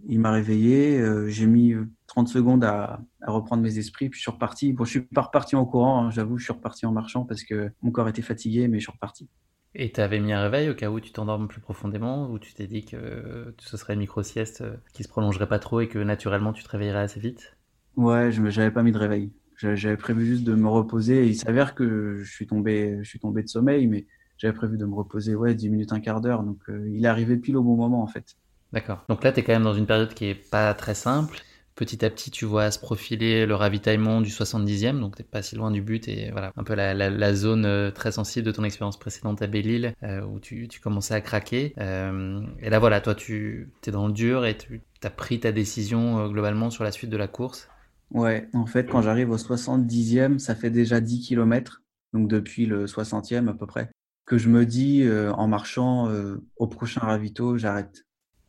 Il 0.09 0.21
m'a 0.21 0.31
réveillé, 0.31 0.99
euh, 1.01 1.29
j'ai 1.29 1.47
mis 1.47 1.75
30 2.09 2.29
euh, 2.29 2.31
secondes 2.31 2.65
à, 2.65 3.01
reprendre 3.27 3.63
mes 3.63 3.79
esprits, 3.79 4.09
puis 4.09 4.19
je 4.19 4.23
suis 4.23 4.31
reparti. 4.31 4.73
Bon, 4.73 4.85
je 4.85 4.91
suis 4.91 5.01
pas 5.01 5.23
reparti 5.23 5.57
en 5.57 5.65
courant, 5.65 6.05
hein, 6.05 6.11
j'avoue, 6.11 6.39
je 6.39 6.45
suis 6.45 6.53
reparti 6.53 6.87
en 6.87 6.93
marchant 6.93 7.25
parce 7.25 7.43
que 7.43 7.71
mon 7.83 7.91
corps 7.91 8.09
était 8.09 8.23
fatigué, 8.23 8.69
mais 8.69 8.79
je 8.79 8.85
suis 8.85 8.93
reparti. 8.93 9.29
Et 9.79 9.93
tu 9.93 10.01
avais 10.01 10.21
mis 10.21 10.33
un 10.33 10.41
réveil 10.41 10.71
au 10.71 10.75
cas 10.75 10.89
où 10.89 11.01
tu 11.01 11.13
t'endormes 11.13 11.49
plus 11.49 11.61
profondément, 11.61 12.31
ou 12.31 12.39
tu 12.39 12.55
t'es 12.55 12.67
dit 12.67 12.87
que 12.87 13.55
ce 13.59 13.77
serait 13.77 13.93
une 13.93 14.01
micro-sieste 14.01 14.63
euh, 14.63 14.75
qui 14.95 15.03
se 15.03 15.09
prolongerait 15.09 15.47
pas 15.47 15.59
trop 15.59 15.81
et 15.81 15.89
que 15.89 15.99
naturellement 15.99 16.55
tu 16.55 16.65
te 16.65 16.69
réveillerais 16.71 17.01
assez 17.01 17.21
vite? 17.21 17.59
Ouais, 17.97 18.33
je 18.33 18.41
n'avais 18.41 18.71
pas 18.71 18.83
mis 18.83 18.93
de 18.93 18.97
réveil. 18.97 19.33
J'avais 19.59 19.99
prévu 19.99 20.25
juste 20.25 20.45
de 20.45 20.55
me 20.55 20.69
reposer. 20.69 21.27
il 21.27 21.37
s'avère 21.37 21.75
que 21.75 22.17
je 22.17 22.31
suis 22.31 22.47
tombé, 22.47 22.99
je 23.03 23.09
suis 23.09 23.19
tombé 23.19 23.43
de 23.43 23.49
sommeil, 23.49 23.87
mais 23.87 24.07
j'avais 24.39 24.55
prévu 24.55 24.79
de 24.79 24.87
me 24.87 24.95
reposer 24.95 25.35
ouais, 25.35 25.55
10 25.55 25.69
minutes, 25.69 25.93
un 25.93 26.01
quart 26.01 26.23
d'heure. 26.23 26.43
Donc 26.43 26.63
il 26.69 27.05
est 27.05 27.09
arrivé 27.09 27.37
pile 27.37 27.59
au 27.59 27.63
bon 27.63 27.77
moment 27.77 28.03
en 28.03 28.07
fait. 28.07 28.37
D'accord. 28.73 29.05
Donc 29.09 29.25
là, 29.25 29.33
tu 29.33 29.41
es 29.41 29.45
quand 29.45 29.53
même 29.53 29.63
dans 29.63 29.75
une 29.75 29.87
période 29.87 30.13
qui 30.15 30.27
est 30.27 30.35
pas 30.35 30.73
très 30.75 30.95
simple. 30.95 31.39
Petit 31.77 32.07
à 32.07 32.11
petit, 32.11 32.31
tu 32.31 32.47
vois 32.47 32.71
se 32.71 32.79
profiler 32.79 33.45
le 33.45 33.55
ravitaillement 33.55 34.23
du 34.23 34.31
70e, 34.31 34.99
donc 34.99 35.17
t'es 35.17 35.23
pas 35.23 35.43
si 35.43 35.57
loin 35.57 35.71
du 35.71 35.83
but 35.83 36.09
et 36.09 36.31
voilà, 36.31 36.51
un 36.57 36.65
peu 36.65 36.75
la, 36.75 37.35
zone 37.35 37.67
euh, 37.67 37.91
très 37.91 38.13
sensible 38.13 38.47
de 38.47 38.51
ton 38.51 38.65
expérience 38.65 38.99
précédente 38.99 39.43
à 39.43 39.47
Belle-Île 39.47 39.93
euh, 40.03 40.25
où 40.25 40.41
tu, 40.41 40.71
commençais 40.83 41.13
à 41.13 41.21
craquer. 41.21 41.75
Euh, 41.77 42.41
et 42.61 42.71
là, 42.71 42.79
voilà, 42.79 43.03
toi, 43.03 43.15
tu 43.15 43.71
es 43.87 43.91
dans 43.91 44.07
le 44.07 44.15
dur 44.15 44.47
et 44.47 44.57
tu 44.57 44.81
as 45.03 45.11
pris 45.11 45.39
ta 45.39 45.53
décision 45.53 46.29
globalement 46.29 46.71
sur 46.71 46.83
la 46.83 46.93
suite 46.93 47.11
de 47.11 47.17
la 47.19 47.29
course. 47.29 47.69
Ouais, 48.11 48.49
en 48.55 48.65
fait, 48.65 48.87
quand 48.87 49.03
j'arrive 49.03 49.31
au 49.31 49.37
70e, 49.37 50.39
ça 50.39 50.55
fait 50.55 50.71
déjà 50.71 51.03
10 51.03 51.29
km, 51.29 51.83
donc 52.15 52.27
depuis 52.27 52.65
le 52.65 52.87
60e 52.87 53.49
à 53.51 53.53
peu 53.53 53.67
près, 53.67 53.91
que 54.25 54.39
je 54.39 54.49
me 54.49 54.65
dis 54.65 55.07
en 55.35 55.47
marchant 55.47 56.11
au 56.57 56.67
prochain 56.69 57.03
ravito, 57.03 57.59
j'arrête 57.59 58.07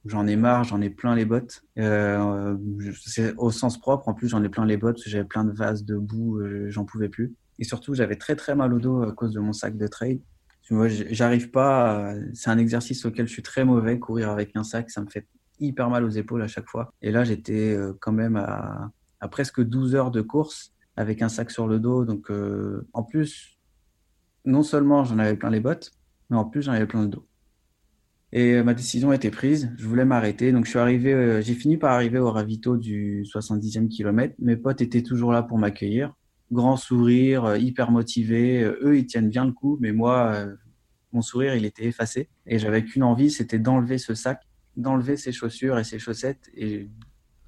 J'en 0.08 0.26
ai 0.26 0.36
marre, 0.36 0.64
j'en 0.64 0.82
ai 0.82 0.90
plein 0.90 1.16
les 1.16 1.26
bottes. 1.26 1.64
Euh, 1.78 2.56
c'est 3.06 3.34
au 3.38 3.52
sens 3.52 3.78
propre. 3.80 4.08
En 4.08 4.14
plus, 4.14 4.30
j'en 4.30 4.44
ai 4.44 4.50
plein 4.50 4.66
les 4.66 4.78
bottes 4.78 5.00
j'avais 5.06 5.26
plein 5.26 5.44
de 5.44 5.52
vases 5.52 5.84
de 5.84 5.98
boue, 5.98 6.40
euh, 6.40 6.70
j'en 6.70 6.86
pouvais 6.86 7.10
plus. 7.10 7.36
Et 7.60 7.64
surtout, 7.64 7.94
j'avais 7.94 8.16
très 8.16 8.36
très 8.36 8.56
mal 8.56 8.74
au 8.74 8.80
dos 8.80 9.02
à 9.04 9.12
cause 9.12 9.34
de 9.34 9.40
mon 9.40 9.54
sac 9.54 9.78
de 9.78 9.88
trail. 9.88 10.22
J'arrive 10.70 11.52
pas. 11.52 12.14
C'est 12.34 12.50
un 12.50 12.58
exercice 12.58 13.06
auquel 13.06 13.28
je 13.28 13.34
suis 13.34 13.44
très 13.44 13.66
mauvais. 13.66 14.00
Courir 14.00 14.30
avec 14.30 14.56
un 14.56 14.64
sac, 14.64 14.90
ça 14.90 15.02
me 15.02 15.10
fait 15.10 15.26
hyper 15.60 15.90
mal 15.90 16.04
aux 16.04 16.10
épaules 16.10 16.42
à 16.42 16.48
chaque 16.48 16.68
fois. 16.68 16.94
Et 17.02 17.12
là, 17.12 17.24
j'étais 17.24 17.74
euh, 17.74 17.94
quand 18.00 18.12
même 18.12 18.36
à, 18.36 18.92
presque 19.32 19.62
12 19.62 19.96
heures 19.96 20.12
de 20.12 20.22
course 20.22 20.74
avec 20.96 21.22
un 21.22 21.30
sac 21.30 21.52
sur 21.52 21.68
le 21.68 21.80
dos. 21.80 22.06
Donc, 22.06 22.32
en 22.94 23.04
plus, 23.04 23.58
non 24.46 24.64
seulement 24.64 25.04
j'en 25.04 25.20
avais 25.20 25.36
plein 25.36 25.50
les 25.50 25.60
bottes, 25.60 25.92
mais 26.30 26.38
en 26.38 26.46
plus, 26.46 26.64
j'en 26.64 26.72
avais 26.72 26.88
plein 26.88 27.02
le 27.02 27.10
dos. 27.10 27.28
Et 28.34 28.54
euh, 28.54 28.64
ma 28.64 28.74
décision 28.74 29.12
a 29.12 29.16
été 29.16 29.32
prise. 29.32 29.72
Je 29.78 29.88
voulais 29.88 30.06
m'arrêter. 30.06 30.52
Donc, 30.52 30.66
je 30.66 30.72
suis 30.72 30.80
arrivé, 30.80 31.14
euh, 31.14 31.42
j'ai 31.42 31.54
fini 31.54 31.78
par 31.78 31.92
arriver 31.92 32.20
au 32.20 32.32
ravito 32.32 32.78
du 32.78 33.24
70e 33.24 33.88
kilomètre. 33.88 34.36
Mes 34.40 34.58
potes 34.58 34.82
étaient 34.82 35.04
toujours 35.04 35.32
là 35.32 35.44
pour 35.44 35.58
m'accueillir. 35.58 36.14
Grand 36.52 36.78
sourire, 36.78 37.46
euh, 37.46 37.58
hyper 37.58 37.92
motivés. 37.92 38.64
Eux, 38.64 38.98
ils 38.98 39.06
tiennent 39.06 39.30
bien 39.30 39.46
le 39.46 39.52
coup, 39.52 39.78
mais 39.82 39.92
moi, 39.92 40.46
mon 41.14 41.22
sourire, 41.22 41.56
il 41.56 41.66
était 41.66 41.86
effacé. 41.86 42.30
Et 42.46 42.60
j'avais 42.60 42.84
qu'une 42.84 43.04
envie, 43.04 43.32
c'était 43.32 43.60
d'enlever 43.60 43.98
ce 43.98 44.14
sac, 44.14 44.42
d'enlever 44.76 45.18
ses 45.18 45.32
chaussures 45.32 45.80
et 45.80 45.84
ses 45.84 46.00
chaussettes 46.00 46.50
et 46.56 46.90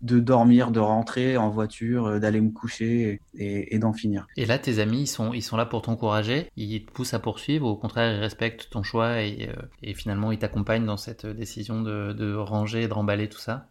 de 0.02 0.20
dormir, 0.20 0.72
de 0.72 0.80
rentrer 0.80 1.38
en 1.38 1.50
voiture, 1.50 2.06
euh, 2.06 2.20
d'aller 2.20 2.42
me 2.42 2.52
coucher 2.52 3.22
et, 3.36 3.80
d'en 3.80 3.94
finir. 3.94 4.28
Et 4.38 4.46
là, 4.46 4.58
tes 4.58 4.80
amis, 4.80 5.02
ils 5.02 5.08
sont, 5.08 5.34
ils 5.34 5.42
sont 5.42 5.58
là 5.58 5.66
pour 5.66 5.82
t'encourager, 5.82 6.50
ils 6.56 6.86
te 6.86 6.92
poussent 6.92 7.14
à 7.14 7.20
poursuivre, 7.20 7.68
ou 7.68 7.72
au 7.72 7.76
contraire, 7.76 8.14
ils 8.14 8.20
respectent 8.20 8.70
ton 8.70 8.84
choix 8.84 9.22
et, 9.22 9.50
et 9.84 9.94
finalement, 9.94 10.32
ils 10.32 10.40
t'accompagnent 10.40 10.86
dans 10.86 10.98
cette 10.98 11.26
décision 11.26 11.82
de, 11.82 12.14
de 12.14 12.34
ranger, 12.34 12.88
de 12.88 12.94
remballer 12.94 13.30
tout 13.30 13.40
ça? 13.40 13.70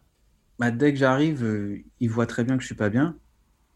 Bah, 0.59 0.71
Dès 0.71 0.91
que 0.93 0.99
j'arrive, 0.99 1.81
ils 1.99 2.09
voient 2.09 2.27
très 2.27 2.43
bien 2.43 2.57
que 2.57 2.61
je 2.61 2.67
suis 2.67 2.75
pas 2.75 2.89
bien. 2.89 3.15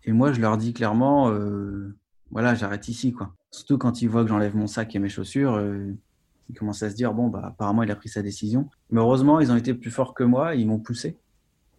Et 0.06 0.12
moi, 0.12 0.34
je 0.34 0.42
leur 0.42 0.58
dis 0.58 0.74
clairement, 0.74 1.32
euh, 1.32 1.96
voilà, 2.32 2.56
j'arrête 2.56 2.88
ici, 2.88 3.14
quoi. 3.14 3.34
Surtout 3.52 3.78
quand 3.78 4.02
ils 4.02 4.10
voient 4.10 4.24
que 4.24 4.30
j'enlève 4.30 4.56
mon 4.56 4.68
sac 4.68 4.96
et 4.96 5.00
mes 5.00 5.10
chaussures, 5.10 5.54
euh, 5.56 5.94
ils 6.50 6.58
commencent 6.58 6.84
à 6.84 6.90
se 6.90 6.96
dire, 6.96 7.14
bon, 7.14 7.30
bah, 7.30 7.44
apparemment, 7.46 7.84
il 7.84 7.92
a 7.92 7.96
pris 7.96 8.10
sa 8.10 8.22
décision. 8.22 8.70
Mais 8.90 9.00
heureusement, 9.00 9.40
ils 9.40 9.52
ont 9.52 9.56
été 9.56 9.74
plus 9.74 9.92
forts 9.92 10.14
que 10.14 10.24
moi, 10.24 10.56
ils 10.56 10.68
m'ont 10.68 10.80
poussé. 10.80 11.18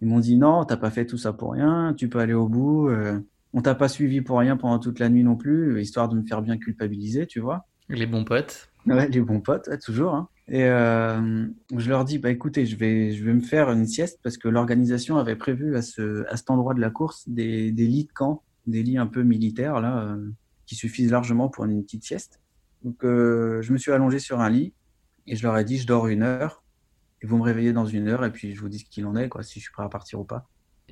Ils 0.01 0.09
m'ont 0.09 0.21
dit, 0.21 0.37
non, 0.37 0.65
t'as 0.65 0.77
pas 0.77 0.91
fait 0.91 1.07
tout 1.07 1.19
ça 1.19 1.33
pour 1.33 1.53
rien, 1.53 1.95
tu 1.97 2.09
peux 2.09 2.19
aller 2.19 2.35
au 2.35 2.49
bout. 2.49 2.89
Euh, 2.89 3.21
on 3.53 3.63
t'a 3.63 3.75
pas 3.75 3.89
suivi 3.89 4.21
pour 4.21 4.39
rien 4.39 4.57
pendant 4.57 4.79
toute 4.79 4.99
la 4.99 5.09
nuit 5.09 5.23
non 5.25 5.37
plus, 5.37 5.81
histoire 5.81 6.09
de 6.09 6.17
me 6.17 6.27
faire 6.27 6.43
bien 6.43 6.59
culpabiliser, 6.59 7.27
tu 7.27 7.41
vois. 7.41 7.67
Les 7.89 8.07
bons 8.07 8.25
potes. 8.25 8.69
Ouais, 8.87 9.09
les 9.09 9.21
bons 9.21 9.41
potes, 9.41 9.71
toujours. 9.81 10.15
Hein. 10.15 10.29
Et 10.49 10.65
euh, 10.65 11.47
je 11.75 11.89
leur 11.89 12.05
dis, 12.05 12.19
bah 12.19 12.31
écoutez, 12.31 12.67
je 12.67 12.77
vais, 12.77 13.13
je 13.13 13.25
vais 13.25 13.33
me 13.33 13.41
faire 13.41 13.71
une 13.71 13.87
sieste 13.87 14.21
parce 14.23 14.37
que 14.37 14.49
l'organisation 14.49 15.17
avait 15.17 15.37
prévu 15.37 15.77
à, 15.77 15.83
ce, 15.83 16.27
à 16.29 16.37
cet 16.37 16.51
endroit 16.51 16.75
de 16.75 16.81
la 16.81 16.91
course 16.91 17.29
des, 17.29 17.71
des 17.71 17.87
lits 17.87 18.05
de 18.05 18.13
camp, 18.13 18.43
des 18.67 18.83
lits 18.83 18.99
un 18.99 19.07
peu 19.07 19.23
militaires 19.23 19.81
là, 19.81 20.03
euh, 20.03 20.31
qui 20.67 20.75
suffisent 20.75 21.13
largement 21.13 21.49
pour 21.49 21.65
une 21.65 21.83
petite 21.83 22.05
sieste. 22.05 22.41
Donc 22.83 23.05
euh, 23.05 23.63
je 23.63 23.73
me 23.73 23.79
suis 23.79 23.93
allongé 23.93 24.19
sur 24.19 24.41
un 24.41 24.51
lit 24.51 24.75
et 25.27 25.37
je 25.37 25.43
leur 25.45 25.57
ai 25.57 25.65
dit, 25.65 25.79
je 25.79 25.87
dors 25.87 26.09
une 26.09 26.23
heure 26.23 26.63
et 27.25 27.27
vous 27.27 27.39
me 27.39 27.43
réveillez 27.43 27.73
dans 27.73 27.87
une 27.87 28.09
heure 28.09 28.23
et 28.23 28.31
puis 28.31 28.55
je 28.55 28.61
vous 28.61 28.69
dis 28.69 28.81
ce 28.81 28.85
qu'il 28.85 29.07
en 29.07 29.17
est, 29.17 29.31
quoi, 29.31 29.43
si 29.43 29.59
je 29.59 29.65
suis 29.65 29.73
prêt 29.73 29.83
à 29.83 29.89
partir 29.89 30.21
ou 30.21 30.25
pas. 30.25 30.47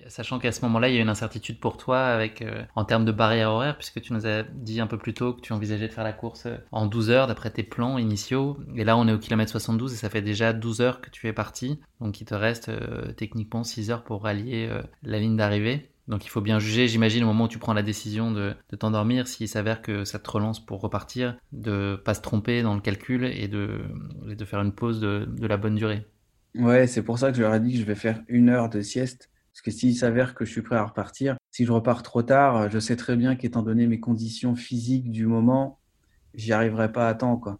Sachant 0.08 0.38
qu'à 0.38 0.50
ce 0.50 0.62
moment-là, 0.62 0.88
il 0.88 0.94
y 0.94 0.98
a 0.98 1.02
une 1.02 1.10
incertitude 1.10 1.60
pour 1.60 1.76
toi 1.76 2.06
avec, 2.06 2.40
euh, 2.40 2.64
en 2.74 2.86
termes 2.86 3.04
de 3.04 3.12
barrière 3.12 3.50
horaire, 3.50 3.76
puisque 3.76 4.00
tu 4.00 4.14
nous 4.14 4.26
as 4.26 4.42
dit 4.42 4.80
un 4.80 4.86
peu 4.86 4.96
plus 4.96 5.12
tôt 5.12 5.34
que 5.34 5.42
tu 5.42 5.52
envisageais 5.52 5.88
de 5.88 5.92
faire 5.92 6.04
la 6.04 6.14
course 6.14 6.46
euh, 6.46 6.56
en 6.72 6.86
12 6.86 7.10
heures 7.10 7.26
d'après 7.26 7.50
tes 7.50 7.62
plans 7.62 7.98
initiaux. 7.98 8.56
Et 8.74 8.84
là, 8.84 8.96
on 8.96 9.06
est 9.06 9.12
au 9.12 9.18
kilomètre 9.18 9.50
72 9.50 9.92
et 9.92 9.96
ça 9.96 10.08
fait 10.08 10.22
déjà 10.22 10.54
12 10.54 10.80
heures 10.80 11.00
que 11.02 11.10
tu 11.10 11.28
es 11.28 11.34
parti. 11.34 11.78
Donc 12.00 12.22
il 12.22 12.24
te 12.24 12.34
reste 12.34 12.70
euh, 12.70 13.12
techniquement 13.12 13.64
6 13.64 13.90
heures 13.90 14.02
pour 14.02 14.22
rallier 14.22 14.70
la 15.02 15.18
ligne 15.18 15.36
d'arrivée. 15.36 15.90
Donc 16.08 16.24
il 16.24 16.30
faut 16.30 16.40
bien 16.40 16.58
juger, 16.58 16.88
j'imagine, 16.88 17.22
au 17.22 17.26
moment 17.26 17.44
où 17.44 17.48
tu 17.48 17.58
prends 17.58 17.74
la 17.74 17.82
décision 17.82 18.32
de, 18.32 18.56
t'endormir, 18.78 19.28
s'il 19.28 19.46
s'avère 19.46 19.82
que 19.82 20.04
ça 20.04 20.18
te 20.18 20.28
relance 20.28 20.64
pour 20.64 20.80
repartir, 20.80 21.36
de 21.52 22.00
pas 22.02 22.14
se 22.14 22.22
tromper 22.22 22.62
dans 22.62 22.74
le 22.74 22.80
calcul 22.80 23.24
et 23.24 23.46
de, 23.46 23.82
de 24.26 24.44
faire 24.44 24.62
une 24.62 24.72
pause 24.72 25.00
de, 25.00 25.28
de 25.28 25.46
la 25.46 25.58
bonne 25.58 25.76
durée. 25.76 26.06
Ouais, 26.54 26.86
c'est 26.86 27.02
pour 27.02 27.18
ça 27.18 27.30
que 27.30 27.36
je 27.36 27.42
leur 27.42 27.54
ai 27.54 27.60
dit 27.60 27.72
que 27.72 27.78
je 27.78 27.84
vais 27.84 27.94
faire 27.94 28.22
une 28.28 28.48
heure 28.48 28.68
de 28.68 28.80
sieste 28.82 29.30
parce 29.52 29.62
que 29.62 29.70
s'il 29.70 29.94
s'avère 29.94 30.34
que 30.34 30.44
je 30.44 30.50
suis 30.50 30.62
prêt 30.62 30.76
à 30.76 30.84
repartir, 30.84 31.36
si 31.50 31.66
je 31.66 31.72
repars 31.72 32.02
trop 32.02 32.22
tard, 32.22 32.70
je 32.70 32.78
sais 32.78 32.96
très 32.96 33.16
bien 33.16 33.36
qu'étant 33.36 33.62
donné 33.62 33.86
mes 33.86 34.00
conditions 34.00 34.54
physiques 34.54 35.10
du 35.10 35.26
moment, 35.26 35.78
j'y 36.34 36.52
arriverai 36.52 36.90
pas 36.90 37.06
à 37.06 37.14
temps. 37.14 37.36
Quoi. 37.36 37.58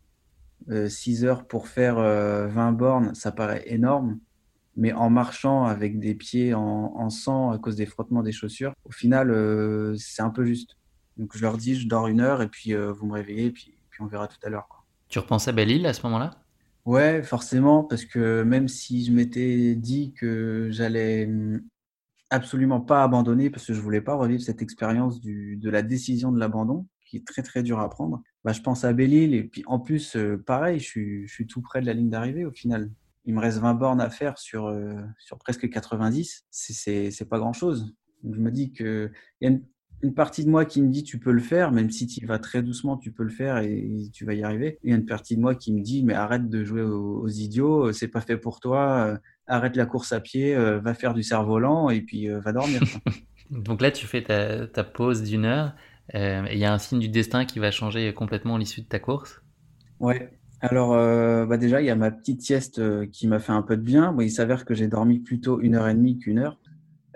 6 0.88 1.24
euh, 1.24 1.28
heures 1.28 1.46
pour 1.46 1.68
faire 1.68 1.96
20 1.96 2.00
euh, 2.02 2.72
bornes, 2.72 3.14
ça 3.14 3.30
paraît 3.30 3.64
énorme. 3.66 4.18
Mais 4.74 4.94
en 4.94 5.10
marchant 5.10 5.64
avec 5.64 5.98
des 5.98 6.14
pieds 6.14 6.54
en, 6.54 7.10
sang 7.10 7.50
à 7.50 7.58
cause 7.58 7.76
des 7.76 7.84
frottements 7.84 8.22
des 8.22 8.32
chaussures, 8.32 8.72
au 8.86 8.90
final, 8.90 9.30
euh, 9.30 9.94
c'est 9.98 10.22
un 10.22 10.30
peu 10.30 10.46
juste. 10.46 10.78
Donc 11.18 11.36
je 11.36 11.42
leur 11.42 11.58
dis, 11.58 11.78
je 11.78 11.86
dors 11.86 12.06
une 12.06 12.20
heure 12.20 12.40
et 12.40 12.48
puis 12.48 12.72
vous 12.72 13.06
me 13.06 13.12
réveillez 13.12 13.50
puis 13.50 13.74
on 14.00 14.06
verra 14.06 14.28
tout 14.28 14.38
à 14.42 14.48
l'heure. 14.48 14.66
Tu 15.08 15.18
repenses 15.18 15.46
à 15.46 15.52
Belle-Île 15.52 15.86
à 15.86 15.92
ce 15.92 16.02
moment-là? 16.04 16.41
Ouais, 16.84 17.22
forcément, 17.22 17.84
parce 17.84 18.04
que 18.04 18.42
même 18.42 18.66
si 18.66 19.04
je 19.04 19.12
m'étais 19.12 19.76
dit 19.76 20.12
que 20.14 20.68
j'allais 20.72 21.26
hum, 21.26 21.62
absolument 22.30 22.80
pas 22.80 23.04
abandonné 23.04 23.50
parce 23.50 23.66
que 23.66 23.74
je 23.74 23.80
voulais 23.80 24.00
pas 24.00 24.14
revivre 24.14 24.42
cette 24.42 24.62
expérience 24.62 25.20
du, 25.20 25.56
de 25.58 25.70
la 25.70 25.82
décision 25.82 26.32
de 26.32 26.40
l'abandon 26.40 26.86
qui 27.06 27.18
est 27.18 27.26
très 27.26 27.42
très 27.42 27.62
dur 27.62 27.78
à 27.78 27.88
prendre. 27.88 28.22
Bah, 28.44 28.52
je 28.52 28.62
pense 28.62 28.84
à 28.84 28.92
Belle-Île 28.92 29.34
et 29.34 29.44
puis 29.44 29.62
en 29.66 29.78
plus, 29.78 30.16
pareil, 30.46 30.80
je 30.80 30.84
suis, 30.84 31.28
je 31.28 31.32
suis, 31.32 31.46
tout 31.46 31.62
près 31.62 31.80
de 31.80 31.86
la 31.86 31.92
ligne 31.92 32.10
d'arrivée 32.10 32.44
au 32.44 32.52
final. 32.52 32.90
Il 33.26 33.34
me 33.34 33.40
reste 33.40 33.58
20 33.58 33.74
bornes 33.74 34.00
à 34.00 34.10
faire 34.10 34.38
sur, 34.38 34.74
sur 35.18 35.38
presque 35.38 35.68
90. 35.70 36.46
C'est 36.50 37.28
pas 37.28 37.38
grand 37.38 37.52
chose. 37.52 37.94
je 38.24 38.40
me 38.40 38.50
dis 38.50 38.72
que 38.72 39.12
partie 40.10 40.44
de 40.44 40.50
moi 40.50 40.64
qui 40.64 40.82
me 40.82 40.88
dit 40.88 41.04
tu 41.04 41.18
peux 41.18 41.30
le 41.30 41.40
faire, 41.40 41.70
même 41.70 41.90
si 41.90 42.08
tu 42.08 42.26
vas 42.26 42.40
très 42.40 42.62
doucement, 42.62 42.96
tu 42.96 43.12
peux 43.12 43.22
le 43.22 43.30
faire 43.30 43.58
et, 43.58 44.10
tu 44.12 44.24
vas 44.24 44.34
y 44.34 44.42
arriver. 44.42 44.78
Il 44.82 44.90
y 44.90 44.92
a 44.92 44.96
une 44.96 45.06
partie 45.06 45.36
de 45.36 45.40
moi 45.40 45.54
qui 45.54 45.72
me 45.72 45.80
dit 45.80 46.02
mais 46.02 46.14
arrête 46.14 46.48
de 46.48 46.64
jouer 46.64 46.82
aux, 46.82 47.20
aux 47.20 47.28
idiots, 47.28 47.92
c'est 47.92 48.08
pas 48.08 48.20
fait 48.20 48.36
pour 48.36 48.58
toi 48.58 49.18
arrête 49.46 49.76
la 49.76 49.86
course 49.86 50.12
à 50.12 50.20
pied, 50.20 50.54
euh, 50.54 50.80
va 50.80 50.94
faire 50.94 51.14
du 51.14 51.22
cerf-volant 51.22 51.90
et 51.90 52.00
puis 52.00 52.28
euh, 52.28 52.40
va 52.40 52.52
dormir. 52.52 52.80
Donc 53.50 53.82
là, 53.82 53.90
tu 53.90 54.06
fais 54.06 54.22
ta, 54.22 54.84
pause 54.84 55.22
d'une 55.22 55.44
heure. 55.44 55.74
Euh, 56.14 56.46
il 56.50 56.58
y 56.58 56.64
a 56.64 56.72
un 56.72 56.78
signe 56.78 57.00
du 57.00 57.08
destin 57.08 57.44
qui 57.44 57.58
va 57.58 57.70
changer 57.70 58.12
complètement 58.14 58.56
l'issue 58.56 58.80
de 58.80 58.86
ta 58.86 58.98
course? 58.98 59.42
Ouais. 60.00 60.30
Alors, 60.60 60.92
bah 61.46 61.56
déjà, 61.56 61.82
il 61.82 61.86
y 61.86 61.90
a 61.90 61.96
ma 61.96 62.12
petite 62.12 62.40
sieste 62.40 62.80
qui 63.10 63.26
m'a 63.26 63.40
fait 63.40 63.52
un 63.52 63.62
peu 63.62 63.76
de 63.76 63.82
bien. 63.82 64.14
il 64.20 64.30
s'avère 64.30 64.64
que 64.64 64.74
j'ai 64.74 64.86
dormi 64.86 65.18
plutôt 65.18 65.60
une 65.60 65.74
heure 65.74 65.88
et 65.88 65.94
demie 65.94 66.18
qu'une 66.18 66.38
heure. 66.38 66.56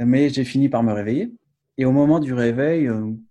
Mais 0.00 0.30
j'ai 0.30 0.44
fini 0.44 0.68
par 0.68 0.82
me 0.82 0.92
réveiller. 0.92 1.32
Et 1.78 1.84
au 1.84 1.92
moment 1.92 2.20
du 2.20 2.32
réveil, 2.32 2.90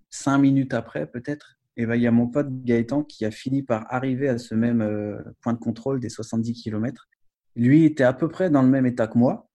cinq 0.10 0.38
minutes 0.38 0.74
après 0.74 1.08
peut-être, 1.08 1.58
et 1.78 1.86
ben, 1.86 1.96
il 1.96 2.02
y 2.02 2.08
a 2.08 2.12
mon 2.12 2.28
pote 2.28 2.48
Gaëtan 2.64 3.04
qui 3.04 3.26
a 3.26 3.32
fini 3.32 3.64
par 3.64 3.86
arriver 3.93 4.30
à 4.30 4.38
ce 4.38 4.56
même 4.56 5.24
point 5.41 5.54
de 5.54 5.60
contrôle 5.60 6.00
des 6.00 6.10
70 6.10 6.54
km 6.54 7.08
lui 7.56 7.86
était 7.86 8.04
à 8.04 8.14
peu 8.14 8.28
près 8.28 8.50
dans 8.50 8.62
le 8.62 8.68
même 8.68 8.86
état 8.86 9.08
que 9.08 9.18
moi, 9.18 9.48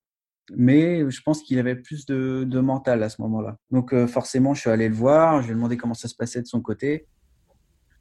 mais 0.57 1.09
je 1.11 1.22
pense 1.22 1.43
qu'il 1.43 1.59
avait 1.59 1.76
plus 1.76 2.07
de, 2.07 2.61
mental 2.61 3.03
à 3.03 3.09
ce 3.09 3.20
moment-là. 3.22 3.57
Donc 3.70 3.93
euh, 3.93 4.07
forcément, 4.07 4.55
je 4.55 4.62
suis 4.62 4.70
allé 4.70 4.88
le 4.88 4.95
voir, 4.95 5.43
je 5.43 5.47
lui 5.47 5.53
ai 5.53 5.55
demandé 5.55 5.76
comment 5.76 5.95
ça 5.95 6.09
se 6.09 6.14
passait 6.14 6.43
de 6.43 6.47
son 6.47 6.61
côté. 6.61 7.07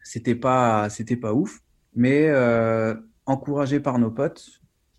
C'était 0.04 0.36
pas, 0.36 0.90
c'était 0.90 1.18
pas 1.18 1.34
ouf, 1.34 1.60
mais 1.94 2.28
euh, 2.30 2.96
encouragé 3.26 3.80
par 3.80 4.00
nos 4.00 4.10
potes, 4.10 4.48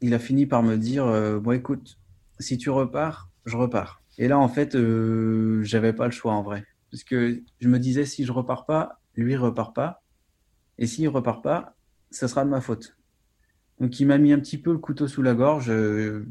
il 0.01 0.15
a 0.15 0.19
fini 0.19 0.47
par 0.47 0.63
me 0.63 0.77
dire 0.77 1.07
euh, 1.07 1.41
bon 1.41 1.53
écoute, 1.53 1.99
si 2.39 2.59
tu 2.59 2.71
repars, 2.71 3.30
je 3.45 3.57
repars. 3.57 4.03
Et 4.19 4.29
là 4.29 4.39
en 4.39 4.49
fait, 4.49 4.77
j'avais 5.63 5.93
pas 5.93 6.07
le 6.07 6.13
choix 6.13 6.33
en 6.33 6.43
vrai, 6.43 6.65
parce 6.91 7.05
que 7.05 7.43
je 7.61 7.69
me 7.69 7.79
disais 7.79 8.05
si 8.05 8.25
je 8.25 8.33
repars 8.33 8.67
pas, 8.67 9.01
lui 9.15 9.37
repart 9.37 9.75
pas, 9.75 10.03
et 10.79 10.87
s'il 10.87 11.09
repart 11.09 11.43
pas, 11.43 11.77
ce 12.11 12.27
sera 12.27 12.45
de 12.45 12.51
ma 12.51 12.61
faute. 12.61 12.97
Donc 13.81 13.99
il 14.01 14.07
m'a 14.07 14.19
mis 14.19 14.33
un 14.33 14.39
petit 14.41 14.59
peu 14.59 14.73
le 14.73 14.79
couteau 14.79 15.09
sous 15.09 15.23
la 15.23 15.35
gorge. 15.35 15.71
Euh, 15.71 16.27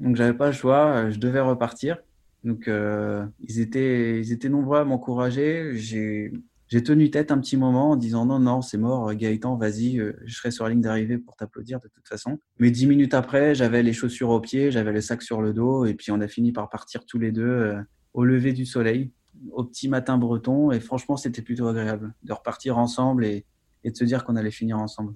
donc 0.00 0.16
j'avais 0.16 0.36
pas 0.36 0.46
le 0.46 0.52
choix, 0.52 0.96
euh, 0.96 1.10
je 1.10 1.18
devais 1.18 1.40
repartir. 1.40 1.98
Donc 2.44 2.68
euh, 2.68 3.24
ils 3.40 3.60
étaient 3.60 4.20
ils 4.20 4.32
étaient 4.32 4.48
nombreux 4.48 4.78
à 4.78 4.84
m'encourager. 4.84 5.76
J'ai 5.76 6.32
j'ai 6.74 6.82
tenu 6.82 7.08
tête 7.08 7.30
un 7.30 7.38
petit 7.38 7.56
moment 7.56 7.92
en 7.92 7.96
disant 7.96 8.26
non 8.26 8.40
non 8.40 8.60
c'est 8.60 8.78
mort 8.78 9.14
Gaëtan 9.14 9.56
vas-y 9.56 10.02
je 10.24 10.34
serai 10.34 10.50
sur 10.50 10.64
la 10.64 10.70
ligne 10.70 10.80
d'arrivée 10.80 11.18
pour 11.18 11.36
t'applaudir 11.36 11.78
de 11.78 11.86
toute 11.86 12.08
façon. 12.08 12.40
Mais 12.58 12.72
dix 12.72 12.86
minutes 12.86 13.14
après 13.14 13.54
j'avais 13.54 13.84
les 13.84 13.92
chaussures 13.92 14.30
aux 14.30 14.40
pieds, 14.40 14.72
j'avais 14.72 14.92
le 14.92 15.00
sac 15.00 15.22
sur 15.22 15.40
le 15.40 15.52
dos 15.52 15.84
et 15.84 15.94
puis 15.94 16.10
on 16.10 16.20
a 16.20 16.26
fini 16.26 16.50
par 16.50 16.68
partir 16.70 17.06
tous 17.06 17.20
les 17.20 17.30
deux 17.30 17.76
au 18.12 18.24
lever 18.24 18.52
du 18.52 18.66
soleil, 18.66 19.12
au 19.52 19.62
petit 19.62 19.88
matin 19.88 20.18
breton 20.18 20.72
et 20.72 20.80
franchement 20.80 21.16
c'était 21.16 21.42
plutôt 21.42 21.68
agréable 21.68 22.12
de 22.24 22.32
repartir 22.32 22.76
ensemble 22.76 23.24
et, 23.24 23.46
et 23.84 23.92
de 23.92 23.96
se 23.96 24.04
dire 24.04 24.24
qu'on 24.24 24.34
allait 24.34 24.50
finir 24.50 24.78
ensemble. 24.78 25.14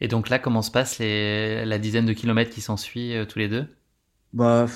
Et 0.00 0.08
donc 0.08 0.28
là, 0.30 0.38
comment 0.38 0.62
se 0.62 0.70
passe 0.70 0.98
les, 0.98 1.64
la 1.64 1.78
dizaine 1.78 2.06
de 2.06 2.14
kilomètres 2.14 2.50
qui 2.50 2.62
s'ensuit 2.62 3.14
euh, 3.14 3.26
tous 3.26 3.38
les 3.38 3.48
deux? 3.48 3.66
Bah, 4.32 4.66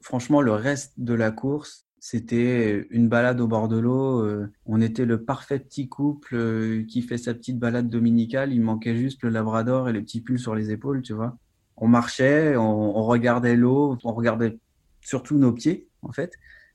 Franchement, 0.00 0.40
le 0.40 0.52
reste 0.52 0.94
de 0.96 1.12
la 1.12 1.30
course, 1.30 1.86
c'était 2.00 2.86
une 2.90 3.08
balade 3.08 3.40
au 3.40 3.46
bord 3.46 3.68
de 3.68 3.78
l'eau. 3.78 4.24
Euh, 4.24 4.50
on 4.66 4.80
était 4.80 5.04
le 5.04 5.22
parfait 5.22 5.58
petit 5.58 5.88
couple 5.88 6.34
euh, 6.34 6.84
qui 6.88 7.02
fait 7.02 7.18
sa 7.18 7.34
petite 7.34 7.58
balade 7.58 7.88
dominicale. 7.88 8.52
Il 8.52 8.62
manquait 8.62 8.96
juste 8.96 9.22
le 9.22 9.28
labrador 9.28 9.88
et 9.88 9.92
le 9.92 10.02
petit 10.02 10.20
pull 10.20 10.38
sur 10.38 10.54
les 10.54 10.72
épaules, 10.72 11.02
tu 11.02 11.12
vois. 11.12 11.36
On 11.76 11.88
marchait, 11.88 12.56
on, 12.56 12.92
regardait 13.04 13.56
l'eau, 13.56 13.96
on 14.04 14.12
regardait 14.12 14.58
surtout 15.00 15.38
nos 15.38 15.52
pieds, 15.52 15.88
en 16.02 16.12
fait, 16.12 16.32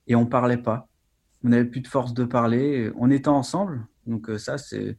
et 0.07 0.15
on 0.15 0.25
parlait 0.25 0.57
pas. 0.57 0.87
On 1.43 1.49
n'avait 1.49 1.65
plus 1.65 1.81
de 1.81 1.87
force 1.87 2.13
de 2.13 2.23
parler. 2.23 2.91
On 2.95 3.11
était 3.11 3.27
ensemble, 3.27 3.85
donc 4.07 4.31
ça, 4.37 4.57
c'est 4.57 4.97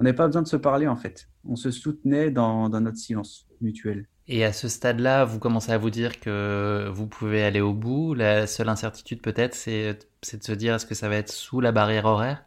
on 0.00 0.04
n'avait 0.04 0.16
pas 0.16 0.26
besoin 0.26 0.42
de 0.42 0.48
se 0.48 0.56
parler 0.56 0.88
en 0.88 0.96
fait. 0.96 1.28
On 1.44 1.56
se 1.56 1.70
soutenait 1.70 2.30
dans, 2.30 2.70
notre 2.70 2.96
silence 2.96 3.46
mutuel. 3.60 4.08
Et 4.28 4.44
à 4.44 4.52
ce 4.52 4.68
stade-là, 4.68 5.24
vous 5.24 5.38
commencez 5.38 5.72
à 5.72 5.78
vous 5.78 5.90
dire 5.90 6.20
que 6.20 6.88
vous 6.92 7.06
pouvez 7.06 7.42
aller 7.42 7.60
au 7.60 7.74
bout. 7.74 8.14
La 8.14 8.46
seule 8.46 8.68
incertitude 8.68 9.20
peut-être, 9.20 9.54
c'est 9.54 9.98
de 10.32 10.42
se 10.42 10.52
dire 10.52 10.74
est-ce 10.74 10.86
que 10.86 10.94
ça 10.94 11.08
va 11.08 11.16
être 11.16 11.32
sous 11.32 11.60
la 11.60 11.72
barrière 11.72 12.06
horaire? 12.06 12.44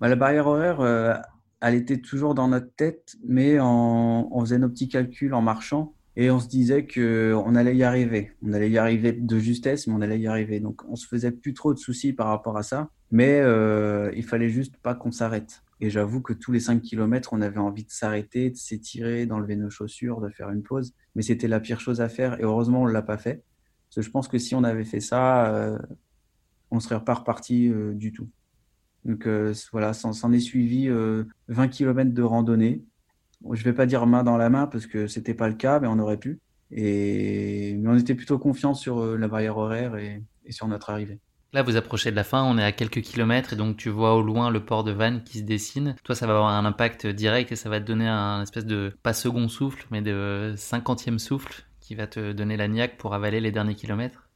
Bah, 0.00 0.08
La 0.08 0.16
barrière 0.16 0.46
horaire, 0.46 0.80
euh, 0.80 1.14
elle 1.60 1.74
était 1.74 2.00
toujours 2.00 2.34
dans 2.34 2.48
notre 2.48 2.72
tête, 2.74 3.16
mais 3.26 3.58
on 3.60 4.40
faisait 4.40 4.58
nos 4.58 4.68
petits 4.68 4.88
calculs 4.88 5.34
en 5.34 5.42
marchant 5.42 5.94
et 6.18 6.32
on 6.32 6.40
se 6.40 6.48
disait 6.48 6.84
qu'on 6.84 7.54
allait 7.54 7.76
y 7.76 7.84
arriver. 7.84 8.32
On 8.42 8.52
allait 8.52 8.68
y 8.68 8.76
arriver 8.76 9.12
de 9.12 9.38
justesse, 9.38 9.86
mais 9.86 9.94
on 9.94 10.00
allait 10.00 10.18
y 10.18 10.26
arriver. 10.26 10.58
Donc 10.58 10.82
on 10.88 10.96
se 10.96 11.06
faisait 11.06 11.30
plus 11.30 11.54
trop 11.54 11.72
de 11.72 11.78
soucis 11.78 12.12
par 12.12 12.26
rapport 12.26 12.58
à 12.58 12.64
ça, 12.64 12.90
mais 13.12 13.38
euh, 13.40 14.10
il 14.16 14.24
fallait 14.24 14.48
juste 14.48 14.76
pas 14.78 14.96
qu'on 14.96 15.12
s'arrête. 15.12 15.62
Et 15.80 15.90
j'avoue 15.90 16.20
que 16.20 16.32
tous 16.32 16.50
les 16.50 16.58
5 16.58 16.82
km, 16.82 17.30
on 17.32 17.40
avait 17.40 17.58
envie 17.58 17.84
de 17.84 17.92
s'arrêter, 17.92 18.50
de 18.50 18.56
s'étirer, 18.56 19.26
d'enlever 19.26 19.54
nos 19.54 19.70
chaussures, 19.70 20.20
de 20.20 20.28
faire 20.28 20.50
une 20.50 20.64
pause. 20.64 20.92
Mais 21.14 21.22
c'était 21.22 21.46
la 21.46 21.60
pire 21.60 21.78
chose 21.78 22.00
à 22.00 22.08
faire. 22.08 22.40
Et 22.40 22.42
heureusement, 22.42 22.82
on 22.82 22.88
ne 22.88 22.92
l'a 22.92 23.02
pas 23.02 23.16
fait. 23.16 23.44
Parce 23.88 23.96
que 23.96 24.02
je 24.02 24.10
pense 24.10 24.26
que 24.26 24.38
si 24.38 24.56
on 24.56 24.64
avait 24.64 24.84
fait 24.84 25.00
ça, 25.00 25.54
euh, 25.54 25.78
on 26.72 26.80
serait 26.80 27.02
pas 27.04 27.14
reparti 27.14 27.68
euh, 27.68 27.94
du 27.94 28.12
tout. 28.12 28.28
Donc 29.04 29.28
euh, 29.28 29.54
voilà, 29.70 29.92
s'en 29.92 30.32
est 30.32 30.40
suivi 30.40 30.88
20 31.46 31.68
km 31.68 32.12
de 32.12 32.22
randonnée. 32.22 32.82
Je 33.52 33.62
vais 33.64 33.72
pas 33.72 33.86
dire 33.86 34.06
main 34.06 34.22
dans 34.22 34.36
la 34.36 34.50
main 34.50 34.66
parce 34.66 34.86
que 34.86 35.06
c'était 35.06 35.34
pas 35.34 35.48
le 35.48 35.54
cas, 35.54 35.80
mais 35.80 35.86
on 35.86 35.98
aurait 35.98 36.18
pu. 36.18 36.40
Et 36.70 37.74
mais 37.78 37.88
on 37.88 37.96
était 37.96 38.14
plutôt 38.14 38.38
confiant 38.38 38.74
sur 38.74 39.16
la 39.16 39.28
barrière 39.28 39.56
horaire 39.56 39.96
et 39.96 40.22
sur 40.50 40.68
notre 40.68 40.90
arrivée. 40.90 41.20
Là, 41.54 41.62
vous 41.62 41.76
approchez 41.76 42.10
de 42.10 42.16
la 42.16 42.24
fin, 42.24 42.44
on 42.44 42.58
est 42.58 42.62
à 42.64 42.72
quelques 42.72 43.00
kilomètres 43.00 43.54
et 43.54 43.56
donc 43.56 43.78
tu 43.78 43.88
vois 43.88 44.14
au 44.14 44.22
loin 44.22 44.50
le 44.50 44.62
port 44.62 44.84
de 44.84 44.92
Vannes 44.92 45.22
qui 45.24 45.38
se 45.38 45.44
dessine. 45.44 45.96
Toi, 46.04 46.14
ça 46.14 46.26
va 46.26 46.34
avoir 46.34 46.50
un 46.50 46.66
impact 46.66 47.06
direct 47.06 47.50
et 47.52 47.56
ça 47.56 47.70
va 47.70 47.80
te 47.80 47.86
donner 47.86 48.06
un 48.06 48.42
espèce 48.42 48.66
de, 48.66 48.94
pas 49.02 49.14
second 49.14 49.48
souffle, 49.48 49.86
mais 49.90 50.02
de 50.02 50.52
cinquantième 50.58 51.18
souffle 51.18 51.64
qui 51.80 51.94
va 51.94 52.06
te 52.06 52.32
donner 52.32 52.58
la 52.58 52.68
niaque 52.68 52.98
pour 52.98 53.14
avaler 53.14 53.40
les 53.40 53.50
derniers 53.50 53.76
kilomètres. 53.76 54.28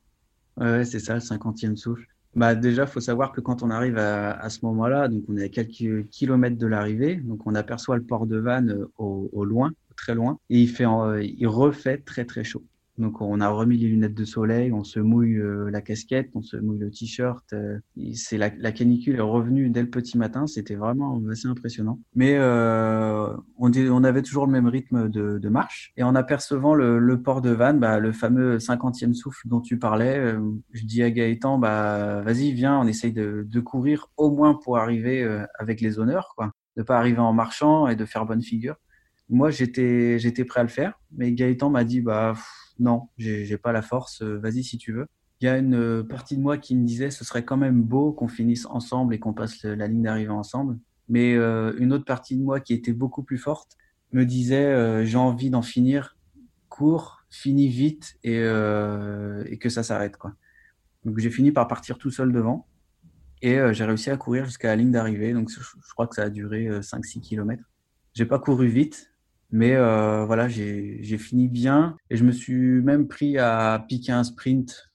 Ouais, 0.56 0.86
c'est 0.86 1.00
ça, 1.00 1.14
le 1.14 1.20
cinquantième 1.20 1.76
souffle. 1.76 2.06
Bah 2.34 2.54
déjà, 2.54 2.86
faut 2.86 3.00
savoir 3.00 3.32
que 3.32 3.42
quand 3.42 3.62
on 3.62 3.70
arrive 3.70 3.98
à, 3.98 4.48
ce 4.48 4.64
moment-là, 4.64 5.08
donc 5.08 5.24
on 5.28 5.36
est 5.36 5.44
à 5.44 5.48
quelques 5.50 6.08
kilomètres 6.08 6.56
de 6.56 6.66
l'arrivée, 6.66 7.16
donc 7.16 7.46
on 7.46 7.54
aperçoit 7.54 7.96
le 7.96 8.02
port 8.02 8.26
de 8.26 8.38
Vannes 8.38 8.86
au, 8.96 9.28
au 9.32 9.44
loin, 9.44 9.72
très 9.96 10.14
loin, 10.14 10.38
et 10.48 10.60
il 10.60 10.68
fait, 10.68 10.86
il 11.22 11.46
refait 11.46 11.98
très 11.98 12.24
très 12.24 12.42
chaud. 12.42 12.64
Donc 12.98 13.22
on 13.22 13.40
a 13.40 13.48
remis 13.48 13.78
les 13.78 13.88
lunettes 13.88 14.14
de 14.14 14.24
soleil, 14.24 14.70
on 14.70 14.84
se 14.84 15.00
mouille 15.00 15.38
euh, 15.38 15.70
la 15.70 15.80
casquette, 15.80 16.30
on 16.34 16.42
se 16.42 16.58
mouille 16.58 16.78
le 16.78 16.90
t-shirt. 16.90 17.42
Euh, 17.54 17.78
c'est 18.12 18.36
la, 18.36 18.50
canicule 18.50 19.16
est 19.16 19.20
revenue 19.20 19.70
dès 19.70 19.80
le 19.80 19.88
petit 19.88 20.18
matin, 20.18 20.46
c'était 20.46 20.74
vraiment 20.74 21.18
assez 21.30 21.48
impressionnant. 21.48 21.98
Mais 22.14 22.36
euh, 22.36 23.34
on, 23.56 23.72
on, 23.72 24.04
avait 24.04 24.20
toujours 24.20 24.44
le 24.44 24.52
même 24.52 24.66
rythme 24.66 25.08
de, 25.08 25.48
marche. 25.48 25.92
Et 25.96 26.02
en 26.02 26.14
apercevant 26.14 26.74
le, 26.74 27.22
port 27.22 27.40
de 27.40 27.50
Vannes, 27.50 27.80
bah, 27.80 27.98
le 27.98 28.12
fameux 28.12 28.58
cinquantième 28.58 29.14
souffle 29.14 29.48
dont 29.48 29.60
tu 29.60 29.78
parlais, 29.78 30.34
je 30.72 30.84
dis 30.84 31.02
à 31.02 31.10
Gaëtan, 31.10 31.58
bah 31.58 32.20
vas-y 32.22 32.52
viens, 32.52 32.78
on 32.78 32.86
essaye 32.86 33.12
de, 33.12 33.60
courir 33.60 34.08
au 34.16 34.30
moins 34.30 34.54
pour 34.54 34.78
arriver 34.78 35.24
avec 35.58 35.80
les 35.80 35.98
honneurs, 35.98 36.34
quoi. 36.36 36.52
De 36.76 36.82
pas 36.82 36.98
arriver 36.98 37.18
en 37.18 37.32
marchant 37.32 37.86
et 37.88 37.96
de 37.96 38.04
faire 38.04 38.26
bonne 38.26 38.42
figure. 38.42 38.76
Moi 39.28 39.50
j'étais 39.50 40.18
j'étais 40.18 40.44
prêt 40.44 40.60
à 40.60 40.62
le 40.62 40.68
faire, 40.68 41.00
mais 41.16 41.32
Gaëtan 41.32 41.70
m'a 41.70 41.84
dit 41.84 42.00
bah 42.00 42.34
non, 42.78 43.08
j'ai 43.18 43.56
pas 43.58 43.72
la 43.72 43.82
force, 43.82 44.22
euh, 44.22 44.38
vas-y 44.38 44.64
si 44.64 44.78
tu 44.78 44.92
veux. 44.92 45.06
Il 45.40 45.46
y 45.46 45.48
a 45.48 45.58
une 45.58 45.74
euh, 45.74 46.02
partie 46.02 46.36
de 46.36 46.42
moi 46.42 46.58
qui 46.58 46.76
me 46.76 46.86
disait 46.86 47.10
ce 47.10 47.24
serait 47.24 47.44
quand 47.44 47.56
même 47.56 47.82
beau 47.82 48.12
qu'on 48.12 48.28
finisse 48.28 48.66
ensemble 48.66 49.14
et 49.14 49.18
qu'on 49.18 49.32
passe 49.32 49.64
la 49.64 49.88
ligne 49.88 50.02
d'arrivée 50.02 50.30
ensemble. 50.30 50.78
Mais 51.08 51.34
euh, 51.34 51.74
une 51.78 51.92
autre 51.92 52.04
partie 52.04 52.36
de 52.36 52.42
moi 52.42 52.60
qui 52.60 52.74
était 52.74 52.92
beaucoup 52.92 53.22
plus 53.22 53.38
forte 53.38 53.76
me 54.12 54.24
disait 54.24 55.06
j'ai 55.06 55.16
envie 55.16 55.50
d'en 55.50 55.62
finir 55.62 56.16
court, 56.68 57.24
fini 57.30 57.68
vite 57.68 58.18
et, 58.22 58.36
et 58.36 59.58
que 59.58 59.68
ça 59.70 59.82
s'arrête. 59.82 60.18
quoi. 60.18 60.34
Donc 61.04 61.18
j'ai 61.18 61.30
fini 61.30 61.50
par 61.50 61.66
partir 61.66 61.96
tout 61.96 62.10
seul 62.10 62.30
devant 62.30 62.66
et 63.40 63.58
j'ai 63.72 63.84
réussi 63.84 64.10
à 64.10 64.18
courir 64.18 64.44
jusqu'à 64.44 64.68
la 64.68 64.76
ligne 64.76 64.90
d'arrivée. 64.90 65.32
Donc 65.32 65.48
je 65.50 65.92
crois 65.94 66.06
que 66.06 66.14
ça 66.14 66.24
a 66.24 66.30
duré 66.30 66.68
5-6 66.80 67.20
km. 67.20 67.62
J'ai 68.12 68.26
pas 68.26 68.38
couru 68.38 68.68
vite, 68.68 69.11
mais 69.52 69.74
euh, 69.74 70.24
voilà, 70.24 70.48
j'ai 70.48 71.18
fini 71.18 71.46
bien 71.46 71.96
et 72.08 72.16
je 72.16 72.24
me 72.24 72.32
suis 72.32 72.80
même 72.80 73.06
pris 73.06 73.36
à 73.36 73.84
piquer 73.86 74.12
un 74.12 74.24
sprint 74.24 74.90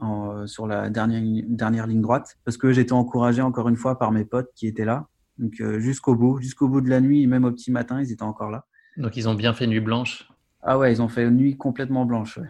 en, 0.00 0.46
sur 0.46 0.66
la 0.66 0.88
dernière, 0.88 1.22
dernière 1.46 1.86
ligne 1.86 2.00
droite 2.00 2.38
parce 2.44 2.56
que 2.56 2.72
j'étais 2.72 2.94
encouragé 2.94 3.42
encore 3.42 3.68
une 3.68 3.76
fois 3.76 3.98
par 3.98 4.10
mes 4.10 4.24
potes 4.24 4.50
qui 4.54 4.66
étaient 4.66 4.86
là. 4.86 5.08
Donc 5.36 5.60
euh, 5.60 5.78
jusqu'au 5.78 6.14
bout, 6.14 6.40
jusqu'au 6.40 6.68
bout 6.68 6.80
de 6.80 6.88
la 6.88 7.02
nuit, 7.02 7.26
même 7.26 7.44
au 7.44 7.52
petit 7.52 7.70
matin, 7.70 8.00
ils 8.00 8.10
étaient 8.10 8.22
encore 8.22 8.50
là. 8.50 8.64
Donc 8.96 9.14
ils 9.18 9.28
ont 9.28 9.34
bien 9.34 9.52
fait 9.52 9.66
nuit 9.66 9.80
blanche. 9.80 10.26
Ah 10.62 10.78
ouais, 10.78 10.90
ils 10.90 11.02
ont 11.02 11.08
fait 11.08 11.24
une 11.24 11.36
nuit 11.36 11.58
complètement 11.58 12.06
blanche. 12.06 12.40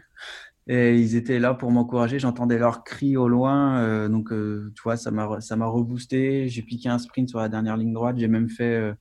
Et 0.68 0.96
ils 0.96 1.16
étaient 1.16 1.40
là 1.40 1.54
pour 1.54 1.72
m'encourager. 1.72 2.20
J'entendais 2.20 2.58
leurs 2.58 2.84
cris 2.84 3.16
au 3.16 3.26
loin. 3.26 3.80
Euh, 3.80 4.08
donc, 4.08 4.28
tu 4.30 4.82
vois, 4.82 4.96
ça 4.96 5.10
m'a, 5.10 5.40
ça 5.40 5.56
m'a 5.56 5.66
reboosté. 5.66 6.48
J'ai 6.48 6.62
piqué 6.62 6.88
un 6.88 6.98
sprint 6.98 7.28
sur 7.28 7.38
la 7.38 7.48
dernière 7.48 7.76
ligne 7.76 7.92
droite. 7.92 8.16
J'ai 8.18 8.28
même 8.28 8.48
fait 8.48 8.94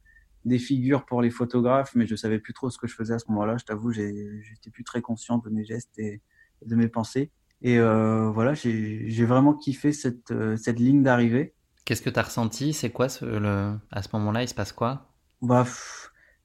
des 0.48 0.60
figures 0.60 1.06
pour 1.06 1.22
les 1.22 1.30
photographes, 1.30 1.94
mais 1.96 2.08
je 2.08 2.16
savais 2.16 2.40
plus 2.40 2.54
trop 2.54 2.70
ce 2.70 2.78
que 2.78 2.88
je 2.88 2.96
faisais 2.96 3.14
à 3.14 3.20
ce 3.20 3.26
moment-là. 3.30 3.58
Je 3.58 3.66
t'avoue, 3.66 3.92
j'étais 3.92 4.72
plus 4.72 4.84
très 4.84 5.02
conscient 5.02 5.38
de 5.38 5.50
mes 5.50 5.66
gestes 5.66 5.98
et 6.00 6.22
de 6.66 6.76
mes 6.76 6.88
pensées. 6.88 7.32
Et 7.62 7.80
euh, 7.80 8.30
voilà, 8.30 8.54
j'ai 8.54 9.26
vraiment 9.26 9.54
kiffé 9.54 9.92
cette, 9.92 10.32
euh, 10.32 10.56
cette 10.58 10.80
ligne 10.80 11.04
d'arrivée. 11.04 11.54
Qu'est-ce 11.86 12.02
que 12.02 12.10
tu 12.10 12.20
as 12.20 12.24
ressenti? 12.24 12.74
C'est 12.74 12.92
quoi 12.92 13.10
ce, 13.10 13.26
le... 13.26 13.78
à 13.92 14.02
ce 14.02 14.10
moment-là? 14.14 14.44
Il 14.44 14.48
se 14.48 14.54
passe 14.54 14.72
quoi? 14.72 15.14
Bah, 15.42 15.66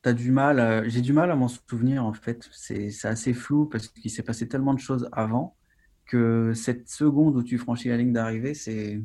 as 0.05 0.13
du 0.13 0.31
mal. 0.33 0.89
J'ai 0.89 1.01
du 1.01 1.13
mal 1.13 1.31
à 1.31 1.37
m'en 1.37 1.49
souvenir 1.49 2.05
en 2.05 2.13
fait. 2.13 2.49
C'est 2.53 2.91
assez 3.05 3.35
flou 3.35 3.67
parce 3.67 3.89
qu'il 3.89 4.11
s'est 4.11 4.23
passé 4.23 4.49
tellement 4.49 4.75
de 4.75 4.81
choses 4.81 5.09
avant 5.13 5.57
que 6.07 6.53
cette 6.55 6.89
seconde 6.89 7.37
où 7.37 7.43
tu 7.43 7.59
franchis 7.59 7.89
la 7.89 7.97
ligne 7.97 8.13
d'arrivée, 8.13 8.55
c'est 8.55 9.03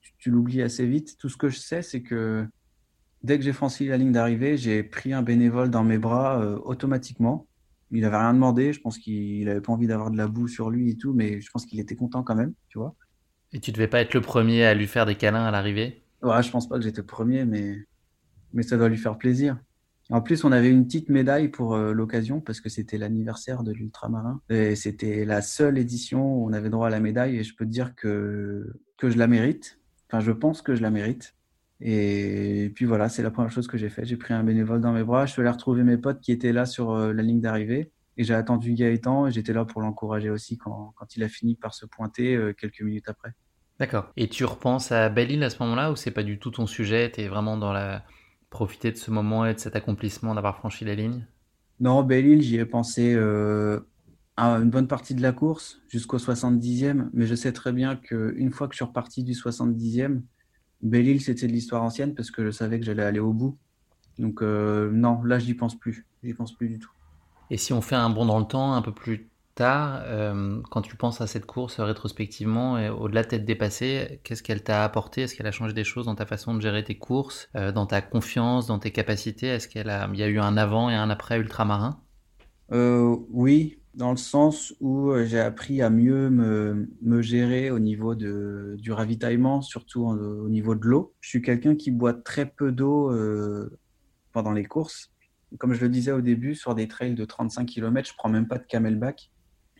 tu, 0.00 0.12
tu 0.18 0.30
l'oublies 0.30 0.62
assez 0.62 0.86
vite. 0.86 1.16
Tout 1.18 1.28
ce 1.28 1.36
que 1.36 1.48
je 1.48 1.58
sais, 1.58 1.82
c'est 1.82 2.02
que 2.02 2.46
Dès 3.26 3.38
que 3.38 3.44
j'ai 3.44 3.52
franchi 3.52 3.88
la 3.88 3.96
ligne 3.96 4.12
d'arrivée, 4.12 4.56
j'ai 4.56 4.84
pris 4.84 5.12
un 5.12 5.20
bénévole 5.20 5.68
dans 5.68 5.82
mes 5.82 5.98
bras 5.98 6.40
euh, 6.40 6.60
automatiquement. 6.62 7.48
Il 7.90 8.02
n'avait 8.02 8.18
rien 8.18 8.32
demandé. 8.32 8.72
Je 8.72 8.80
pense 8.80 8.98
qu'il 8.98 9.46
n'avait 9.46 9.60
pas 9.60 9.72
envie 9.72 9.88
d'avoir 9.88 10.12
de 10.12 10.16
la 10.16 10.28
boue 10.28 10.46
sur 10.46 10.70
lui 10.70 10.90
et 10.90 10.96
tout, 10.96 11.12
mais 11.12 11.40
je 11.40 11.50
pense 11.50 11.66
qu'il 11.66 11.80
était 11.80 11.96
content 11.96 12.22
quand 12.22 12.36
même, 12.36 12.52
tu 12.68 12.78
vois. 12.78 12.94
Et 13.52 13.58
tu 13.58 13.72
devais 13.72 13.88
pas 13.88 14.00
être 14.00 14.14
le 14.14 14.20
premier 14.20 14.64
à 14.64 14.74
lui 14.74 14.86
faire 14.86 15.06
des 15.06 15.16
câlins 15.16 15.44
à 15.44 15.50
l'arrivée? 15.50 16.04
Ouais, 16.22 16.40
je 16.40 16.52
pense 16.52 16.68
pas 16.68 16.76
que 16.76 16.84
j'étais 16.84 17.00
le 17.00 17.06
premier, 17.06 17.44
mais, 17.44 17.84
mais 18.52 18.62
ça 18.62 18.76
doit 18.76 18.88
lui 18.88 18.96
faire 18.96 19.18
plaisir. 19.18 19.58
En 20.08 20.20
plus, 20.20 20.44
on 20.44 20.52
avait 20.52 20.70
une 20.70 20.86
petite 20.86 21.08
médaille 21.08 21.48
pour 21.48 21.74
euh, 21.74 21.92
l'occasion 21.92 22.40
parce 22.40 22.60
que 22.60 22.68
c'était 22.68 22.96
l'anniversaire 22.96 23.64
de 23.64 23.72
l'ultramarin 23.72 24.40
et 24.50 24.76
c'était 24.76 25.24
la 25.24 25.42
seule 25.42 25.78
édition 25.78 26.24
où 26.24 26.48
on 26.48 26.52
avait 26.52 26.70
droit 26.70 26.86
à 26.86 26.90
la 26.90 27.00
médaille 27.00 27.38
et 27.38 27.42
je 27.42 27.56
peux 27.56 27.64
te 27.64 27.70
dire 27.70 27.96
que, 27.96 28.72
que 28.98 29.10
je 29.10 29.18
la 29.18 29.26
mérite. 29.26 29.80
Enfin, 30.08 30.20
je 30.20 30.30
pense 30.30 30.62
que 30.62 30.76
je 30.76 30.82
la 30.82 30.92
mérite. 30.92 31.35
Et 31.80 32.72
puis 32.74 32.86
voilà, 32.86 33.08
c'est 33.08 33.22
la 33.22 33.30
première 33.30 33.52
chose 33.52 33.66
que 33.66 33.76
j'ai 33.76 33.90
fait. 33.90 34.04
J'ai 34.04 34.16
pris 34.16 34.32
un 34.32 34.42
bénévole 34.42 34.80
dans 34.80 34.92
mes 34.92 35.04
bras, 35.04 35.26
je 35.26 35.32
suis 35.32 35.42
allé 35.42 35.50
retrouver 35.50 35.82
mes 35.82 35.98
potes 35.98 36.20
qui 36.20 36.32
étaient 36.32 36.52
là 36.52 36.64
sur 36.64 36.92
euh, 36.92 37.12
la 37.12 37.22
ligne 37.22 37.40
d'arrivée. 37.40 37.92
Et 38.16 38.24
j'ai 38.24 38.34
attendu 38.34 38.72
Gaëtan 38.72 39.26
et 39.26 39.30
j'étais 39.30 39.52
là 39.52 39.66
pour 39.66 39.82
l'encourager 39.82 40.30
aussi 40.30 40.56
quand, 40.56 40.94
quand, 40.96 41.16
il 41.16 41.22
a 41.22 41.28
fini 41.28 41.54
par 41.54 41.74
se 41.74 41.84
pointer 41.84 42.34
euh, 42.34 42.54
quelques 42.54 42.80
minutes 42.80 43.08
après. 43.08 43.32
D'accord. 43.78 44.10
Et 44.16 44.28
tu 44.28 44.46
repenses 44.46 44.90
à 44.90 45.10
Belle-Île 45.10 45.42
à 45.42 45.50
ce 45.50 45.62
moment-là 45.62 45.92
ou 45.92 45.96
c'est 45.96 46.10
pas 46.10 46.22
du 46.22 46.38
tout 46.38 46.50
ton 46.50 46.66
sujet? 46.66 47.12
Tu 47.12 47.20
es 47.20 47.28
vraiment 47.28 47.58
dans 47.58 47.74
la 47.74 48.04
profiter 48.48 48.90
de 48.90 48.96
ce 48.96 49.10
moment 49.10 49.44
et 49.44 49.52
de 49.52 49.58
cet 49.58 49.76
accomplissement 49.76 50.34
d'avoir 50.34 50.56
franchi 50.56 50.86
la 50.86 50.94
ligne? 50.94 51.26
Non, 51.78 52.02
Belle-Île, 52.02 52.40
j'y 52.40 52.56
ai 52.56 52.64
pensé 52.64 53.12
euh, 53.14 53.80
à 54.38 54.52
une 54.52 54.70
bonne 54.70 54.88
partie 54.88 55.14
de 55.14 55.20
la 55.20 55.32
course 55.32 55.82
jusqu'au 55.88 56.16
70e. 56.16 57.10
Mais 57.12 57.26
je 57.26 57.34
sais 57.34 57.52
très 57.52 57.72
bien 57.72 57.96
qu'une 57.96 58.50
fois 58.50 58.66
que 58.66 58.72
je 58.72 58.76
suis 58.78 58.84
reparti 58.86 59.24
du 59.24 59.34
70e, 59.34 60.22
Belle-Île, 60.86 61.20
c'était 61.20 61.46
de 61.46 61.52
l'histoire 61.52 61.82
ancienne 61.82 62.14
parce 62.14 62.30
que 62.30 62.44
je 62.44 62.50
savais 62.50 62.78
que 62.78 62.84
j'allais 62.84 63.02
aller 63.02 63.20
au 63.20 63.32
bout. 63.32 63.56
Donc 64.18 64.42
euh, 64.42 64.90
non, 64.92 65.22
là, 65.22 65.38
je 65.38 65.46
n'y 65.46 65.54
pense 65.54 65.78
plus. 65.78 66.06
J'y 66.22 66.34
pense 66.34 66.52
plus 66.54 66.68
du 66.68 66.78
tout. 66.78 66.90
Et 67.50 67.56
si 67.56 67.72
on 67.72 67.80
fait 67.80 67.96
un 67.96 68.10
bond 68.10 68.26
dans 68.26 68.38
le 68.38 68.46
temps 68.46 68.72
un 68.74 68.82
peu 68.82 68.92
plus 68.92 69.28
tard, 69.54 70.00
euh, 70.04 70.60
quand 70.70 70.82
tu 70.82 70.96
penses 70.96 71.20
à 71.20 71.26
cette 71.26 71.46
course 71.46 71.80
rétrospectivement, 71.80 72.78
et 72.78 72.88
au-delà 72.88 73.22
de 73.22 73.28
t'être 73.28 73.44
dépassé, 73.44 74.20
qu'est-ce 74.24 74.42
qu'elle 74.42 74.62
t'a 74.62 74.84
apporté? 74.84 75.22
Est-ce 75.22 75.34
qu'elle 75.34 75.46
a 75.46 75.52
changé 75.52 75.72
des 75.72 75.84
choses 75.84 76.06
dans 76.06 76.14
ta 76.14 76.26
façon 76.26 76.54
de 76.54 76.60
gérer 76.60 76.82
tes 76.84 76.98
courses, 76.98 77.48
euh, 77.56 77.72
dans 77.72 77.86
ta 77.86 78.00
confiance, 78.00 78.66
dans 78.66 78.78
tes 78.78 78.90
capacités? 78.90 79.46
Est-ce 79.46 79.68
qu'il 79.68 79.86
y 79.86 80.22
a 80.22 80.28
eu 80.28 80.38
un 80.38 80.56
avant 80.56 80.90
et 80.90 80.94
un 80.94 81.10
après 81.10 81.38
ultramarin? 81.38 82.00
Oui, 82.70 83.78
dans 83.96 84.10
le 84.10 84.18
sens 84.18 84.74
où 84.80 85.10
euh, 85.10 85.24
j'ai 85.24 85.40
appris 85.40 85.80
à 85.80 85.88
mieux 85.88 86.28
me, 86.30 87.22
gérer 87.22 87.70
au 87.70 87.78
niveau 87.78 88.14
de, 88.14 88.76
du 88.78 88.92
ravitaillement, 88.92 89.62
surtout 89.62 90.04
au 90.04 90.48
niveau 90.48 90.74
de 90.74 90.86
l'eau. 90.86 91.14
Je 91.20 91.30
suis 91.30 91.42
quelqu'un 91.42 91.74
qui 91.74 91.90
boit 91.90 92.12
très 92.12 92.46
peu 92.46 92.72
d'eau 92.72 93.10
euh, 93.10 93.78
pendant 94.32 94.52
les 94.52 94.64
courses. 94.64 95.12
Comme 95.58 95.72
je 95.72 95.80
le 95.80 95.88
disais 95.88 96.12
au 96.12 96.20
début, 96.20 96.54
sur 96.54 96.74
des 96.74 96.88
trails 96.88 97.14
de 97.14 97.24
35 97.24 97.64
km, 97.64 98.08
je 98.10 98.14
prends 98.16 98.28
même 98.28 98.46
pas 98.46 98.58
de 98.58 98.64
camelback 98.64 99.30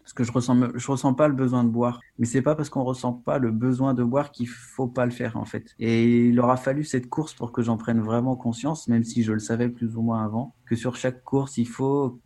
parce 0.07 0.12
que 0.12 0.22
je 0.22 0.30
ressens 0.30 0.57
je 0.76 0.86
ressens 0.88 1.14
pas 1.14 1.26
le 1.26 1.34
besoin 1.34 1.64
de 1.64 1.68
boire. 1.68 2.00
Mais 2.20 2.26
c'est 2.26 2.40
pas 2.40 2.54
parce 2.54 2.70
qu'on 2.70 2.84
ressent 2.84 3.12
pas 3.12 3.38
le 3.40 3.50
besoin 3.50 3.92
de 3.92 4.04
boire 4.04 4.30
qu'il 4.30 4.46
faut 4.46 4.86
pas 4.86 5.04
le 5.04 5.11
faire 5.11 5.36
en 5.36 5.44
fait. 5.44 5.74
Et 5.80 6.28
il 6.28 6.38
aura 6.38 6.57
fallu 6.57 6.84
cette 6.84 7.09
course 7.09 7.34
pour 7.34 7.50
que 7.50 7.61
j'en 7.61 7.76
prenne 7.76 8.00
vraiment 8.00 8.36
conscience, 8.36 8.86
même 8.86 9.02
si 9.02 9.24
je 9.24 9.32
le 9.32 9.40
savais 9.40 9.68
plus 9.68 9.96
ou 9.96 10.02
moins 10.02 10.24
avant, 10.24 10.54
que 10.64 10.76
sur 10.76 10.94
chaque 10.94 11.24
course 11.24 11.59
il 11.59 11.66
faut 11.66 12.20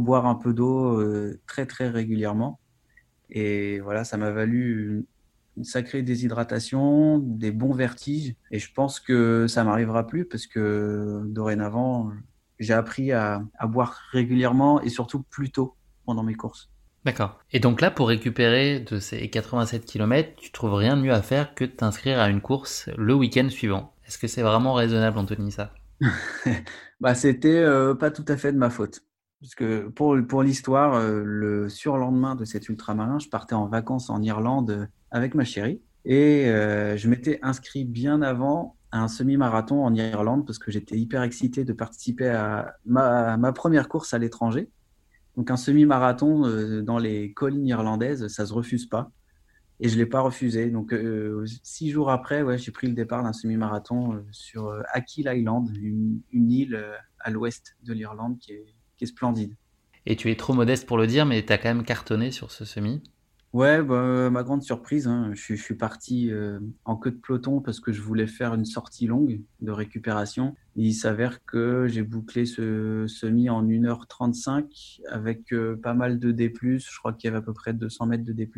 boire 0.00 0.24
un 0.24 0.34
peu 0.34 0.54
d'eau 0.54 0.98
euh, 0.98 1.38
très 1.46 1.66
très 1.66 1.90
régulièrement. 1.90 2.58
Et 3.28 3.80
voilà, 3.80 4.04
ça 4.04 4.16
m'a 4.16 4.30
valu 4.30 5.04
une 5.58 5.64
sacrée 5.64 6.00
déshydratation, 6.00 7.18
des 7.18 7.52
bons 7.52 7.74
vertiges. 7.74 8.34
Et 8.50 8.58
je 8.58 8.72
pense 8.72 8.98
que 8.98 9.46
ça 9.46 9.62
m'arrivera 9.62 10.06
plus 10.06 10.24
parce 10.24 10.46
que 10.46 11.22
dorénavant, 11.26 12.12
j'ai 12.60 12.72
appris 12.72 13.12
à 13.12 13.42
boire 13.64 13.98
régulièrement 14.12 14.80
et 14.80 14.88
surtout 14.88 15.22
plus 15.22 15.50
tôt 15.50 15.76
pendant 16.06 16.22
mes 16.22 16.34
courses. 16.34 16.70
D'accord. 17.06 17.38
Et 17.52 17.60
donc 17.60 17.80
là, 17.80 17.92
pour 17.92 18.08
récupérer 18.08 18.80
de 18.80 18.98
ces 18.98 19.30
87 19.30 19.84
km, 19.86 20.30
tu 20.36 20.50
trouves 20.50 20.74
rien 20.74 20.96
de 20.96 21.02
mieux 21.02 21.12
à 21.12 21.22
faire 21.22 21.54
que 21.54 21.64
de 21.64 21.70
t'inscrire 21.70 22.18
à 22.18 22.28
une 22.28 22.40
course 22.40 22.90
le 22.98 23.14
week-end 23.14 23.48
suivant. 23.48 23.94
Est-ce 24.08 24.18
que 24.18 24.26
c'est 24.26 24.42
vraiment 24.42 24.74
raisonnable, 24.74 25.16
Anthony, 25.16 25.52
ça? 25.52 25.72
Bah, 27.00 27.14
c'était 27.14 27.58
euh, 27.58 27.94
pas 27.94 28.10
tout 28.10 28.24
à 28.26 28.36
fait 28.36 28.52
de 28.52 28.58
ma 28.58 28.70
faute. 28.70 29.02
Parce 29.40 29.54
que 29.54 29.86
pour, 29.88 30.16
pour 30.26 30.42
l'histoire, 30.42 30.94
euh, 30.94 31.22
le 31.24 31.68
surlendemain 31.68 32.34
de 32.34 32.44
cet 32.44 32.70
ultramarin, 32.70 33.18
je 33.20 33.28
partais 33.28 33.54
en 33.54 33.66
vacances 33.66 34.10
en 34.10 34.20
Irlande 34.22 34.88
avec 35.10 35.34
ma 35.34 35.44
chérie. 35.44 35.82
Et 36.06 36.46
euh, 36.46 36.96
je 36.96 37.08
m'étais 37.08 37.38
inscrit 37.42 37.84
bien 37.84 38.20
avant 38.22 38.76
à 38.90 39.00
un 39.00 39.08
semi-marathon 39.08 39.84
en 39.84 39.94
Irlande 39.94 40.44
parce 40.44 40.58
que 40.58 40.72
j'étais 40.72 40.96
hyper 40.96 41.22
excité 41.22 41.64
de 41.64 41.72
participer 41.72 42.30
à 42.30 42.78
ma 42.86 43.52
première 43.52 43.88
course 43.88 44.12
à 44.14 44.18
l'étranger. 44.18 44.70
Donc 45.36 45.50
un 45.50 45.56
semi-marathon 45.56 46.46
euh, 46.46 46.82
dans 46.82 46.98
les 46.98 47.32
collines 47.32 47.66
irlandaises, 47.66 48.28
ça 48.28 48.46
se 48.46 48.52
refuse 48.52 48.86
pas. 48.86 49.10
Et 49.80 49.88
je 49.88 49.98
l'ai 49.98 50.06
pas 50.06 50.20
refusé. 50.20 50.70
Donc 50.70 50.92
euh, 50.94 51.44
six 51.62 51.90
jours 51.90 52.10
après, 52.10 52.42
ouais, 52.42 52.58
j'ai 52.58 52.72
pris 52.72 52.86
le 52.88 52.94
départ 52.94 53.22
d'un 53.24 53.32
semi-marathon 53.34 54.14
euh, 54.16 54.26
sur 54.32 54.72
Achill 54.92 55.30
Island, 55.32 55.68
une, 55.76 56.22
une 56.32 56.50
île 56.52 56.84
à 57.20 57.30
l'ouest 57.30 57.76
de 57.82 57.92
l'Irlande 57.92 58.38
qui 58.38 58.52
est, 58.52 58.74
qui 58.96 59.04
est 59.04 59.08
splendide. 59.08 59.54
Et 60.06 60.16
tu 60.16 60.30
es 60.30 60.36
trop 60.36 60.54
modeste 60.54 60.86
pour 60.86 60.96
le 60.96 61.06
dire, 61.06 61.26
mais 61.26 61.44
tu 61.44 61.52
as 61.52 61.58
quand 61.58 61.68
même 61.68 61.84
cartonné 61.84 62.30
sur 62.30 62.50
ce 62.50 62.64
semi? 62.64 63.02
Ouais, 63.52 63.82
bah, 63.82 64.28
ma 64.30 64.42
grande 64.42 64.62
surprise, 64.62 65.06
hein, 65.06 65.30
je, 65.32 65.40
suis- 65.40 65.56
je 65.56 65.62
suis 65.62 65.76
parti 65.76 66.30
en 66.84 66.96
queue 66.96 67.10
de 67.12 67.16
peloton 67.16 67.60
parce 67.60 67.80
que 67.80 67.92
je 67.92 68.02
voulais 68.02 68.26
faire 68.26 68.54
une 68.54 68.64
sortie 68.66 69.06
longue 69.06 69.42
de 69.60 69.70
récupération. 69.70 70.54
Il 70.76 70.92
s'avère 70.92 71.44
que 71.44 71.86
j'ai 71.88 72.02
bouclé 72.02 72.44
ce 72.44 73.06
semi 73.08 73.48
en 73.48 73.64
1h35 73.64 75.00
avec 75.10 75.52
euh, 75.52 75.80
pas 75.82 75.94
mal 75.94 76.18
de 76.18 76.32
D+. 76.32 76.52
Je 76.62 76.98
crois 76.98 77.14
qu'il 77.14 77.28
y 77.28 77.28
avait 77.28 77.38
à 77.38 77.42
peu 77.42 77.54
près 77.54 77.72
200 77.72 78.06
mètres 78.06 78.24
de 78.24 78.32
D+. 78.32 78.48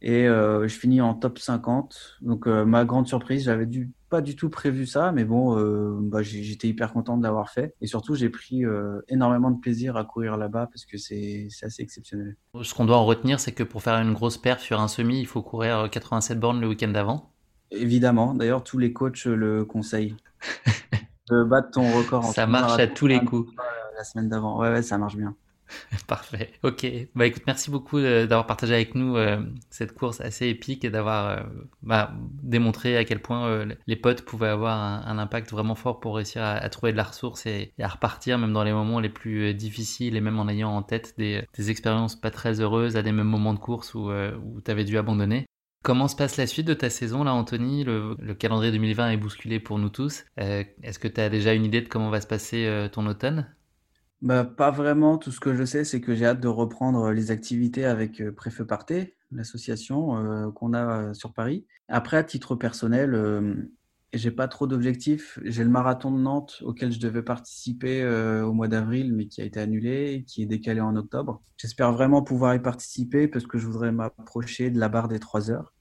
Et 0.00 0.26
euh, 0.26 0.66
je 0.68 0.78
finis 0.78 1.02
en 1.02 1.14
top 1.14 1.38
50. 1.38 2.18
Donc 2.22 2.46
euh, 2.46 2.64
ma 2.64 2.84
grande 2.86 3.06
surprise, 3.06 3.44
j'avais 3.44 3.66
dû, 3.66 3.90
pas 4.08 4.20
du 4.20 4.36
tout 4.36 4.48
prévu 4.48 4.86
ça, 4.86 5.12
mais 5.12 5.24
bon, 5.24 5.58
euh, 5.58 5.98
bah, 6.00 6.22
j'étais 6.22 6.68
hyper 6.68 6.92
content 6.92 7.18
de 7.18 7.22
l'avoir 7.22 7.50
fait. 7.50 7.74
Et 7.80 7.86
surtout, 7.86 8.14
j'ai 8.14 8.30
pris 8.30 8.64
euh, 8.64 9.00
énormément 9.08 9.50
de 9.50 9.60
plaisir 9.60 9.96
à 9.96 10.04
courir 10.04 10.36
là-bas 10.36 10.68
parce 10.72 10.86
que 10.86 10.96
c'est 10.96 11.48
c'est 11.50 11.66
assez 11.66 11.82
exceptionnel. 11.82 12.36
Ce 12.62 12.72
qu'on 12.72 12.86
doit 12.86 12.96
en 12.96 13.04
retenir, 13.04 13.38
c'est 13.40 13.52
que 13.52 13.62
pour 13.62 13.82
faire 13.82 13.94
une 13.94 14.14
grosse 14.14 14.38
perf 14.38 14.62
sur 14.62 14.80
un 14.80 14.88
semi, 14.88 15.20
il 15.20 15.26
faut 15.26 15.42
courir 15.42 15.88
87 15.90 16.40
bornes 16.40 16.60
le 16.60 16.68
week-end 16.68 16.88
d'avant. 16.88 17.32
Évidemment, 17.70 18.32
d'ailleurs, 18.32 18.62
tous 18.62 18.78
les 18.78 18.92
coachs 18.92 19.26
le 19.26 19.64
conseillent. 19.64 20.16
De 21.28 21.44
battre 21.44 21.70
ton 21.72 21.92
record 21.92 22.24
en 22.24 22.32
Ça 22.32 22.46
marche 22.46 22.78
à 22.78 22.86
tous 22.86 23.06
les 23.06 23.24
coups. 23.24 23.52
la 23.96 24.04
semaine 24.04 24.28
d'avant. 24.28 24.58
Ouais, 24.58 24.70
ouais, 24.70 24.82
ça 24.82 24.98
marche 24.98 25.16
bien. 25.16 25.34
Parfait. 26.06 26.52
Ok. 26.62 26.86
Bah 27.16 27.26
écoute, 27.26 27.42
merci 27.46 27.70
beaucoup 27.70 28.00
d'avoir 28.00 28.46
partagé 28.46 28.74
avec 28.74 28.94
nous 28.94 29.16
euh, 29.16 29.42
cette 29.70 29.94
course 29.94 30.20
assez 30.20 30.46
épique 30.46 30.84
et 30.84 30.90
d'avoir 30.90 31.26
euh, 31.28 31.42
bah, 31.82 32.12
démontré 32.42 32.96
à 32.96 33.04
quel 33.04 33.20
point 33.20 33.46
euh, 33.48 33.74
les 33.88 33.96
potes 33.96 34.22
pouvaient 34.22 34.48
avoir 34.48 34.78
un, 34.78 35.02
un 35.04 35.18
impact 35.18 35.50
vraiment 35.50 35.74
fort 35.74 35.98
pour 35.98 36.16
réussir 36.16 36.42
à, 36.42 36.52
à 36.52 36.68
trouver 36.68 36.92
de 36.92 36.96
la 36.96 37.02
ressource 37.02 37.46
et, 37.46 37.72
et 37.78 37.82
à 37.82 37.88
repartir 37.88 38.38
même 38.38 38.52
dans 38.52 38.62
les 38.62 38.72
moments 38.72 39.00
les 39.00 39.08
plus 39.08 39.54
difficiles 39.54 40.14
et 40.16 40.20
même 40.20 40.38
en 40.38 40.48
ayant 40.48 40.70
en 40.70 40.82
tête 40.82 41.14
des, 41.18 41.44
des 41.56 41.70
expériences 41.70 42.14
pas 42.14 42.30
très 42.30 42.60
heureuses 42.60 42.96
à 42.96 43.02
des 43.02 43.12
mêmes 43.12 43.26
moments 43.26 43.54
de 43.54 43.58
course 43.58 43.94
où, 43.94 44.10
où 44.12 44.60
tu 44.64 44.70
avais 44.70 44.84
dû 44.84 44.96
abandonner. 44.98 45.46
Comment 45.86 46.08
se 46.08 46.16
passe 46.16 46.36
la 46.36 46.48
suite 46.48 46.66
de 46.66 46.74
ta 46.74 46.90
saison 46.90 47.22
là, 47.22 47.32
Anthony? 47.32 47.84
Le, 47.84 48.16
le 48.18 48.34
calendrier 48.34 48.72
2020 48.72 49.10
est 49.10 49.16
bousculé 49.16 49.60
pour 49.60 49.78
nous 49.78 49.88
tous. 49.88 50.24
Euh, 50.40 50.64
Est-ce 50.82 50.98
que 50.98 51.06
tu 51.06 51.20
as 51.20 51.28
déjà 51.30 51.54
une 51.54 51.64
idée 51.64 51.80
de 51.80 51.86
comment 51.88 52.10
va 52.10 52.20
se 52.20 52.26
passer 52.26 52.66
euh, 52.66 52.88
ton 52.88 53.06
automne? 53.06 53.54
Bah, 54.22 54.44
pas 54.44 54.70
vraiment. 54.70 55.18
Tout 55.18 55.30
ce 55.30 55.40
que 55.40 55.54
je 55.54 55.64
sais, 55.64 55.84
c'est 55.84 56.00
que 56.00 56.14
j'ai 56.14 56.26
hâte 56.26 56.40
de 56.40 56.48
reprendre 56.48 57.12
les 57.12 57.30
activités 57.30 57.84
avec 57.84 58.20
euh, 58.20 58.32
Préfeu 58.32 58.66
Partez, 58.66 59.16
l'association 59.30 60.16
euh, 60.18 60.50
qu'on 60.50 60.72
a 60.72 61.10
euh, 61.10 61.14
sur 61.14 61.32
Paris. 61.34 61.66
Après, 61.88 62.16
à 62.16 62.24
titre 62.24 62.56
personnel, 62.56 63.14
euh, 63.14 63.54
j'ai 64.12 64.30
pas 64.30 64.48
trop 64.48 64.66
d'objectifs. 64.66 65.38
J'ai 65.44 65.64
le 65.64 65.70
marathon 65.70 66.10
de 66.10 66.18
Nantes 66.18 66.62
auquel 66.64 66.92
je 66.92 66.98
devais 66.98 67.22
participer 67.22 68.02
euh, 68.02 68.44
au 68.44 68.52
mois 68.54 68.68
d'avril, 68.68 69.14
mais 69.14 69.26
qui 69.28 69.42
a 69.42 69.44
été 69.44 69.60
annulé 69.60 70.24
qui 70.26 70.42
est 70.42 70.46
décalé 70.46 70.80
en 70.80 70.96
octobre. 70.96 71.42
J'espère 71.58 71.92
vraiment 71.92 72.22
pouvoir 72.22 72.54
y 72.54 72.60
participer 72.62 73.28
parce 73.28 73.46
que 73.46 73.58
je 73.58 73.66
voudrais 73.66 73.92
m'approcher 73.92 74.70
de 74.70 74.80
la 74.80 74.88
barre 74.88 75.08
des 75.08 75.20
3 75.20 75.50
heures. 75.50 75.74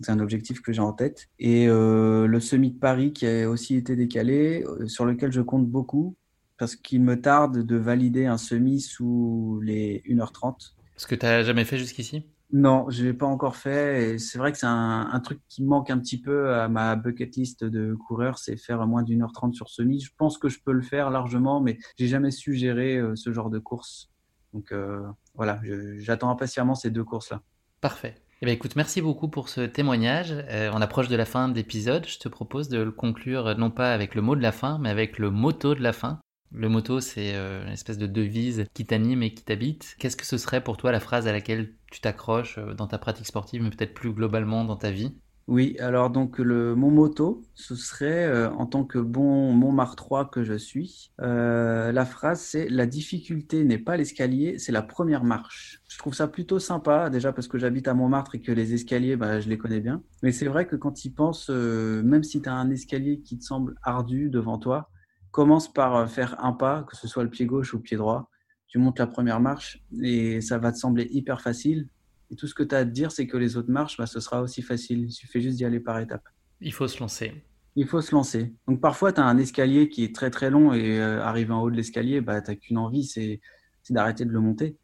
C'est 0.00 0.10
un 0.10 0.20
objectif 0.20 0.60
que 0.60 0.72
j'ai 0.72 0.80
en 0.80 0.92
tête. 0.92 1.28
Et 1.38 1.68
euh, 1.68 2.26
le 2.26 2.40
semi 2.40 2.70
de 2.70 2.78
Paris 2.78 3.12
qui 3.12 3.26
a 3.26 3.48
aussi 3.48 3.76
été 3.76 3.96
décalé, 3.96 4.64
euh, 4.64 4.86
sur 4.88 5.04
lequel 5.04 5.32
je 5.32 5.40
compte 5.40 5.66
beaucoup 5.66 6.16
parce 6.58 6.76
qu'il 6.76 7.02
me 7.02 7.20
tarde 7.20 7.64
de 7.64 7.76
valider 7.76 8.26
un 8.26 8.38
semi 8.38 8.80
sous 8.80 9.60
les 9.62 10.02
1h30. 10.06 10.74
Ce 10.96 11.06
que 11.06 11.14
tu 11.14 11.26
n'as 11.26 11.42
jamais 11.42 11.64
fait 11.64 11.78
jusqu'ici? 11.78 12.24
Non, 12.52 12.88
je 12.88 13.04
l'ai 13.04 13.12
pas 13.12 13.26
encore 13.26 13.56
fait. 13.56 14.16
C'est 14.18 14.38
vrai 14.38 14.52
que 14.52 14.58
c'est 14.58 14.66
un, 14.66 15.08
un 15.12 15.20
truc 15.20 15.40
qui 15.48 15.64
manque 15.64 15.90
un 15.90 15.98
petit 15.98 16.20
peu 16.20 16.54
à 16.54 16.68
ma 16.68 16.94
bucket 16.94 17.34
list 17.34 17.64
de 17.64 17.94
coureur, 17.94 18.38
c'est 18.38 18.56
faire 18.56 18.86
moins 18.86 19.02
d'une 19.02 19.22
heure 19.22 19.32
trente 19.32 19.54
sur 19.54 19.68
semi. 19.68 20.00
Je 20.00 20.12
pense 20.16 20.38
que 20.38 20.48
je 20.48 20.60
peux 20.64 20.72
le 20.72 20.82
faire 20.82 21.10
largement, 21.10 21.60
mais 21.60 21.78
j'ai 21.98 22.06
jamais 22.06 22.30
su 22.30 22.54
gérer 22.54 22.96
euh, 22.96 23.16
ce 23.16 23.32
genre 23.32 23.50
de 23.50 23.58
course. 23.58 24.12
Donc 24.52 24.70
euh, 24.70 25.02
voilà, 25.34 25.60
j'attends 25.98 26.30
impatiemment 26.30 26.76
ces 26.76 26.90
deux 26.90 27.02
courses-là. 27.02 27.42
Parfait. 27.80 28.14
Eh 28.42 28.46
bien, 28.46 28.54
écoute, 28.54 28.76
merci 28.76 29.00
beaucoup 29.00 29.28
pour 29.28 29.48
ce 29.48 29.60
témoignage. 29.62 30.32
Euh, 30.32 30.70
on 30.74 30.80
approche 30.82 31.08
de 31.08 31.16
la 31.16 31.24
fin 31.24 31.48
de 31.48 31.54
l'épisode. 31.54 32.06
Je 32.06 32.18
te 32.18 32.28
propose 32.28 32.68
de 32.68 32.78
le 32.78 32.90
conclure 32.90 33.56
non 33.56 33.70
pas 33.70 33.94
avec 33.94 34.14
le 34.14 34.22
mot 34.22 34.36
de 34.36 34.42
la 34.42 34.52
fin, 34.52 34.78
mais 34.78 34.90
avec 34.90 35.18
le 35.18 35.30
motto 35.30 35.74
de 35.74 35.82
la 35.82 35.92
fin. 35.92 36.18
Le 36.50 36.68
motto, 36.68 37.00
c'est 37.00 37.34
euh, 37.34 37.64
une 37.64 37.72
espèce 37.72 37.98
de 37.98 38.06
devise 38.06 38.66
qui 38.74 38.86
t'anime 38.86 39.22
et 39.22 39.34
qui 39.34 39.44
t'habite. 39.44 39.96
Qu'est-ce 39.98 40.16
que 40.16 40.26
ce 40.26 40.38
serait 40.38 40.62
pour 40.62 40.76
toi 40.76 40.92
la 40.92 41.00
phrase 41.00 41.26
à 41.26 41.32
laquelle 41.32 41.74
tu 41.90 42.00
t'accroches 42.00 42.58
euh, 42.58 42.74
dans 42.74 42.86
ta 42.86 42.98
pratique 42.98 43.26
sportive, 43.26 43.62
mais 43.62 43.70
peut-être 43.70 43.94
plus 43.94 44.12
globalement 44.12 44.64
dans 44.64 44.76
ta 44.76 44.90
vie? 44.90 45.16
Oui, 45.46 45.76
alors 45.78 46.08
donc 46.08 46.38
le 46.38 46.74
mon 46.74 46.90
motto, 46.90 47.42
ce 47.54 47.74
serait 47.74 48.24
euh, 48.24 48.50
en 48.52 48.64
tant 48.64 48.84
que 48.84 48.98
bon 48.98 49.52
Montmartrois 49.52 50.24
que 50.24 50.42
je 50.42 50.54
suis, 50.54 51.12
euh, 51.20 51.92
la 51.92 52.06
phrase 52.06 52.40
c'est 52.40 52.66
la 52.70 52.86
difficulté 52.86 53.62
n'est 53.62 53.78
pas 53.78 53.98
l'escalier, 53.98 54.58
c'est 54.58 54.72
la 54.72 54.80
première 54.80 55.22
marche. 55.22 55.82
Je 55.86 55.98
trouve 55.98 56.14
ça 56.14 56.28
plutôt 56.28 56.58
sympa 56.58 57.10
déjà 57.10 57.30
parce 57.34 57.46
que 57.46 57.58
j'habite 57.58 57.88
à 57.88 57.94
Montmartre 57.94 58.36
et 58.36 58.40
que 58.40 58.52
les 58.52 58.72
escaliers, 58.72 59.16
bah, 59.16 59.38
je 59.40 59.50
les 59.50 59.58
connais 59.58 59.80
bien. 59.80 60.02
Mais 60.22 60.32
c'est 60.32 60.46
vrai 60.46 60.66
que 60.66 60.76
quand 60.76 61.04
y 61.04 61.10
penses, 61.10 61.50
euh, 61.50 62.02
même 62.02 62.22
si 62.22 62.40
tu 62.40 62.48
as 62.48 62.54
un 62.54 62.70
escalier 62.70 63.20
qui 63.20 63.38
te 63.38 63.44
semble 63.44 63.74
ardu 63.82 64.30
devant 64.30 64.56
toi, 64.58 64.88
commence 65.30 65.70
par 65.70 66.08
faire 66.08 66.42
un 66.42 66.52
pas, 66.52 66.84
que 66.84 66.96
ce 66.96 67.06
soit 67.06 67.22
le 67.22 67.30
pied 67.30 67.44
gauche 67.44 67.74
ou 67.74 67.76
le 67.76 67.82
pied 67.82 67.98
droit. 67.98 68.30
Tu 68.68 68.78
montes 68.78 68.98
la 68.98 69.06
première 69.06 69.40
marche 69.40 69.84
et 70.02 70.40
ça 70.40 70.56
va 70.58 70.72
te 70.72 70.78
sembler 70.78 71.06
hyper 71.10 71.42
facile. 71.42 71.88
Et 72.30 72.36
tout 72.36 72.46
ce 72.46 72.54
que 72.54 72.62
tu 72.62 72.74
as 72.74 72.78
à 72.78 72.84
te 72.84 72.90
dire, 72.90 73.12
c'est 73.12 73.26
que 73.26 73.36
les 73.36 73.56
autres 73.56 73.70
marches, 73.70 73.96
bah, 73.96 74.06
ce 74.06 74.20
sera 74.20 74.42
aussi 74.42 74.62
facile. 74.62 75.04
Il 75.04 75.12
suffit 75.12 75.40
juste 75.40 75.56
d'y 75.56 75.64
aller 75.64 75.80
par 75.80 75.98
étapes. 75.98 76.26
Il 76.60 76.72
faut 76.72 76.88
se 76.88 77.00
lancer. 77.00 77.44
Il 77.76 77.86
faut 77.86 78.00
se 78.00 78.14
lancer. 78.14 78.54
Donc 78.68 78.80
parfois, 78.80 79.12
tu 79.12 79.20
as 79.20 79.24
un 79.24 79.36
escalier 79.38 79.88
qui 79.88 80.04
est 80.04 80.14
très 80.14 80.30
très 80.30 80.50
long 80.50 80.72
et 80.72 81.00
euh, 81.00 81.22
arrivé 81.22 81.52
en 81.52 81.60
haut 81.62 81.70
de 81.70 81.76
l'escalier, 81.76 82.20
bah, 82.20 82.40
tu 82.40 82.50
n'as 82.50 82.56
qu'une 82.56 82.78
envie, 82.78 83.04
c'est 83.04 83.40
c'est 83.84 83.94
d'arrêter 83.94 84.24
de 84.24 84.30
le 84.30 84.40
monter. 84.40 84.76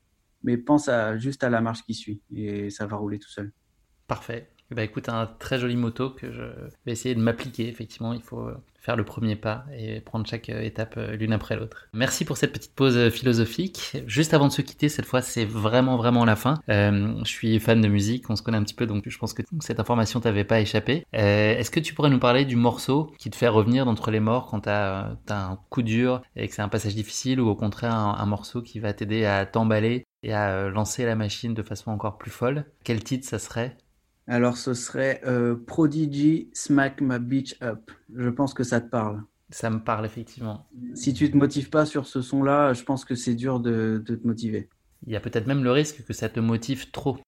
Mais 0.43 0.57
pense 0.57 0.89
à, 0.89 1.19
juste 1.19 1.43
à 1.43 1.51
la 1.51 1.61
marche 1.61 1.83
qui 1.83 1.95
suit 1.95 2.23
et 2.35 2.71
ça 2.71 2.87
va 2.87 2.97
rouler 2.97 3.19
tout 3.19 3.29
seul. 3.29 3.53
Parfait. 4.07 4.49
Ben, 4.71 4.83
écoute, 4.83 5.09
un 5.09 5.27
très 5.27 5.59
joli 5.59 5.77
motto 5.77 6.11
que 6.11 6.33
je 6.33 6.43
vais 6.87 6.93
essayer 6.93 7.15
de 7.15 7.21
m'appliquer. 7.21 7.69
Effectivement, 7.69 8.13
il 8.13 8.23
faut 8.23 8.51
faire 8.81 8.97
le 8.97 9.05
premier 9.05 9.37
pas 9.37 9.65
et 9.77 10.01
prendre 10.01 10.27
chaque 10.27 10.49
euh, 10.49 10.63
étape 10.63 10.95
euh, 10.97 11.15
l'une 11.15 11.33
après 11.33 11.57
l'autre. 11.57 11.89
Merci 11.93 12.25
pour 12.25 12.37
cette 12.37 12.53
petite 12.53 12.75
pause 12.75 12.97
euh, 12.97 13.11
philosophique. 13.11 13.97
Juste 14.07 14.33
avant 14.33 14.49
de 14.49 14.53
se 14.53 14.63
quitter, 14.63 14.89
cette 14.89 15.05
fois, 15.05 15.21
c'est 15.21 15.45
vraiment, 15.45 15.97
vraiment 15.97 16.25
la 16.25 16.37
fin. 16.37 16.61
Je 16.69 17.23
suis 17.25 17.61
fan 17.61 17.81
de 17.81 17.89
musique, 17.89 18.31
on 18.31 18.37
se 18.37 18.43
connaît 18.43 18.57
un 18.57 18.63
petit 18.63 18.75
peu, 18.75 18.87
donc 18.87 19.05
je 19.07 19.19
pense 19.19 19.35
que 19.35 19.43
cette 19.61 19.81
information 19.81 20.21
t'avait 20.21 20.45
pas 20.45 20.61
échappé. 20.61 21.05
Est-ce 21.13 21.71
que 21.71 21.81
tu 21.81 21.95
pourrais 21.95 22.11
nous 22.11 22.19
parler 22.19 22.45
du 22.45 22.57
morceau 22.57 23.13
qui 23.19 23.31
te 23.31 23.37
fait 23.37 23.49
revenir 23.49 23.85
d'entre 23.85 24.11
les 24.11 24.21
morts 24.21 24.47
quand 24.47 24.61
t'as 24.61 25.17
as 25.29 25.35
un 25.35 25.59
coup 25.69 25.83
dur 25.83 26.23
et 26.37 26.49
que 26.49 26.55
c'est 26.55 26.63
un 26.63 26.69
passage 26.69 26.95
difficile 26.95 27.41
ou 27.41 27.49
au 27.49 27.55
contraire 27.55 27.95
un, 27.95 28.27
morceau 28.27 28.63
qui 28.63 28.79
va 28.79 28.93
t'aider 28.93 29.25
à 29.25 29.45
t'emballer 29.45 30.07
et 30.23 30.33
à 30.33 30.69
lancer 30.69 31.05
la 31.05 31.17
machine 31.17 31.55
de 31.55 31.63
façon 31.63 31.91
encore 31.91 32.17
plus 32.17 32.31
folle? 32.31 32.65
Quel 32.85 33.03
titre 33.03 33.27
ça 33.27 33.39
serait? 33.39 33.77
Alors 34.31 34.57
ce 34.57 34.75
serait 34.75 35.21
euh, 35.27 35.57
Prodigy 35.57 36.51
Smack 36.53 37.01
My 37.01 37.19
Beach 37.19 37.57
Up. 37.65 37.91
Je 38.15 38.29
pense 38.29 38.55
que 38.55 38.63
ça 38.63 38.81
te 38.81 38.89
parle. 38.89 39.25
Ça 39.51 39.71
me 39.71 39.83
parle 39.83 40.07
effectivement. 40.07 40.69
Si 40.95 41.13
tu 41.13 41.29
te 41.29 41.37
motives 41.37 41.69
pas 41.69 41.85
sur 41.85 42.07
ce 42.07 42.23
son-là, 42.23 42.73
je 42.73 42.85
pense 42.85 43.05
que 43.05 43.17
c'est 43.17 43.35
dur 43.35 43.59
de, 43.59 44.01
de 44.07 44.15
te 44.15 44.25
motiver. 44.25 44.69
Il 45.05 45.13
y 45.13 45.17
a 45.17 45.21
peut-être 45.21 45.49
même 45.49 45.65
le 45.65 45.73
risque 45.73 46.05
que 46.05 46.13
ça 46.13 46.29
te 46.29 46.39
motive 46.39 46.93
trop. 46.93 47.19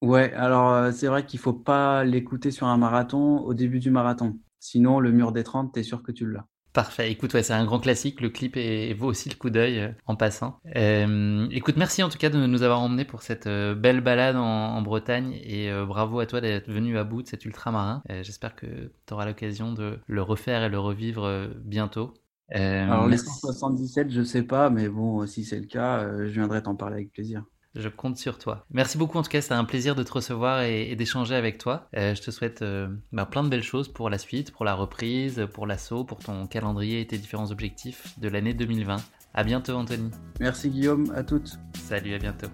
Ouais, 0.00 0.32
alors 0.32 0.72
euh, 0.72 0.92
c'est 0.92 1.08
vrai 1.08 1.26
qu'il 1.26 1.40
faut 1.40 1.52
pas 1.52 2.04
l'écouter 2.04 2.50
sur 2.50 2.66
un 2.68 2.78
marathon 2.78 3.40
au 3.40 3.52
début 3.52 3.78
du 3.78 3.90
marathon. 3.90 4.38
Sinon, 4.58 4.98
le 4.98 5.12
mur 5.12 5.32
des 5.32 5.44
30, 5.44 5.74
t'es 5.74 5.82
sûr 5.82 6.02
que 6.02 6.10
tu 6.10 6.26
l'as. 6.26 6.46
Parfait. 6.76 7.10
Écoute, 7.10 7.32
ouais, 7.32 7.42
c'est 7.42 7.54
un 7.54 7.64
grand 7.64 7.80
classique. 7.80 8.20
Le 8.20 8.28
clip 8.28 8.54
est, 8.58 8.92
vaut 8.92 9.06
aussi 9.06 9.30
le 9.30 9.34
coup 9.34 9.48
d'œil 9.48 9.80
euh, 9.80 9.88
en 10.04 10.14
passant. 10.14 10.60
Euh, 10.76 11.48
écoute, 11.50 11.78
merci 11.78 12.02
en 12.02 12.10
tout 12.10 12.18
cas 12.18 12.28
de 12.28 12.36
nous 12.36 12.62
avoir 12.62 12.82
emmenés 12.82 13.06
pour 13.06 13.22
cette 13.22 13.46
euh, 13.46 13.74
belle 13.74 14.02
balade 14.02 14.36
en, 14.36 14.42
en 14.42 14.82
Bretagne 14.82 15.40
et 15.42 15.70
euh, 15.70 15.86
bravo 15.86 16.20
à 16.20 16.26
toi 16.26 16.42
d'être 16.42 16.70
venu 16.70 16.98
à 16.98 17.04
bout 17.04 17.22
de 17.22 17.28
cet 17.28 17.46
ultramarin. 17.46 18.02
Euh, 18.10 18.22
J'espère 18.22 18.54
que 18.54 18.92
tu 19.06 19.14
auras 19.14 19.24
l'occasion 19.24 19.72
de 19.72 19.98
le 20.06 20.20
refaire 20.20 20.64
et 20.64 20.68
le 20.68 20.78
revivre 20.78 21.48
bientôt. 21.64 22.12
Alors 22.50 23.04
les 23.04 23.12
merci. 23.12 23.24
177, 23.24 24.10
je 24.10 24.22
sais 24.22 24.42
pas, 24.42 24.68
mais 24.68 24.90
bon, 24.90 25.26
si 25.26 25.46
c'est 25.46 25.58
le 25.58 25.64
cas, 25.64 26.06
je 26.26 26.30
viendrai 26.30 26.62
t'en 26.62 26.74
parler 26.74 26.96
avec 26.96 27.10
plaisir. 27.10 27.42
Je 27.76 27.88
compte 27.88 28.16
sur 28.16 28.38
toi. 28.38 28.64
Merci 28.70 28.96
beaucoup 28.96 29.18
en 29.18 29.22
tout 29.22 29.28
cas, 29.28 29.40
c'était 29.40 29.54
un 29.54 29.64
plaisir 29.64 29.94
de 29.94 30.02
te 30.02 30.12
recevoir 30.12 30.62
et, 30.62 30.90
et 30.90 30.96
d'échanger 30.96 31.34
avec 31.34 31.58
toi. 31.58 31.88
Euh, 31.96 32.14
je 32.14 32.22
te 32.22 32.30
souhaite 32.30 32.62
euh, 32.62 32.88
bah, 33.12 33.26
plein 33.26 33.44
de 33.44 33.48
belles 33.48 33.62
choses 33.62 33.88
pour 33.88 34.08
la 34.08 34.18
suite, 34.18 34.50
pour 34.50 34.64
la 34.64 34.74
reprise, 34.74 35.46
pour 35.52 35.66
l'assaut, 35.66 36.04
pour 36.04 36.18
ton 36.18 36.46
calendrier 36.46 37.00
et 37.00 37.06
tes 37.06 37.18
différents 37.18 37.50
objectifs 37.50 38.18
de 38.18 38.28
l'année 38.28 38.54
2020. 38.54 38.96
À 39.34 39.44
bientôt 39.44 39.74
Anthony. 39.74 40.10
Merci 40.40 40.70
Guillaume, 40.70 41.12
à 41.14 41.22
toutes. 41.22 41.58
Salut, 41.74 42.14
à 42.14 42.18
bientôt. 42.18 42.48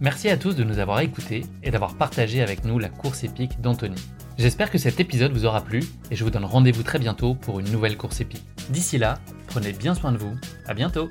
Merci 0.00 0.30
à 0.30 0.36
tous 0.36 0.56
de 0.56 0.64
nous 0.64 0.78
avoir 0.78 1.00
écoutés 1.00 1.44
et 1.62 1.70
d'avoir 1.70 1.96
partagé 1.96 2.42
avec 2.42 2.64
nous 2.64 2.78
la 2.78 2.88
course 2.88 3.22
épique 3.22 3.60
d'Anthony. 3.60 4.02
J'espère 4.38 4.70
que 4.70 4.78
cet 4.78 4.98
épisode 4.98 5.32
vous 5.32 5.44
aura 5.44 5.60
plu 5.60 5.84
et 6.10 6.16
je 6.16 6.24
vous 6.24 6.30
donne 6.30 6.44
rendez-vous 6.44 6.82
très 6.82 6.98
bientôt 6.98 7.34
pour 7.34 7.60
une 7.60 7.70
nouvelle 7.70 7.96
course 7.96 8.20
épique. 8.20 8.44
D'ici 8.70 8.98
là, 8.98 9.18
prenez 9.46 9.72
bien 9.72 9.94
soin 9.94 10.10
de 10.10 10.18
vous. 10.18 10.34
À 10.66 10.74
bientôt. 10.74 11.10